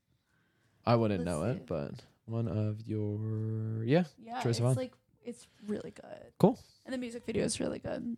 [0.87, 1.51] I wouldn't let's know see.
[1.51, 1.93] it, but
[2.25, 4.05] one of your yeah.
[4.25, 4.75] Yeah, Troye it's Sivan.
[4.75, 6.33] like it's really good.
[6.39, 6.59] Cool.
[6.87, 8.17] And the music video is really good.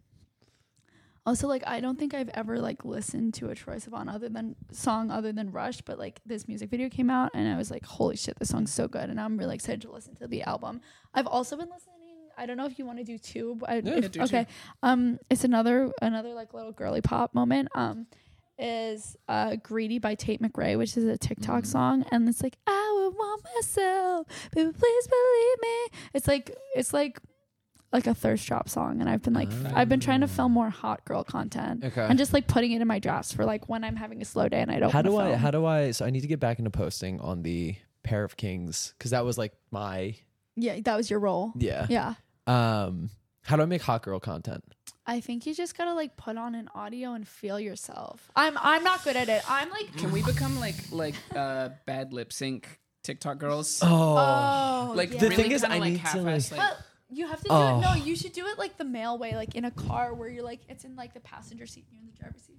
[1.27, 4.57] Also, like I don't think I've ever like listened to a Troye Sivan other than
[4.73, 7.85] song other than Rush, but like this music video came out and I was like,
[7.85, 10.81] holy shit, this song's so good, and I'm really excited to listen to the album.
[11.15, 11.97] I've also been listening.
[12.39, 13.57] I don't know if you want to do two.
[13.61, 14.47] But I, Yeah, if- do okay.
[14.83, 17.69] Um, it's another another like little girly pop moment.
[17.75, 18.07] Um,
[18.59, 21.67] is uh "Greedy" by Tate McRae, which is a TikTok Mm.
[21.67, 25.99] song, and it's like I would want myself, baby, please believe me.
[26.15, 27.21] It's like it's like
[27.93, 30.71] like a thirst trap song, and I've been like I've been trying to film more
[30.71, 32.03] hot girl content, Okay.
[32.09, 34.49] and just like putting it in my drafts for like when I'm having a slow
[34.49, 34.91] day and I don't.
[34.93, 37.21] how do wanna I how do I so I need to get back into posting
[37.21, 40.15] on the pair of kings because that was like my
[40.57, 41.53] Yeah, that was your role.
[41.57, 41.87] yeah.
[41.89, 42.15] Yeah.
[42.47, 43.11] Um
[43.43, 44.63] how do I make hot girl content?
[45.07, 48.31] I think you just gotta like put on an audio and feel yourself.
[48.37, 49.43] I'm I'm not good at it.
[49.51, 53.81] I'm like Can we become like like uh bad lip sync TikTok girls?
[53.83, 55.19] oh like yeah.
[55.21, 56.77] The really thing is, I like need to, like- like, But
[57.13, 57.79] you have to do Oh.
[57.79, 57.81] it.
[57.83, 57.95] No, oh.
[57.95, 60.61] you should do it like the male way, like in a car where you're like
[60.69, 62.57] it's in like the passenger seat and you're in the driver's seat.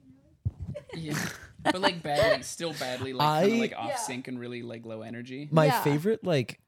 [0.93, 1.29] And you're yeah,
[1.63, 3.95] but like badly, still badly, like kind I- of like off Yeah.
[3.97, 5.47] sync and really like low energy.
[5.51, 5.81] My Yeah.
[5.83, 6.59] favorite like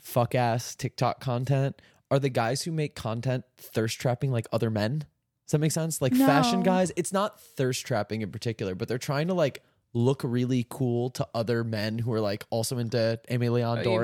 [0.00, 1.80] fuck ass TikTok content
[2.10, 5.00] are the guys who make content thirst trapping like other men.
[5.46, 6.00] Does that make sense?
[6.02, 9.62] Like fashion guys, it's not thirst trapping in particular, but they're trying to like
[9.94, 13.84] look really cool to other men who are like also into Aimé Leon Oh, you
[13.84, 14.02] Dore.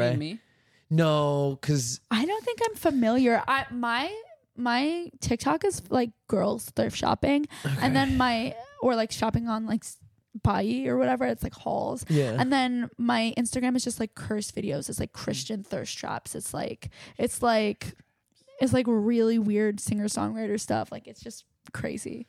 [0.95, 3.43] No, because I don't think I'm familiar.
[3.47, 4.15] I my
[4.57, 7.47] my TikTok is like girls thrift shopping,
[7.81, 9.85] and then my or like shopping on like
[10.43, 11.27] Bai or whatever.
[11.27, 12.05] It's like hauls.
[12.09, 14.89] yeah, And then my Instagram is just like curse videos.
[14.89, 16.35] It's like Christian thirst traps.
[16.35, 17.95] It's like it's like
[18.61, 20.91] it's like really weird singer songwriter stuff.
[20.91, 22.27] Like it's just crazy.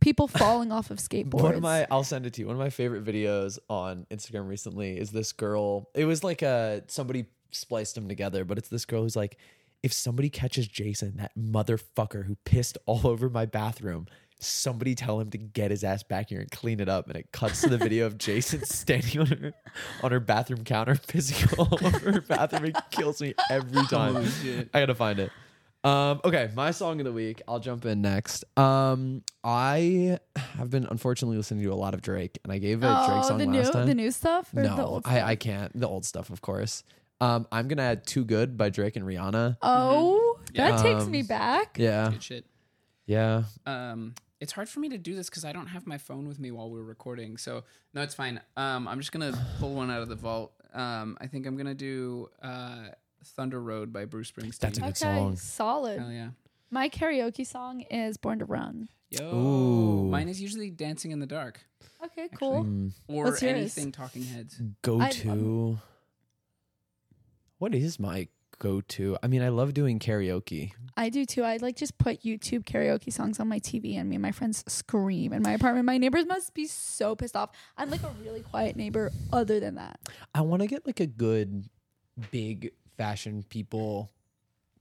[0.00, 1.42] People falling off of skateboards.
[1.42, 2.46] One of my, I'll send it to you.
[2.46, 5.88] One of my favorite videos on Instagram recently is this girl.
[5.94, 7.26] It was like a somebody
[7.56, 9.38] spliced them together, but it's this girl who's like,
[9.82, 14.06] if somebody catches Jason, that motherfucker who pissed all over my bathroom,
[14.38, 17.08] somebody tell him to get his ass back here and clean it up.
[17.08, 19.52] And it cuts to the video of Jason standing on her
[20.02, 22.66] on her bathroom counter, pissing all over her bathroom.
[22.66, 24.16] It kills me every time.
[24.74, 25.30] I gotta find it.
[25.84, 27.42] Um, okay, my song of the week.
[27.46, 28.44] I'll jump in next.
[28.58, 32.86] Um, I have been unfortunately listening to a lot of Drake, and I gave a
[32.86, 33.86] Drake oh, song the last new time.
[33.86, 35.22] the new stuff no, I.
[35.22, 35.78] I can't.
[35.78, 36.82] The old stuff, of course.
[37.20, 39.56] Um, I'm gonna add "Too Good" by Drake and Rihanna.
[39.62, 40.70] oh, Yeah.
[40.72, 41.78] that takes Um, me back.
[41.78, 42.46] Yeah, Good shit.
[43.06, 43.44] yeah.
[43.64, 46.38] Um, it's hard for me to do this because I don't have my phone with
[46.38, 47.38] me while we're recording.
[47.38, 47.64] So
[47.94, 48.40] no, it's fine.
[48.56, 50.52] Um, I'm just gonna pull one out of the vault.
[50.74, 52.88] Um, I think I'm gonna do uh,
[53.24, 54.58] "Thunder Road" by Bruce Springsteen.
[54.60, 55.36] That's a good Okay, song.
[55.36, 55.98] solid.
[56.00, 56.30] Hell yeah.
[56.70, 60.08] My karaoke song is "Born to Run." Yo, Ooh.
[60.10, 61.60] mine is usually "Dancing in the Dark"
[62.04, 62.64] Okay, cool.
[62.64, 63.54] Mm, or What's yours?
[63.56, 64.60] anything Talking Heads.
[64.82, 65.78] go I- to.
[67.58, 68.28] What is my
[68.58, 69.16] go to?
[69.22, 70.72] I mean, I love doing karaoke.
[70.96, 71.42] I do too.
[71.42, 74.64] I like just put YouTube karaoke songs on my TV, and me and my friends
[74.68, 75.86] scream in my apartment.
[75.86, 77.50] My neighbors must be so pissed off.
[77.76, 79.10] I'm like a really quiet neighbor.
[79.32, 80.00] Other than that,
[80.34, 81.68] I want to get like a good,
[82.30, 84.10] big fashion people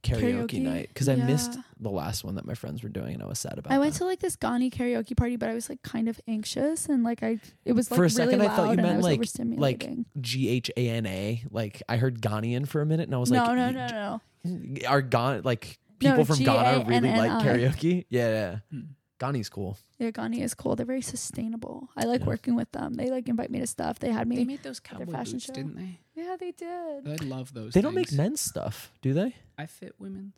[0.05, 0.61] karaoke, Karaoke?
[0.61, 1.61] night because I missed Yeah.
[1.79, 3.71] the last one that my friends were doing, and I was sad about.
[3.71, 3.75] It.
[3.75, 3.99] I went that.
[3.99, 7.23] to like this Ganni karaoke party, but I was like kind of anxious and like
[7.23, 9.05] I it was like For a really second, I loud thought you and meant, was
[9.05, 10.05] like- overstimulating.
[10.21, 11.43] G H A N A.
[11.51, 14.21] Like I heard Ghanaian for a minute, and I was no, like, no, no, no,
[14.45, 14.87] no.
[14.87, 17.43] Are Ghana like No, people from Ghana really like G-A-N-N-I.
[17.69, 18.05] karaoke?
[18.09, 18.55] Yeah, yeah.
[18.71, 18.81] Hmm.
[19.19, 19.77] Ganni's cool.
[19.97, 20.75] Yeah, Ganni is cool.
[20.75, 21.89] They're very sustainable.
[21.95, 22.27] I like Yeah.
[22.27, 22.95] working with them.
[22.95, 23.99] They like invite me to stuff.
[23.99, 24.35] They had me.
[24.35, 25.53] They made those their cowboy fashion boots, show.
[25.53, 25.99] didn't they?
[26.15, 27.07] yeah, they did.
[27.07, 27.73] I love those.
[27.73, 29.35] They don't make men's stuff, do they?
[29.57, 30.33] I fit women.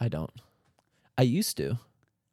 [0.00, 0.32] I don't.
[1.16, 1.78] I used to.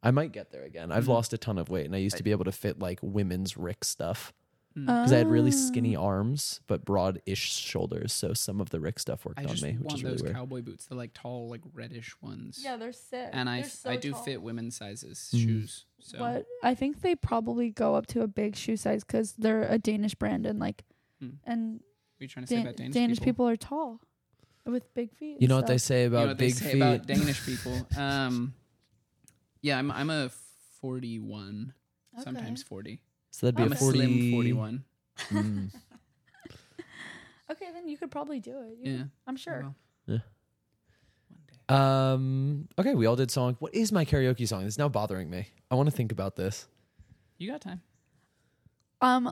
[0.03, 0.91] I might get there again.
[0.91, 1.09] I've Mhm.
[1.09, 3.57] lost a ton of weight, and I used to be able to fit like women's
[3.57, 4.44] Rick stuff Mm.
[4.75, 8.11] Because I had really skinny arms but broad-ish shoulders.
[8.11, 10.13] So some of the Rick stuff worked I on just me, which want is really
[10.15, 10.35] those weird.
[10.35, 10.85] cowboy boots.
[10.87, 12.59] They're like tall, like reddish ones.
[12.61, 13.29] Yeah, they're sick.
[13.31, 14.21] and I They're f- so I do tall.
[14.23, 15.43] fit women's sizes Mhm.
[15.43, 15.85] shoes.
[16.01, 19.63] So But I think they probably go up to a big shoe size because they're
[19.63, 20.83] a Danish brand and like,
[21.21, 21.29] Hmm.
[21.45, 23.25] and what are you trying to say Dan- about Danish, Danish people?
[23.45, 23.47] people?
[23.47, 24.01] are tall
[24.65, 25.33] with big feet.
[25.33, 25.87] You and know what they stuff.
[25.87, 26.81] say You about know what big they say feet?
[26.81, 27.87] about Danish people?
[27.97, 28.53] Um,
[29.61, 30.29] yeah, I'm I'm a
[30.81, 31.73] 41,
[32.21, 32.99] sometimes 40.
[33.35, 34.83] So that'd be I'm a a 40, slim 41.
[35.31, 35.71] Mm.
[37.51, 38.77] Okay, then you could probably do it.
[38.81, 39.73] You- Yeah, I'm sure.
[40.07, 40.17] Yeah.
[41.27, 41.73] One day.
[41.75, 42.67] Um.
[42.79, 43.55] Okay, we all did song.
[43.59, 44.65] What is my karaoke song?
[44.65, 45.49] It's now bothering me.
[45.69, 46.67] I want to think about this.
[47.37, 47.81] You got time.
[49.01, 49.31] Um,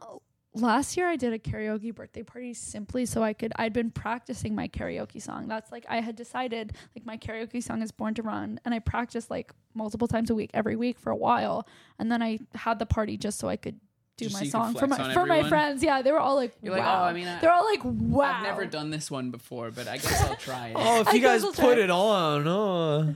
[0.54, 3.52] last year I did a karaoke birthday party simply so I could.
[3.56, 5.48] I'd been practicing my karaoke song.
[5.48, 8.80] That's like I had decided like my karaoke song is "Born to Run," and I
[8.80, 11.68] practiced like multiple times a week, every week for a while,
[11.98, 13.80] and then I had the party just so I could
[14.18, 15.50] do Just my so you could song for flex my on for my everyone?
[15.50, 15.84] friends.
[15.84, 17.02] Yeah, they were all like, You're like, wow.
[17.04, 18.26] oh, I mean, I, They're all like, wow.
[18.38, 20.76] I've never done this one before, but I guess I'll try it.
[20.80, 21.84] Oh, if I you guess guys I'll put try.
[21.84, 23.14] it on, uh,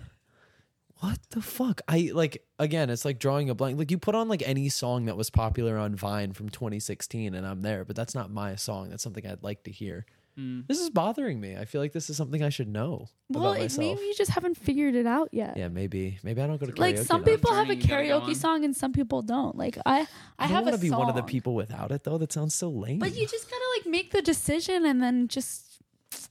[0.99, 1.81] what the fuck?
[1.87, 2.89] I like again.
[2.89, 3.77] It's like drawing a blank.
[3.77, 7.45] Like you put on like any song that was popular on Vine from 2016, and
[7.45, 7.85] I'm there.
[7.85, 8.89] But that's not my song.
[8.89, 10.07] That's something I'd like to hear.
[10.37, 10.67] Mm.
[10.67, 11.57] This is bothering me.
[11.57, 13.77] I feel like this is something I should know Well, about myself.
[13.79, 15.57] maybe you just haven't figured it out yet.
[15.57, 16.19] yeah, maybe.
[16.23, 16.79] Maybe I don't go to karaoke.
[16.79, 17.25] Like some enough.
[17.35, 18.35] people have a journey you gotta go karaoke on.
[18.35, 19.55] song and some people don't.
[19.57, 20.07] Like I, I,
[20.37, 21.27] I don't have want a to be one of the song.
[21.27, 22.17] people without it though.
[22.19, 22.99] That sounds so lame.
[22.99, 25.79] But you just gotta like make the decision and then just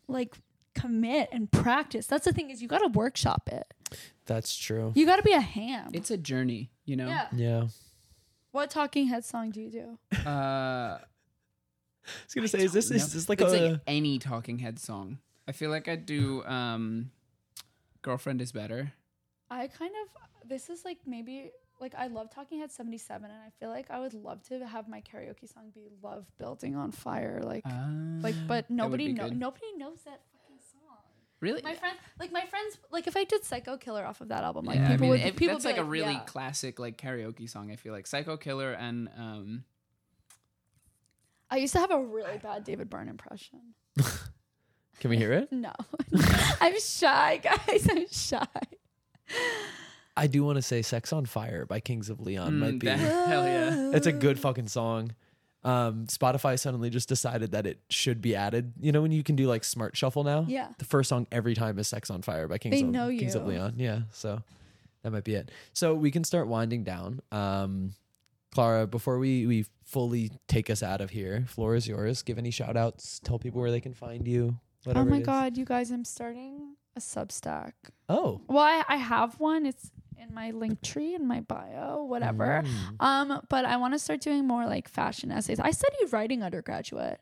[0.08, 0.36] like
[0.76, 2.06] commit and practice.
[2.06, 3.74] That's the thing is you gotta workshop it.
[4.26, 4.92] That's true.
[4.94, 5.90] You gotta be a ham.
[5.92, 7.08] It's a journey, you know.
[7.08, 7.26] yeah.
[7.32, 7.66] Yeah.
[8.52, 9.98] What Talking Head song do you do?
[10.26, 11.00] Uh, I
[12.24, 14.78] was gonna say, is this don't is this like it's a like any Talking Head
[14.78, 15.18] song.
[15.48, 17.10] I feel like I'd do um,
[18.02, 18.92] "Girlfriend Is Better."
[19.50, 21.50] I kind of this is like maybe
[21.80, 24.88] like I love Talking Head 77 and I feel like I would love to have
[24.88, 27.40] my karaoke song be Love Building on Fire.
[27.44, 27.64] Like
[28.22, 29.38] like but nobody know good.
[29.38, 30.96] nobody knows that fucking song.
[31.40, 31.62] really.
[31.62, 34.64] My friend like my friends like if I did Psycho Killer off of that album,
[34.64, 36.20] like yeah, people I mean, would if- people that's would like be a really yeah.
[36.20, 37.70] classic like karaoke song.
[37.70, 39.64] I feel like "Psycho Killer" and um,
[41.50, 43.60] I used to have a really bad David Byrne impression.
[45.00, 45.52] Can we hear it?
[45.52, 45.72] No.
[46.60, 47.86] I'm shy, guys.
[47.90, 48.46] I'm shy.
[50.16, 52.86] I do want to say "Sex on Fire" by Kings of Leon might mm, be.
[52.86, 53.90] that- hell yeah.
[53.94, 55.14] It's a good fucking song.
[55.64, 58.72] Um, Spotify suddenly just decided that it should be added.
[58.80, 60.44] You know when you can do like smart shuffle now?
[60.48, 60.68] Yeah.
[60.78, 63.34] The first song every time is "Sex on Fire" by Kings, They of, know Kings
[63.34, 63.48] of you.
[63.48, 63.74] Leon.
[63.76, 64.42] Yeah, so
[65.02, 65.50] that might be it.
[65.74, 67.20] So we can start winding down.
[67.30, 67.92] Um,
[68.56, 72.22] Clara, before we we fully take us out of here, floor is yours.
[72.22, 73.20] Give any shout outs.
[73.22, 74.58] Tell people where they can find you.
[74.86, 77.72] Oh my god, you guys, I'm starting a Substack.
[78.08, 78.40] Oh.
[78.48, 79.66] Well, I, I have one.
[79.66, 82.62] It's in my link tree in my bio, whatever.
[82.64, 83.04] Mm.
[83.04, 85.60] Um, but I want to start doing more like fashion essays.
[85.60, 87.20] I studied writing undergraduate.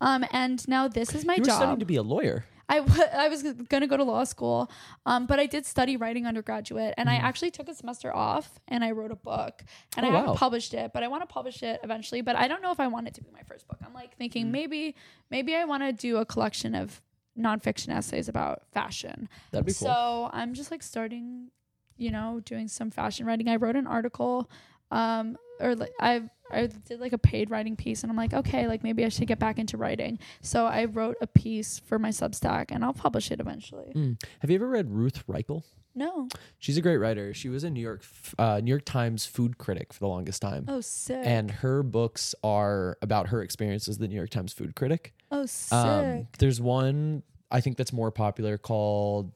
[0.00, 1.38] Um, and now this is my job.
[1.38, 1.56] You were job.
[1.56, 2.44] studying to be a lawyer.
[2.68, 4.70] I, w- I was gonna go to law school,
[5.04, 8.82] um, but I did study writing undergraduate, and I actually took a semester off and
[8.84, 9.62] I wrote a book,
[9.96, 10.14] and Mm-hmm.
[10.14, 12.20] Oh, I haven't published it, but I want to publish it eventually.
[12.22, 13.78] But I don't know if I want it to be my first book.
[13.84, 14.18] I'm like Mm.
[14.18, 14.94] thinking maybe
[15.30, 17.00] maybe I want to do a collection of
[17.38, 19.28] nonfiction essays about fashion.
[19.52, 19.88] That'd be cool.
[19.88, 21.50] So I'm just like starting,
[21.96, 23.48] you know, doing some fashion writing.
[23.48, 24.50] I wrote an article,
[24.90, 28.66] um, or like I I did like a paid writing piece, and I'm like, okay,
[28.68, 30.18] like maybe I should get back into writing.
[30.42, 33.92] So I wrote a piece for my Substack, and I'll publish it eventually.
[33.94, 34.22] Mm.
[34.40, 35.64] Have you ever read Ruth Reichl?
[35.98, 36.28] No,
[36.58, 37.32] She's a great writer.
[37.32, 38.04] She was a New York
[38.38, 40.66] uh, New York Times food critic for the longest time.
[40.68, 44.76] oh sick, And her books are about her experience as the New York Times food
[44.76, 45.14] critic.
[45.30, 45.72] oh sick.
[45.72, 49.32] Um, there's one I think that's more popular called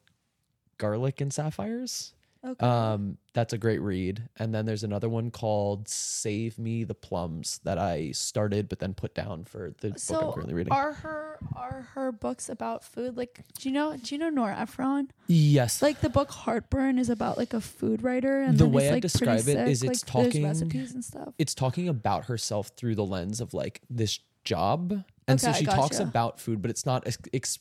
[0.77, 2.13] Garlic and Sapphires.
[2.45, 2.67] Okay.
[2.67, 4.29] Um, that's a great read.
[4.39, 8.95] And then there's another one called Save Me the Plums that I started but then
[8.95, 10.73] put down for the book I'm currently reading.
[10.73, 13.17] are her are her books about food?
[13.17, 15.11] Like, do you know do you know Nora Ephron?
[15.29, 15.81] yes.
[15.83, 19.03] Like the book Heartburn is about like a food writer, and The way I like,
[19.03, 21.35] describe it is it's like, talking- recipes and stuff.
[21.39, 25.05] it's talking about herself through the lens of like this job.
[25.31, 27.59] And so Okay, she talks about food, but it's not ex- ex-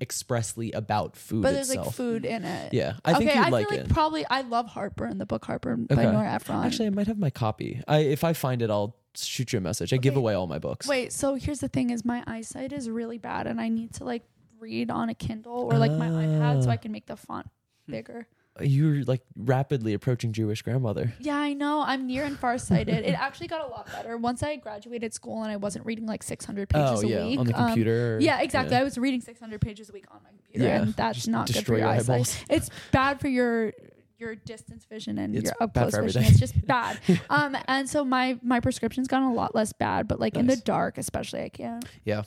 [0.00, 1.86] expressly about food But there's itself.
[1.88, 2.72] like food in it.
[2.72, 3.92] Yeah, I think okay, you'd I like feel like it.
[3.92, 6.64] probably I love Harper Heartburn, the book Heartburn by Nora Ephron.
[6.64, 7.82] Actually, I might have my copy.
[7.86, 9.92] I if I find it, I'll shoot you a message.
[9.92, 10.86] I give away all my books.
[10.88, 11.12] wait.
[11.12, 14.24] So here's the thing: is my eyesight is really bad, and I need to like
[14.58, 16.72] read on a Kindle or like my iPad so Ah.
[16.72, 17.48] I can make the font
[17.88, 18.26] bigger.
[18.60, 21.14] You're like rapidly approaching Jewish grandmother.
[21.20, 21.82] Yeah, I know.
[21.82, 23.04] I'm near and farsighted.
[23.04, 26.22] it actually got a lot better once I graduated school and I wasn't reading like
[26.22, 28.18] 600 pages oh a yeah, week on the Um, computer.
[28.20, 28.76] yeah, exactly.
[28.76, 31.64] I was reading 600 pages a week on my computer, Yeah, and that's not good
[31.64, 32.10] for your, your eyesight.
[32.10, 32.36] eyeballs.
[32.50, 33.72] It's bad for your
[34.18, 35.98] your distance vision and It's your up close vision.
[36.00, 36.24] everything.
[36.30, 36.98] It's just bad.
[37.30, 40.56] um, and so my my prescription's gotten a lot less bad, but like in the
[40.56, 41.84] dark, especially, I can't.
[42.04, 42.24] Yeah.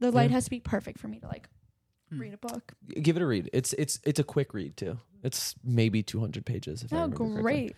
[0.00, 0.36] The light Yeah.
[0.36, 1.48] has to be perfect for me to like.
[2.10, 2.72] Read a book.
[3.02, 3.50] Give it a read.
[3.52, 4.98] It's it's it's a quick read too.
[5.22, 6.82] It's maybe 200 pages.
[6.82, 7.42] If I Oh, remember correctly.
[7.42, 7.76] great!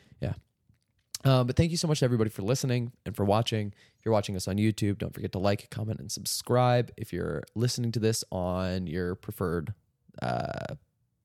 [1.22, 3.74] Uh, but thank you so much to everybody for listening and for watching.
[3.98, 6.90] If you're watching us on YouTube, don't forget to like, comment, and subscribe.
[6.96, 9.74] If you're listening to this on your preferred
[10.22, 10.76] uh,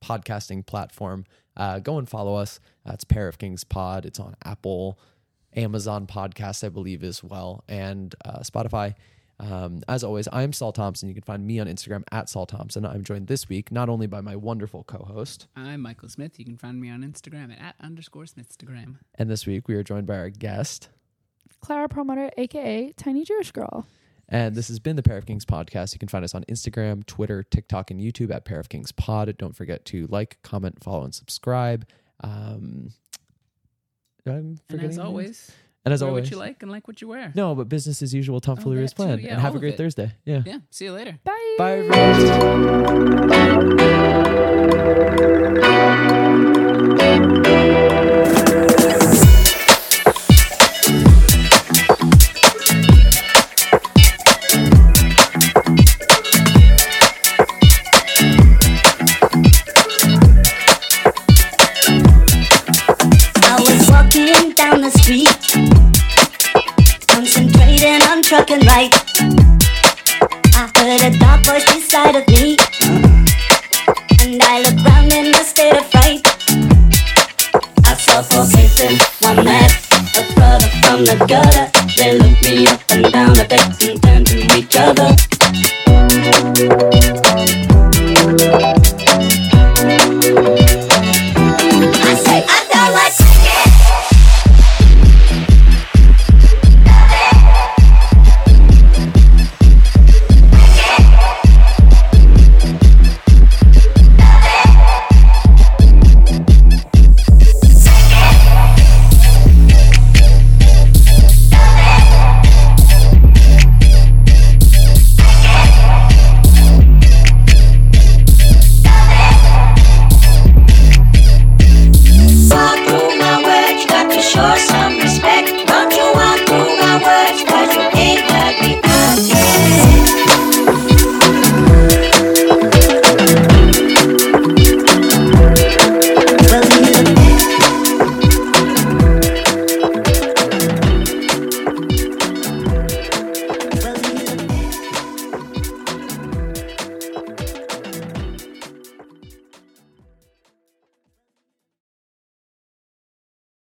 [0.04, 1.24] podcasting platform,
[1.56, 2.60] uh, go and follow us.
[2.86, 4.06] Uh, it's Pair of Kings Pod.
[4.06, 5.00] It's on Apple,
[5.56, 8.96] Amazon Podcasts, I believe, as well, and uh, Spotify.
[9.40, 11.10] Um, as always, I'm Sol Thompson.
[11.10, 12.86] You can find me on Instagram at Sol Thompson.
[12.86, 16.40] I'm joined this week not only by my wonderful co-host, I'm Michael Smith.
[16.40, 18.96] You can find me on Instagram at, at underscore Smithstagram.
[19.16, 20.88] and this week we are joined by our guest,
[21.60, 23.86] Clara Perlmutter, aka Tiny Jewish Girl.
[24.30, 25.94] And this has been the Pair of Kings podcast.
[25.94, 29.36] You can find us on Instagram, Twitter, TikTok, and YouTube at Pair of Kings Pod.
[29.38, 31.86] Don't forget to like, comment, follow, and subscribe.
[32.22, 32.92] Um,
[34.26, 35.06] I'm And forgetting as anything?
[35.06, 35.52] always,
[35.86, 37.32] and as wear always, what you like and like what you wear.
[37.36, 39.22] no, but business as usual, Tom oh, that as too, planned.
[39.22, 39.78] yeah, and have a oh, great it.
[39.78, 40.12] Thursday.
[40.26, 40.42] Yeah.
[40.46, 40.58] Yeah.
[40.72, 41.20] See you later.
[41.24, 41.56] Bye.
[41.58, 43.16] Bye, everyone.
[63.48, 65.25] I was walking down the street,
[68.26, 68.92] trucking right.
[70.56, 72.58] I heard a dark voice inside of me,
[74.20, 76.22] and I look round in a state of fright.
[77.86, 79.72] I saw four faces, one mad,
[80.18, 81.70] a brother from the gutter.
[81.98, 85.35] They looked me up and down a bit and turned to each other.